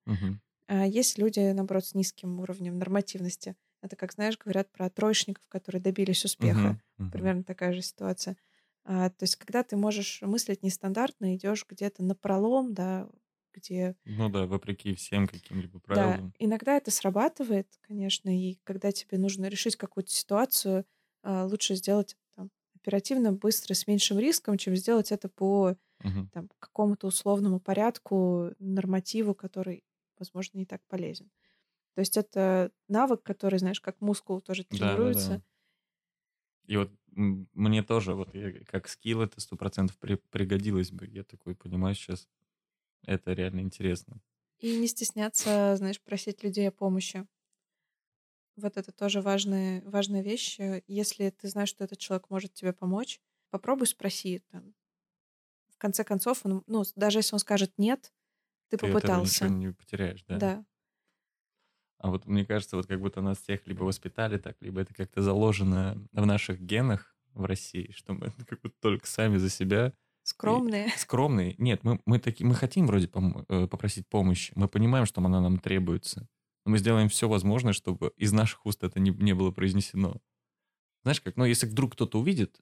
А 0.68 0.86
есть 0.86 1.18
люди, 1.18 1.52
наоборот, 1.52 1.86
с 1.86 1.96
низким 1.96 2.40
уровнем 2.40 2.78
нормативности. 2.78 3.56
Это, 3.84 3.96
как 3.96 4.12
знаешь, 4.14 4.38
говорят 4.38 4.72
про 4.72 4.90
троечников, 4.90 5.44
которые 5.48 5.82
добились 5.82 6.26
успеха. 6.26 6.76
Мгм. 6.76 6.82
Мгм. 6.98 7.12
Примерно 7.12 7.44
такая 7.44 7.74
же 7.74 7.82
ситуация. 7.82 8.38
А, 8.84 9.10
то 9.10 9.24
есть, 9.24 9.36
когда 9.38 9.64
ты 9.64 9.78
можешь 9.78 10.22
мыслить 10.22 10.64
нестандартно, 10.64 11.36
идешь 11.36 11.66
где-то 11.68 12.04
на 12.04 12.16
пролом, 12.16 12.74
да, 12.74 13.10
где 13.54 13.96
Ну 14.06 14.28
да, 14.30 14.46
вопреки 14.46 14.94
всем 14.94 15.26
каким-либо 15.26 15.80
Да, 15.94 16.20
правилам. 16.20 16.34
иногда 16.38 16.78
это 16.78 16.92
срабатывает, 16.92 17.68
конечно, 17.82 18.30
и 18.30 18.60
когда 18.64 18.92
тебе 18.92 19.18
нужно 19.18 19.48
решить 19.48 19.76
какую-то 19.76 20.12
ситуацию, 20.12 20.86
а, 21.24 21.46
лучше 21.46 21.76
сделать 21.76 22.16
там, 22.36 22.52
оперативно, 22.76 23.34
быстро, 23.34 23.74
с 23.74 23.88
меньшим 23.88 24.20
риском, 24.20 24.58
чем 24.58 24.76
сделать 24.76 25.12
это 25.12 25.30
по 25.30 25.76
Мгм. 26.04 26.30
там, 26.32 26.50
какому-то 26.60 27.08
условному 27.08 27.60
порядку, 27.62 28.52
нормативу, 28.60 29.36
который, 29.36 29.86
возможно, 30.20 30.58
не 30.60 30.66
так 30.66 30.82
полезен. 30.88 31.32
То 32.00 32.02
есть 32.02 32.16
это 32.16 32.72
навык, 32.88 33.24
который, 33.24 33.60
знаешь, 33.60 33.82
как 33.82 34.00
мускул 34.00 34.40
тоже 34.40 34.64
Да, 34.72 34.98
да, 34.98 35.12
тренируется. 35.12 35.38
да. 35.38 35.42
И 36.66 36.78
вот 36.78 36.92
мне 37.08 37.84
тоже, 37.84 38.14
вот 38.16 38.34
я- 38.36 38.64
как 38.66 38.88
скилл 38.88 39.22
это 39.22 39.42
сто 39.42 39.56
процентов 39.58 39.98
при- 39.98 40.16
пригодилось 40.30 40.92
бы. 40.92 41.08
Я 41.08 41.24
такой 41.24 41.56
понимаю 41.56 41.96
сейчас, 41.96 42.28
это 43.06 43.34
реально 43.34 43.62
интересно. 43.62 44.22
И 44.60 44.78
не 44.78 44.88
стесняться, 44.88 45.76
знаешь, 45.76 46.02
просить 46.02 46.44
людей 46.44 46.70
о 46.70 46.72
помощи. 46.72 47.28
Вот 48.56 48.78
это 48.78 48.92
тоже 48.92 49.22
важная, 49.22 49.82
важная 49.86 50.22
вещь. 50.22 50.60
Э, 50.60 50.82
Если 50.88 51.30
ты 51.30 51.48
знаешь, 51.48 51.70
что 51.70 51.84
этот 51.84 51.98
человек 52.00 52.30
может 52.30 52.54
тебе 52.54 52.74
помочь, 52.74 53.22
попробуй 53.50 53.88
спроси. 53.88 54.40
Там. 54.52 54.74
В 55.70 55.78
конце 55.80 56.04
концов, 56.04 56.46
он, 56.46 56.64
ну, 56.68 56.84
даже 56.96 57.20
если 57.20 57.36
он 57.36 57.40
скажет 57.40 57.74
нет, 57.78 58.14
ты 58.70 58.78
Ты 58.78 58.88
попытался. 58.88 59.14
ничего 59.14 59.48
не 59.50 59.72
потеряешь, 59.74 60.24
да. 60.28 60.42
Да. 60.42 60.66
А 62.00 62.10
вот 62.10 62.26
мне 62.26 62.46
кажется, 62.46 62.78
вот 62.78 62.88
как 62.88 63.00
будто 63.00 63.22
нас 63.22 63.40
всех 63.40 63.68
либо 63.68 63.84
воспитали 63.84 64.38
так, 64.38 64.56
либо 64.62 64.82
это 64.82 64.94
как-то 64.94 65.22
заложено 65.22 66.02
в 66.14 66.26
наших 66.26 66.62
генах 66.62 67.16
в 67.34 67.44
России, 67.46 67.92
что 67.96 68.14
мы 68.14 68.32
как 68.48 68.62
будто 68.62 68.76
только 68.80 69.06
сами 69.06 69.38
за 69.38 69.50
себя 69.50 69.88
и 69.88 69.92
Скромные. 70.24 70.90
скромные. 70.96 71.56
Нет, 71.58 71.84
мы, 71.84 72.00
мы, 72.06 72.20
таки, 72.20 72.44
мы 72.44 72.56
хотим 72.56 72.88
вроде 72.88 73.08
пом- 73.08 73.46
э, 73.50 73.68
попросить 73.68 74.08
помощи, 74.08 74.54
мы 74.56 74.68
понимаем, 74.68 75.06
что 75.06 75.22
она 75.22 75.42
нам 75.42 75.60
требуется, 75.60 76.28
но 76.66 76.72
мы 76.72 76.78
сделаем 76.78 77.10
все 77.10 77.28
возможное, 77.28 77.74
чтобы 77.74 78.14
из 78.16 78.32
наших 78.32 78.66
уст 78.66 78.84
это 78.84 79.00
не, 79.00 79.12
не 79.12 79.34
было 79.34 79.52
произнесено. 79.52 80.22
Знаешь 81.04 81.22
как, 81.22 81.36
ну 81.36 81.46
если 81.46 81.68
вдруг 81.68 81.94
кто-то 81.94 82.20
увидит, 82.20 82.62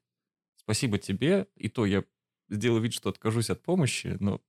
спасибо 0.56 0.98
тебе, 0.98 1.48
и 1.56 1.70
то 1.70 1.86
я 1.86 2.04
сделаю 2.50 2.82
вид, 2.82 2.94
что 2.94 3.10
откажусь 3.10 3.50
от 3.50 3.62
помощи, 3.62 4.18
но 4.20 4.42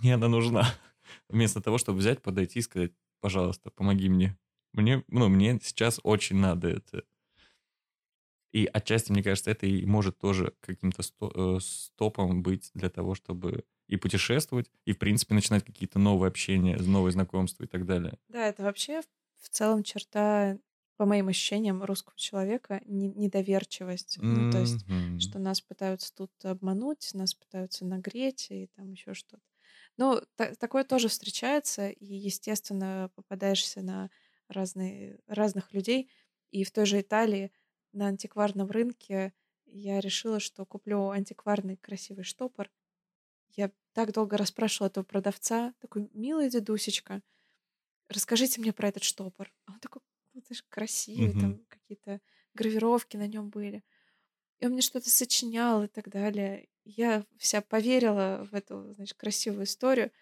мне 0.00 0.14
она 0.14 0.28
нужна. 0.28 0.66
Вместо 1.28 1.60
того, 1.60 1.78
чтобы 1.78 1.98
взять, 1.98 2.22
подойти 2.22 2.58
и 2.58 2.62
сказать, 2.62 2.92
пожалуйста, 3.24 3.70
помоги 3.70 4.10
мне. 4.10 4.38
Мне, 4.74 5.02
ну, 5.08 5.28
мне 5.30 5.58
сейчас 5.62 5.98
очень 6.02 6.36
надо 6.36 6.68
это. 6.68 7.04
И 8.52 8.66
отчасти, 8.72 9.10
мне 9.10 9.22
кажется, 9.22 9.50
это 9.50 9.66
и 9.66 9.84
может 9.84 10.18
тоже 10.18 10.54
каким-то 10.60 11.02
э, 11.20 11.58
стопом 11.60 12.42
быть 12.42 12.70
для 12.74 12.88
того, 12.88 13.14
чтобы 13.14 13.64
и 13.88 13.96
путешествовать, 13.96 14.70
и, 14.84 14.92
в 14.92 14.98
принципе, 14.98 15.34
начинать 15.34 15.64
какие-то 15.64 15.98
новые 15.98 16.28
общения, 16.28 16.76
новые 16.76 17.12
знакомства 17.12 17.64
и 17.64 17.66
так 17.66 17.84
далее. 17.84 18.16
Да, 18.28 18.46
это 18.46 18.62
вообще 18.62 19.02
в- 19.02 19.48
целом 19.50 19.82
черта, 19.82 20.58
по 20.96 21.04
моим 21.06 21.28
ощущениям, 21.28 21.82
русского 21.84 22.16
человека 22.16 22.80
не- 22.86 23.08
недоверчивость. 23.08 24.18
Ну, 24.28 24.46
то 24.46 24.58
есть, 24.58 24.86
что 25.16 25.38
нас 25.38 25.60
пытаются 25.60 26.14
тут 26.14 26.32
обмануть, 26.44 27.10
нас 27.14 27.34
пытаются 27.34 27.84
нагреть 27.84 28.46
и 28.50 28.68
там 28.68 28.92
еще 28.92 29.14
что-то. 29.14 29.42
Ну, 29.96 30.20
та- 30.36 30.54
такое 30.56 30.84
тоже 30.84 31.08
встречается, 31.08 31.88
и, 31.88 32.04
естественно, 32.14 33.10
попадаешься 33.14 33.82
на 33.82 34.10
разные, 34.48 35.20
разных 35.26 35.72
людей. 35.72 36.10
И 36.50 36.64
в 36.64 36.70
той 36.72 36.86
же 36.86 37.00
Италии 37.00 37.52
на 37.92 38.08
антикварном 38.08 38.70
рынке 38.70 39.32
я 39.66 40.00
решила, 40.00 40.40
что 40.40 40.66
куплю 40.66 41.10
антикварный 41.10 41.76
красивый 41.76 42.24
штопор. 42.24 42.70
Я 43.50 43.72
так 43.92 44.12
долго 44.12 44.36
расспрашивала 44.36 44.88
этого 44.88 45.04
продавца, 45.04 45.74
такой, 45.80 46.10
милый 46.14 46.50
дедусечка, 46.50 47.22
расскажите 48.08 48.60
мне 48.60 48.72
про 48.72 48.88
этот 48.88 49.02
штопор. 49.04 49.52
А 49.66 49.72
он 49.72 49.80
такой, 49.80 50.02
ну, 50.34 50.42
ты 50.42 50.54
же 50.54 50.62
красивый, 50.68 51.34
Мгм. 51.34 51.54
там 51.54 51.64
какие-то 51.68 52.20
гравировки 52.54 53.16
на 53.16 53.26
нем 53.26 53.50
были. 53.50 53.84
И 54.60 54.66
он 54.66 54.72
мне 54.72 54.82
что-то 54.82 55.10
сочинял 55.10 55.82
и 55.84 55.88
так 55.88 56.08
далее. 56.10 56.68
Я 56.84 57.24
вся 57.38 57.62
поверила 57.62 58.46
в 58.50 58.54
эту, 58.54 58.92
значит, 58.94 59.16
красивую 59.16 59.64
историю. 59.64 60.12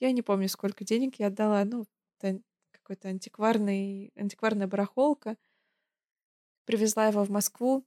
Я 0.00 0.12
не 0.12 0.22
помню, 0.22 0.48
сколько 0.48 0.84
денег 0.84 1.16
я 1.16 1.28
отдала. 1.28 1.64
Ну, 1.64 1.86
это 2.18 2.40
какой-то 2.72 3.08
антикварный, 3.08 4.12
антикварная 4.16 4.66
барахолка. 4.66 5.36
Привезла 6.64 7.06
его 7.06 7.24
в 7.24 7.30
Москву. 7.30 7.86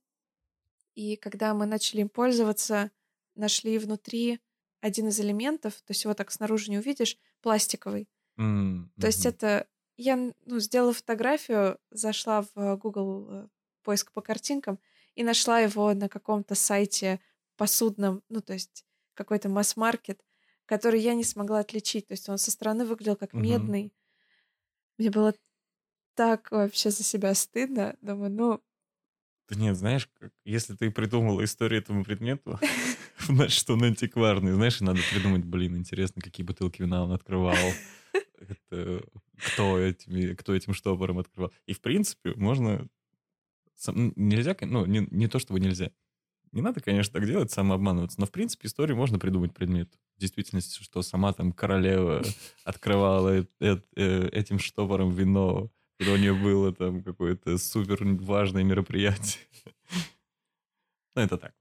И 0.96 1.18
когда 1.18 1.54
мы 1.54 1.66
начали 1.66 2.02
им 2.02 2.10
пользоваться, 2.10 2.92
нашли 3.36 3.78
внутри 3.78 4.40
один 4.80 5.08
из 5.08 5.20
элементов, 5.20 5.76
то 5.76 5.92
есть 5.92 6.04
его 6.04 6.14
так 6.14 6.32
снаружи 6.32 6.70
не 6.70 6.78
увидишь, 6.78 7.18
пластиковый. 7.42 8.08
Mm-hmm. 8.38 8.90
То 9.00 9.08
есть 9.08 9.26
это... 9.26 9.68
Я 9.96 10.16
ну, 10.18 10.60
сделала 10.60 10.92
фотографию, 10.92 11.78
зашла 11.92 12.44
в 12.56 12.78
Google 12.78 13.28
э, 13.30 13.48
поиск 13.84 14.12
по 14.12 14.22
картинкам 14.22 14.80
и 15.14 15.24
нашла 15.24 15.60
его 15.60 15.94
на 15.94 16.10
каком-то 16.10 16.56
сайте 16.56 17.20
посудном, 17.56 18.24
ну, 18.30 18.42
то 18.42 18.54
есть 18.54 18.86
какой-то 19.14 19.50
масс-маркет, 19.50 20.22
который 20.66 21.00
я 21.00 21.14
не 21.14 21.24
смогла 21.24 21.60
отличить. 21.60 22.08
То 22.08 22.14
есть 22.14 22.30
он 22.30 22.38
со 22.38 22.52
стороны 22.52 22.86
выглядел 22.86 23.16
как 23.16 23.34
медный. 23.34 23.94
Мне 24.98 25.10
было 25.10 25.34
так 26.16 26.52
вообще 26.52 26.92
за 26.92 27.04
себя 27.04 27.34
стыдно. 27.34 27.96
Думаю, 28.02 28.32
ну... 28.32 28.64
Да 29.50 29.60
нет, 29.60 29.76
знаешь, 29.76 30.10
как, 30.20 30.32
если 30.46 30.76
ты 30.76 30.90
придумала 30.90 31.44
историю 31.44 31.82
этому 31.82 32.06
предмету, 32.06 32.60
значит, 33.20 33.60
что 33.60 33.74
он 33.74 33.84
антикварный. 33.84 34.54
Знаешь, 34.54 34.80
надо 34.80 35.00
придумать, 35.12 35.44
блин, 35.44 35.78
интересно, 35.78 36.22
какие 36.22 36.46
бутылки 36.46 36.82
вина 36.82 37.04
он 37.04 37.12
открывал. 37.12 37.56
Это, 38.38 39.04
кто, 39.38 39.80
этими, 39.80 40.34
кто 40.34 40.56
этим 40.56 40.74
штопором 40.74 41.20
открывал. 41.20 41.52
И, 41.66 41.74
в 41.74 41.82
принципе, 41.82 42.34
можно... 42.36 42.88
Нельзя, 43.88 44.56
ну, 44.62 44.86
не, 44.86 45.08
не 45.12 45.28
то 45.28 45.40
чтобы 45.40 45.60
нельзя. 45.60 45.92
Не 46.54 46.62
надо, 46.62 46.80
конечно, 46.80 47.14
так 47.20 47.28
делать, 47.28 47.52
самообманываться, 47.52 48.20
но, 48.20 48.26
в 48.26 48.32
принципе, 48.32 48.68
историю 48.68 48.96
можно 48.96 49.20
придумать 49.20 49.54
предмет. 49.54 49.92
В 50.16 50.22
действительности, 50.22 50.82
что 50.82 51.02
сама 51.02 51.34
там 51.34 51.52
королева 51.52 52.24
открывала 52.64 53.46
э, 53.60 53.78
этим 54.32 54.60
штопором 54.60 55.12
вино 55.12 55.70
когда 56.04 56.14
у 56.14 56.18
нее 56.18 56.34
было 56.34 56.74
там 56.74 57.04
какое-то 57.04 57.58
супер 57.58 58.04
важное 58.04 58.64
мероприятие. 58.64 59.44
Ну, 61.16 61.22
это 61.22 61.38
так. 61.38 61.54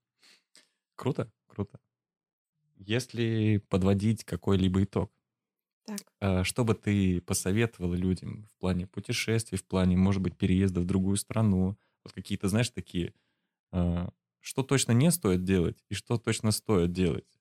Круто, 0.96 1.30
круто. 1.46 1.78
Если 2.76 3.62
подводить 3.68 4.24
какой-либо 4.24 4.82
итог, 4.84 5.12
так. 5.84 6.00
А, 6.20 6.42
что 6.42 6.64
бы 6.64 6.74
ты 6.74 7.20
посоветовала 7.20 7.94
людям 7.94 8.44
в 8.46 8.60
плане 8.60 8.86
путешествий, 8.86 9.58
в 9.58 9.64
плане, 9.66 9.98
может 9.98 10.22
быть, 10.22 10.38
переезда 10.38 10.80
в 10.80 10.86
другую 10.86 11.18
страну? 11.18 11.76
Вот 12.02 12.14
какие-то, 12.14 12.48
знаешь, 12.48 12.70
такие, 12.70 13.12
а, 13.72 14.08
что 14.42 14.62
точно 14.62 14.92
не 14.92 15.10
стоит 15.10 15.44
делать 15.44 15.82
и 15.88 15.94
что 15.94 16.18
точно 16.18 16.50
стоит 16.50 16.92
делать? 16.92 17.40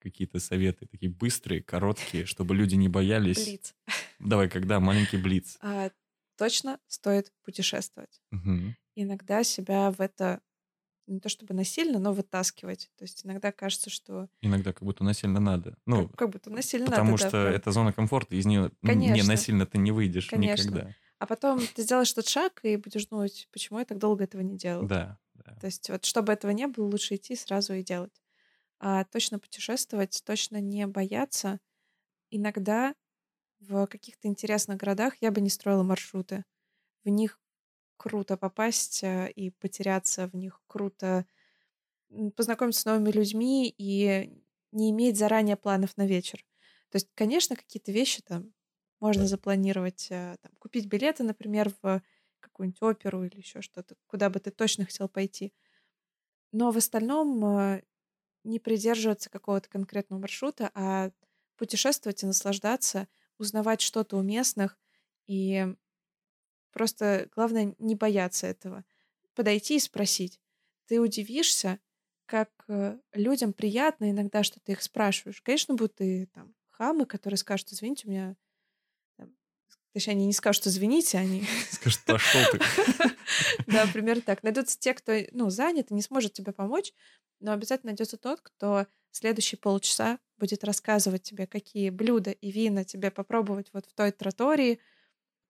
Какие-то 0.00 0.40
советы, 0.40 0.86
такие 0.86 1.10
быстрые, 1.10 1.62
короткие, 1.62 2.26
чтобы 2.26 2.54
люди 2.54 2.74
не 2.74 2.88
боялись. 2.88 3.44
Блиц. 3.44 3.74
Давай, 4.18 4.48
когда 4.48 4.80
маленький 4.80 5.18
блиц. 5.18 5.56
А, 5.60 5.90
точно 6.36 6.78
стоит 6.86 7.32
путешествовать. 7.44 8.20
Угу. 8.32 8.74
Иногда 8.96 9.44
себя 9.44 9.90
в 9.90 10.00
это 10.00 10.40
не 11.06 11.20
то 11.20 11.28
чтобы 11.28 11.54
насильно, 11.54 11.98
но 11.98 12.12
вытаскивать. 12.12 12.90
То 12.96 13.04
есть 13.04 13.24
иногда 13.24 13.52
кажется, 13.52 13.90
что... 13.90 14.28
Иногда 14.40 14.72
как 14.72 14.84
будто 14.84 15.04
насильно 15.04 15.40
надо. 15.40 15.76
Ну, 15.86 16.08
как, 16.08 16.18
как 16.18 16.30
будто 16.30 16.50
насильно 16.50 16.86
потому 16.86 17.12
надо. 17.12 17.24
Потому 17.24 17.42
что 17.42 17.50
да, 17.50 17.56
это 17.56 17.72
зона 17.72 17.92
комфорта, 17.92 18.36
из 18.36 18.46
нее 18.46 18.70
Конечно. 18.82 19.14
не 19.14 19.22
насильно 19.22 19.66
ты 19.66 19.78
не 19.78 19.92
выйдешь 19.92 20.26
Конечно. 20.26 20.62
никогда. 20.62 20.94
А 21.18 21.26
потом 21.26 21.60
ты 21.74 21.82
сделаешь 21.82 22.12
тот 22.12 22.26
шаг 22.26 22.60
и 22.62 22.76
будешь 22.76 23.06
думать, 23.06 23.48
почему 23.52 23.78
я 23.78 23.84
так 23.84 23.98
долго 23.98 24.24
этого 24.24 24.40
не 24.40 24.56
делал. 24.56 24.86
Да, 24.86 25.18
да. 25.50 25.60
То 25.60 25.66
есть 25.66 25.88
вот 25.90 26.04
чтобы 26.04 26.32
этого 26.32 26.50
не 26.52 26.66
было, 26.66 26.86
лучше 26.86 27.16
идти 27.16 27.36
сразу 27.36 27.74
и 27.74 27.82
делать. 27.82 28.20
А 28.80 29.04
точно 29.04 29.38
путешествовать, 29.38 30.22
точно 30.26 30.60
не 30.60 30.86
бояться. 30.86 31.60
Иногда 32.30 32.94
в 33.60 33.86
каких-то 33.88 34.28
интересных 34.28 34.78
городах 34.78 35.14
я 35.22 35.30
бы 35.32 35.40
не 35.40 35.50
строила 35.50 35.82
маршруты. 35.84 36.44
В 37.04 37.10
них 37.10 37.40
круто 37.98 38.36
попасть 38.36 39.04
э, 39.04 39.30
и 39.32 39.50
потеряться, 39.50 40.28
в 40.28 40.34
них 40.36 40.62
круто 40.68 41.26
познакомиться 42.36 42.80
с 42.82 42.84
новыми 42.84 43.10
людьми 43.10 43.72
и 43.76 44.30
не 44.72 44.90
иметь 44.90 45.16
заранее 45.18 45.56
планов 45.56 45.96
на 45.96 46.06
вечер. 46.06 46.44
То 46.90 46.96
есть, 46.96 47.08
конечно, 47.14 47.56
какие-то 47.56 47.92
вещи 47.92 48.22
там 48.22 48.52
можно 49.00 49.26
запланировать, 49.26 50.08
э, 50.10 50.36
там, 50.42 50.52
купить 50.58 50.86
билеты, 50.86 51.22
например, 51.22 51.72
в 51.82 52.02
какую-нибудь 52.40 52.82
оперу 52.82 53.24
или 53.24 53.36
еще 53.36 53.62
что-то, 53.62 53.96
куда 54.06 54.30
бы 54.30 54.40
ты 54.40 54.50
точно 54.50 54.84
хотел 54.84 55.08
пойти. 55.08 55.52
Но 56.52 56.72
в 56.72 56.76
остальном 56.76 57.44
э, 57.44 57.82
не 58.44 58.58
придерживаться 58.58 59.30
какого-то 59.30 59.68
конкретного 59.68 60.20
маршрута, 60.20 60.70
а 60.74 61.10
путешествовать 61.56 62.22
и 62.22 62.26
наслаждаться— 62.26 63.08
узнавать 63.40 63.80
что-то 63.80 64.16
у 64.16 64.22
местных 64.22 64.78
и 65.26 65.66
просто 66.72 67.28
главное 67.34 67.74
не 67.78 67.94
бояться 67.96 68.46
этого. 68.46 68.84
Подойти 69.34 69.76
и 69.76 69.80
спросить. 69.80 70.40
Ты 70.86 71.00
удивишься, 71.00 71.80
как 72.26 72.50
э, 72.68 72.98
людям 73.12 73.52
приятно 73.52 74.10
иногда, 74.10 74.42
что 74.42 74.60
ты 74.60 74.72
их 74.72 74.82
спрашиваешь. 74.82 75.40
Конечно, 75.40 75.74
будут 75.74 76.00
и 76.00 76.26
там 76.26 76.54
хамы, 76.68 77.06
которые 77.06 77.38
скажут, 77.38 77.72
извините, 77.72 78.06
у 78.06 78.10
меня... 78.10 78.36
Там, 79.90 79.94
точнее, 79.94 80.12
они 80.12 80.26
не 80.26 80.32
скажут, 80.32 80.66
извините, 80.66 81.18
они... 81.18 81.44
Скажут, 81.70 82.00
пошел 82.06 82.40
ты. 82.52 82.60
Да, 83.66 83.86
примерно 83.92 84.22
так. 84.22 84.42
Найдутся 84.42 84.78
те, 84.78 84.94
кто 84.94 85.12
ну, 85.32 85.50
занят 85.50 85.90
и 85.90 85.94
не 85.94 86.02
сможет 86.02 86.32
тебе 86.32 86.52
помочь, 86.52 86.92
но 87.40 87.52
обязательно 87.52 87.90
найдется 87.90 88.16
тот, 88.16 88.40
кто 88.40 88.86
следующие 89.10 89.58
полчаса 89.58 90.18
будет 90.38 90.62
рассказывать 90.64 91.22
тебе, 91.22 91.46
какие 91.46 91.90
блюда 91.90 92.30
и 92.30 92.50
вина 92.50 92.84
тебе 92.84 93.10
попробовать 93.10 93.68
вот 93.72 93.86
в 93.86 93.92
той 93.92 94.12
тротории, 94.12 94.80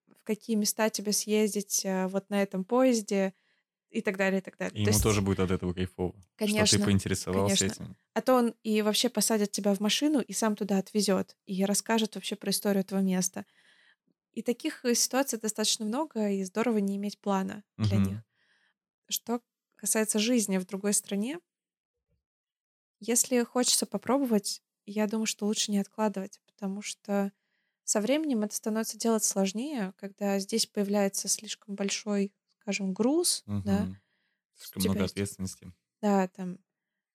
в 0.08 0.24
какие 0.24 0.56
места 0.56 0.88
тебе 0.88 1.12
съездить 1.12 1.84
э, 1.84 2.06
вот 2.06 2.30
на 2.30 2.42
этом 2.42 2.64
поезде 2.64 3.34
и 3.90 4.00
так 4.00 4.16
далее, 4.16 4.40
и 4.40 4.42
так 4.42 4.56
далее. 4.56 4.80
И 4.80 4.84
то 4.84 4.90
ему 4.90 4.96
есть... 4.96 5.02
тоже 5.02 5.20
будет 5.20 5.40
от 5.40 5.50
этого 5.50 5.72
кайфово. 5.72 6.14
Конечно. 6.36 6.66
Что 6.66 6.78
ты 6.78 6.84
поинтересовался 6.84 7.58
конечно. 7.58 7.82
этим. 7.82 7.96
А 8.14 8.20
то 8.20 8.34
он 8.34 8.54
и 8.62 8.82
вообще 8.82 9.08
посадит 9.08 9.52
тебя 9.52 9.74
в 9.74 9.80
машину 9.80 10.20
и 10.20 10.32
сам 10.32 10.56
туда 10.56 10.78
отвезет 10.78 11.36
и 11.46 11.64
расскажет 11.64 12.14
вообще 12.14 12.36
про 12.36 12.50
историю 12.50 12.80
этого 12.82 13.00
места. 13.00 13.44
И 14.32 14.42
таких 14.42 14.84
э, 14.84 14.94
ситуаций 14.94 15.38
достаточно 15.38 15.84
много, 15.84 16.30
и 16.30 16.44
здорово 16.44 16.78
не 16.78 16.96
иметь 16.96 17.18
плана 17.18 17.64
для 17.76 17.98
угу. 17.98 18.08
них. 18.08 18.22
Что 19.08 19.40
касается 19.76 20.18
жизни 20.18 20.58
в 20.58 20.66
другой 20.66 20.92
стране, 20.92 21.40
если 23.00 23.42
хочется 23.44 23.86
попробовать, 23.86 24.62
я 24.84 25.06
думаю, 25.06 25.26
что 25.26 25.46
лучше 25.46 25.72
не 25.72 25.78
откладывать, 25.78 26.40
потому 26.46 26.82
что 26.82 27.32
со 27.84 28.00
временем 28.00 28.42
это 28.42 28.54
становится 28.54 28.98
делать 28.98 29.24
сложнее, 29.24 29.94
когда 29.96 30.38
здесь 30.38 30.66
появляется 30.66 31.28
слишком 31.28 31.74
большой, 31.74 32.32
скажем, 32.60 32.92
груз, 32.92 33.42
угу. 33.46 33.62
да. 33.64 33.88
Слишком 34.54 34.82
много 34.82 35.00
есть, 35.00 35.12
ответственности. 35.14 35.72
Да, 36.02 36.28
там 36.28 36.58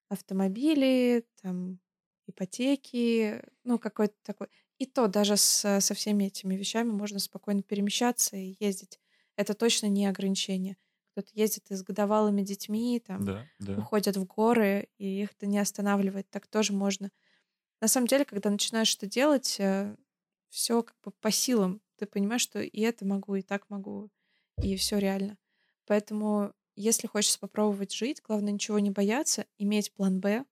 автомобили, 0.10 1.26
там 1.42 1.80
ипотеки, 2.28 3.42
ну 3.64 3.80
какой-то 3.80 4.16
такой. 4.24 4.48
И 4.78 4.86
то 4.86 5.08
даже 5.08 5.38
с, 5.38 5.80
со 5.80 5.94
всеми 5.94 6.26
этими 6.26 6.56
вещами 6.56 6.90
можно 6.90 7.20
спокойно 7.20 7.64
перемещаться 7.64 8.36
и 8.36 8.56
ездить. 8.60 9.00
Это 9.38 9.54
точно 9.54 9.88
не 9.88 10.06
ограничение 10.06 10.78
кто-то 11.16 11.32
ездит 11.34 11.72
и 11.72 11.76
с 11.76 11.82
годовалыми 11.82 12.42
детьми, 12.42 13.00
там, 13.00 13.24
да, 13.24 13.48
да. 13.60 13.78
уходят 13.78 14.18
в 14.18 14.26
горы, 14.26 14.90
и 14.98 15.22
их 15.22 15.32
это 15.32 15.46
не 15.46 15.60
останавливает. 15.60 16.30
Так 16.30 16.46
тоже 16.48 16.74
можно. 16.74 17.10
На 17.80 17.88
самом 17.88 18.08
деле, 18.08 18.26
когда 18.26 18.50
начинаешь 18.50 18.90
что 18.90 19.08
делать, 19.08 19.56
э, 19.60 19.96
все 20.50 20.84
как 20.84 20.98
бы 21.02 21.12
по 21.12 21.32
силам. 21.32 21.82
Ты 21.96 22.06
понимаешь, 22.06 22.42
что 22.42 22.60
и 22.60 22.82
это 22.82 23.06
могу, 23.06 23.36
и 23.36 23.42
так 23.42 23.70
могу, 23.70 24.10
и 24.62 24.76
все 24.76 24.98
реально. 24.98 25.38
Поэтому, 25.86 26.52
если 26.76 27.08
хочется 27.08 27.40
попробовать 27.40 27.94
жить, 27.94 28.22
главное 28.22 28.52
ничего 28.52 28.80
не 28.80 28.92
бояться, 28.92 29.46
иметь 29.58 29.94
план 29.94 30.20
Б, 30.20 30.44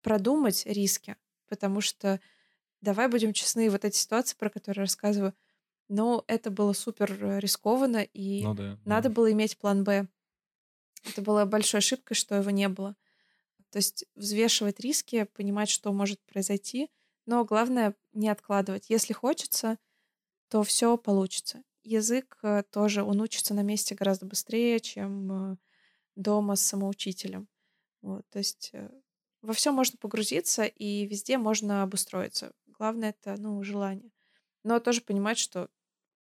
продумать 0.00 0.64
риски, 0.64 1.16
потому 1.46 1.82
что 1.82 2.20
давай 2.80 3.08
будем 3.08 3.32
честны, 3.32 3.70
вот 3.70 3.84
эти 3.84 3.96
ситуации, 3.96 4.36
про 4.36 4.50
которые 4.50 4.84
рассказываю, 4.84 5.34
но 5.88 6.24
это 6.26 6.50
было 6.50 6.72
супер 6.72 7.12
э, 7.22 7.40
рискованно, 7.40 8.02
и 8.02 8.42
ну, 8.42 8.54
да, 8.54 8.78
надо 8.84 9.08
да. 9.08 9.14
было 9.14 9.32
иметь 9.32 9.58
план 9.58 9.84
Б. 9.84 10.06
Это 11.04 11.22
была 11.22 11.46
большой 11.46 11.78
ошибкой, 11.78 12.14
что 12.14 12.34
его 12.34 12.50
не 12.50 12.68
было. 12.68 12.96
То 13.70 13.78
есть 13.78 14.04
взвешивать 14.14 14.80
риски, 14.80 15.24
понимать, 15.24 15.68
что 15.68 15.92
может 15.92 16.20
произойти, 16.26 16.90
но 17.26 17.44
главное 17.44 17.94
не 18.12 18.28
откладывать. 18.28 18.90
Если 18.90 19.12
хочется, 19.12 19.78
то 20.48 20.62
все 20.62 20.96
получится. 20.96 21.62
Язык 21.84 22.38
э, 22.42 22.62
тоже, 22.70 23.02
он 23.02 23.20
учится 23.20 23.54
на 23.54 23.62
месте 23.62 23.94
гораздо 23.94 24.26
быстрее, 24.26 24.80
чем 24.80 25.52
э, 25.52 25.56
дома 26.16 26.56
с 26.56 26.62
самоучителем. 26.62 27.48
Вот, 28.02 28.28
то 28.28 28.38
есть 28.38 28.72
во 29.42 29.52
все 29.52 29.72
можно 29.72 29.96
погрузиться, 29.98 30.64
и 30.64 31.06
везде 31.06 31.38
можно 31.38 31.82
обустроиться. 31.82 32.52
Главное 32.78 33.10
это, 33.10 33.36
ну, 33.40 33.62
желание. 33.62 34.12
Но 34.64 34.80
тоже 34.80 35.00
понимать, 35.00 35.38
что 35.38 35.70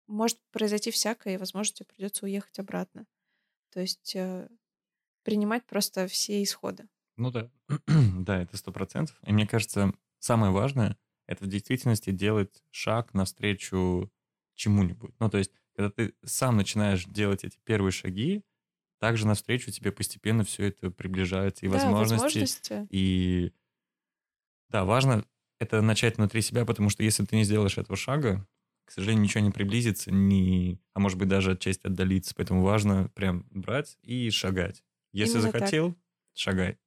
может 0.08 0.40
произойти 0.52 0.92
всякое, 0.92 1.36
и, 1.36 1.38
возможно, 1.38 1.76
тебе 1.76 1.88
придется 1.88 2.26
уехать 2.26 2.60
обратно. 2.60 3.08
То 3.72 3.82
есть 3.82 4.16
э, 4.16 4.50
принимать 5.24 5.66
просто 5.66 6.08
все 6.08 6.44
исходы. 6.44 6.90
Ну 7.18 7.32
да, 7.32 7.52
да, 7.88 8.42
это 8.42 8.58
сто 8.58 8.72
процентов. 8.72 9.18
И 9.26 9.32
мне 9.34 9.48
кажется, 9.48 9.94
самое 10.20 10.52
важное— 10.52 10.98
это 11.28 11.44
в 11.46 11.48
действительности 11.48 12.10
делать 12.12 12.64
шаг 12.72 13.14
навстречу 13.14 14.12
чему-нибудь. 14.56 15.14
Ну 15.20 15.30
то 15.30 15.38
есть, 15.38 15.52
когда 15.76 15.90
ты 15.92 16.16
сам 16.24 16.58
начинаешь 16.58 17.06
делать 17.06 17.44
эти 17.44 17.60
первые 17.64 17.92
шаги, 17.92 18.44
также 19.00 19.28
навстречу 19.28 19.72
тебе 19.72 19.92
постепенно 19.92 20.44
все 20.46 20.68
это 20.68 20.92
приближается, 20.92 21.66
и 21.66 21.70
Да, 21.70 21.94
возможности, 21.94 22.52
возможности. 22.52 22.88
и 22.90 23.54
да, 24.70 24.86
важно 24.86 25.26
это 25.64 25.82
начать 25.82 26.18
внутри 26.18 26.42
себя, 26.42 26.66
потому 26.66 26.90
что 26.90 27.04
если 27.04 27.26
ты 27.26 27.36
не 27.36 27.44
сделаешь 27.44 27.78
этого 27.78 27.98
шага, 27.98 28.48
к 28.86 28.92
сожалению, 28.92 29.24
ничего 29.24 29.44
не 29.44 29.52
приблизится, 29.52 30.12
не, 30.12 30.80
а 30.94 31.00
может 31.00 31.18
быть 31.18 31.30
даже 31.30 31.52
отчасти 31.54 31.88
отдалиться. 31.88 32.36
Поэтому 32.36 32.62
важно 32.62 33.10
прям 33.16 33.48
брать 33.50 33.98
и 34.02 34.30
шагать. 34.30 34.84
Если 35.14 35.36
Именно 35.36 35.52
так. 35.52 35.62
захотел, 35.62 35.96
шагай. 36.34 36.78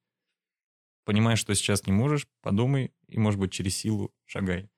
Понимаешь, 1.05 1.39
что 1.39 1.55
сейчас 1.55 1.87
не 1.87 1.93
можешь, 1.93 2.29
подумай, 2.43 2.93
и, 3.09 3.19
может 3.19 3.41
быть, 3.41 3.53
через 3.53 3.77
силу 3.77 4.13
шагай. 4.25 4.69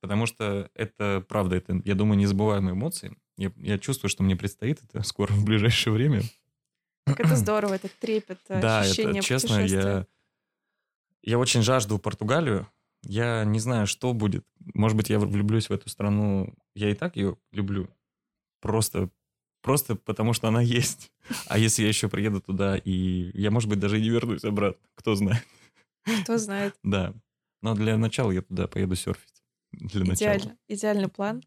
Потому 0.00 0.26
что 0.26 0.70
это, 0.74 1.24
правда, 1.28 1.56
это, 1.56 1.80
я 1.84 1.94
думаю, 1.94 2.18
незабываемые 2.18 2.74
эмоции. 2.74 3.16
Я, 3.36 3.52
я 3.56 3.78
чувствую, 3.78 4.10
что 4.10 4.22
мне 4.22 4.36
предстоит 4.36 4.82
это 4.82 5.02
скоро, 5.04 5.32
в 5.32 5.44
ближайшее 5.44 5.94
время. 5.94 6.22
Как 7.06 7.20
это 7.20 7.36
здорово, 7.36 7.74
этот 7.74 7.92
трепет, 7.98 8.40
Да, 8.48 8.80
ощущение 8.80 9.18
это 9.20 9.26
честно, 9.26 9.64
я, 9.64 10.06
я 11.22 11.38
очень 11.38 11.62
жажду 11.62 11.98
Португалию. 11.98 12.68
Я 13.02 13.44
не 13.44 13.58
знаю, 13.58 13.86
что 13.86 14.12
будет. 14.12 14.44
Может 14.74 14.96
быть, 14.96 15.10
я 15.10 15.18
влюблюсь 15.18 15.68
в 15.68 15.72
эту 15.72 15.88
страну. 15.88 16.54
Я 16.74 16.90
и 16.90 16.94
так 16.94 17.16
ее 17.16 17.36
люблю. 17.52 17.88
Просто, 18.60 19.10
просто 19.62 19.96
потому 19.96 20.32
что 20.32 20.48
она 20.48 20.60
есть. 20.62 21.10
А 21.46 21.58
если 21.58 21.82
я 21.82 21.88
еще 21.88 22.08
приеду 22.08 22.40
туда, 22.40 22.76
и 22.76 23.30
я, 23.38 23.50
может 23.50 23.68
быть, 23.68 23.78
даже 23.78 23.98
и 23.98 24.02
не 24.02 24.10
вернусь 24.10 24.44
обратно, 24.44 24.86
кто 24.94 25.14
знает. 25.14 25.46
Кто 26.22 26.38
знает. 26.38 26.76
Да. 26.82 27.14
Но 27.62 27.74
для 27.74 27.98
начала 27.98 28.30
я 28.30 28.40
туда 28.40 28.66
поеду 28.68 28.96
серфить. 28.96 29.42
Для 29.72 30.04
начала. 30.04 30.14
Идеально. 30.14 30.58
Идеальный 30.66 31.08
план. 31.08 31.42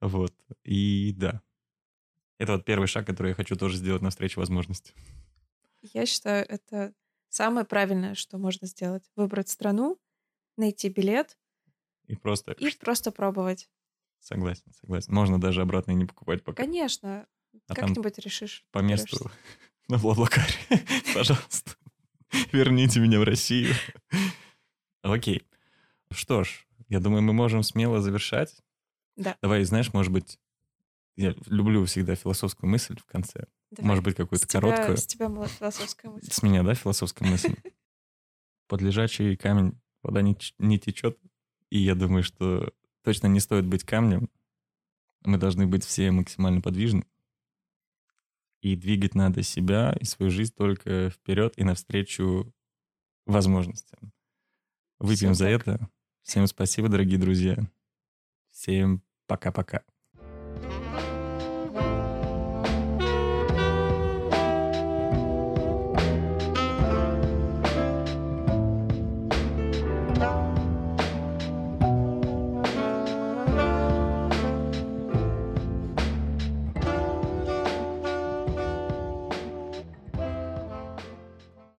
Вот. 0.00 0.34
И 0.64 1.12
да. 1.16 1.42
Это 2.38 2.52
вот 2.52 2.64
первый 2.64 2.86
шаг, 2.86 3.06
который 3.06 3.28
я 3.28 3.34
хочу 3.34 3.56
тоже 3.56 3.76
сделать 3.76 4.02
навстречу 4.02 4.40
возможности. 4.40 4.94
Я 5.82 6.06
считаю, 6.06 6.46
это 6.48 6.94
самое 7.28 7.66
правильное, 7.66 8.14
что 8.14 8.38
можно 8.38 8.66
сделать. 8.66 9.04
Выбрать 9.16 9.50
страну, 9.50 9.98
найти 10.56 10.88
билет 10.88 11.36
И 12.06 12.16
просто 12.16 12.52
и 12.52 12.70
просто 12.76 13.10
пробовать. 13.10 13.68
согласен, 14.20 14.72
согласен. 14.80 15.12
Можно 15.14 15.40
даже 15.40 15.62
обратно 15.62 15.92
и 15.92 15.94
не 15.94 16.04
покупать 16.06 16.42
пока. 16.44 16.62
Конечно, 16.62 17.26
А 17.68 17.74
как-нибудь 17.74 18.18
решишь. 18.18 18.64
по 18.70 18.78
месту 18.80 19.16
разберешься. 19.16 19.38
на 19.88 19.98
Блаблакаре. 19.98 20.52
Пожалуйста, 21.14 21.72
верните 22.52 23.00
меня 23.00 23.20
в 23.20 23.24
Россию. 23.24 23.74
Окей. 25.02 25.42
Что 26.10 26.44
ж, 26.44 26.66
я 26.88 27.00
думаю, 27.00 27.22
мы 27.22 27.32
можем 27.32 27.62
смело 27.62 28.00
завершать. 28.00 28.56
Да. 29.16 29.36
Давай, 29.42 29.62
знаешь, 29.64 29.92
может 29.92 30.12
быть, 30.12 30.38
я 31.16 31.34
люблю 31.46 31.84
всегда 31.84 32.14
философскую 32.14 32.70
мысль 32.70 32.96
в 32.98 33.04
конце. 33.06 33.46
Давай. 33.70 33.88
Может 33.88 34.04
быть, 34.04 34.16
какую-то 34.16 34.46
короткую. 34.46 34.96
С 34.96 35.06
тебя 35.06 35.28
была 35.28 35.46
философская 35.46 36.10
мысль. 36.10 36.30
С 36.32 36.42
меня, 36.42 36.62
да, 36.62 36.74
философская 36.74 37.28
мысль? 37.28 37.54
Под 38.68 38.80
лежачий 38.80 39.36
камень 39.36 39.78
вода 40.04 40.22
не, 40.22 40.36
не 40.58 40.78
течет. 40.78 41.18
И 41.70 41.78
я 41.78 41.94
думаю, 41.94 42.22
что 42.22 42.72
точно 43.02 43.26
не 43.26 43.40
стоит 43.40 43.66
быть 43.66 43.84
камнем. 43.84 44.28
Мы 45.24 45.38
должны 45.38 45.66
быть 45.66 45.84
все 45.84 46.10
максимально 46.10 46.60
подвижны. 46.60 47.04
И 48.60 48.76
двигать 48.76 49.14
надо 49.14 49.42
себя 49.42 49.94
и 50.00 50.04
свою 50.04 50.30
жизнь 50.30 50.54
только 50.54 51.10
вперед 51.10 51.54
и 51.56 51.64
навстречу 51.64 52.52
возможностям. 53.26 54.12
Выпьем 54.98 55.32
Всё 55.32 55.34
за 55.34 55.44
так. 55.46 55.60
это. 55.60 55.88
Всем 56.22 56.46
спасибо, 56.46 56.88
дорогие 56.88 57.18
друзья. 57.18 57.58
Всем 58.50 59.02
пока-пока. 59.26 59.82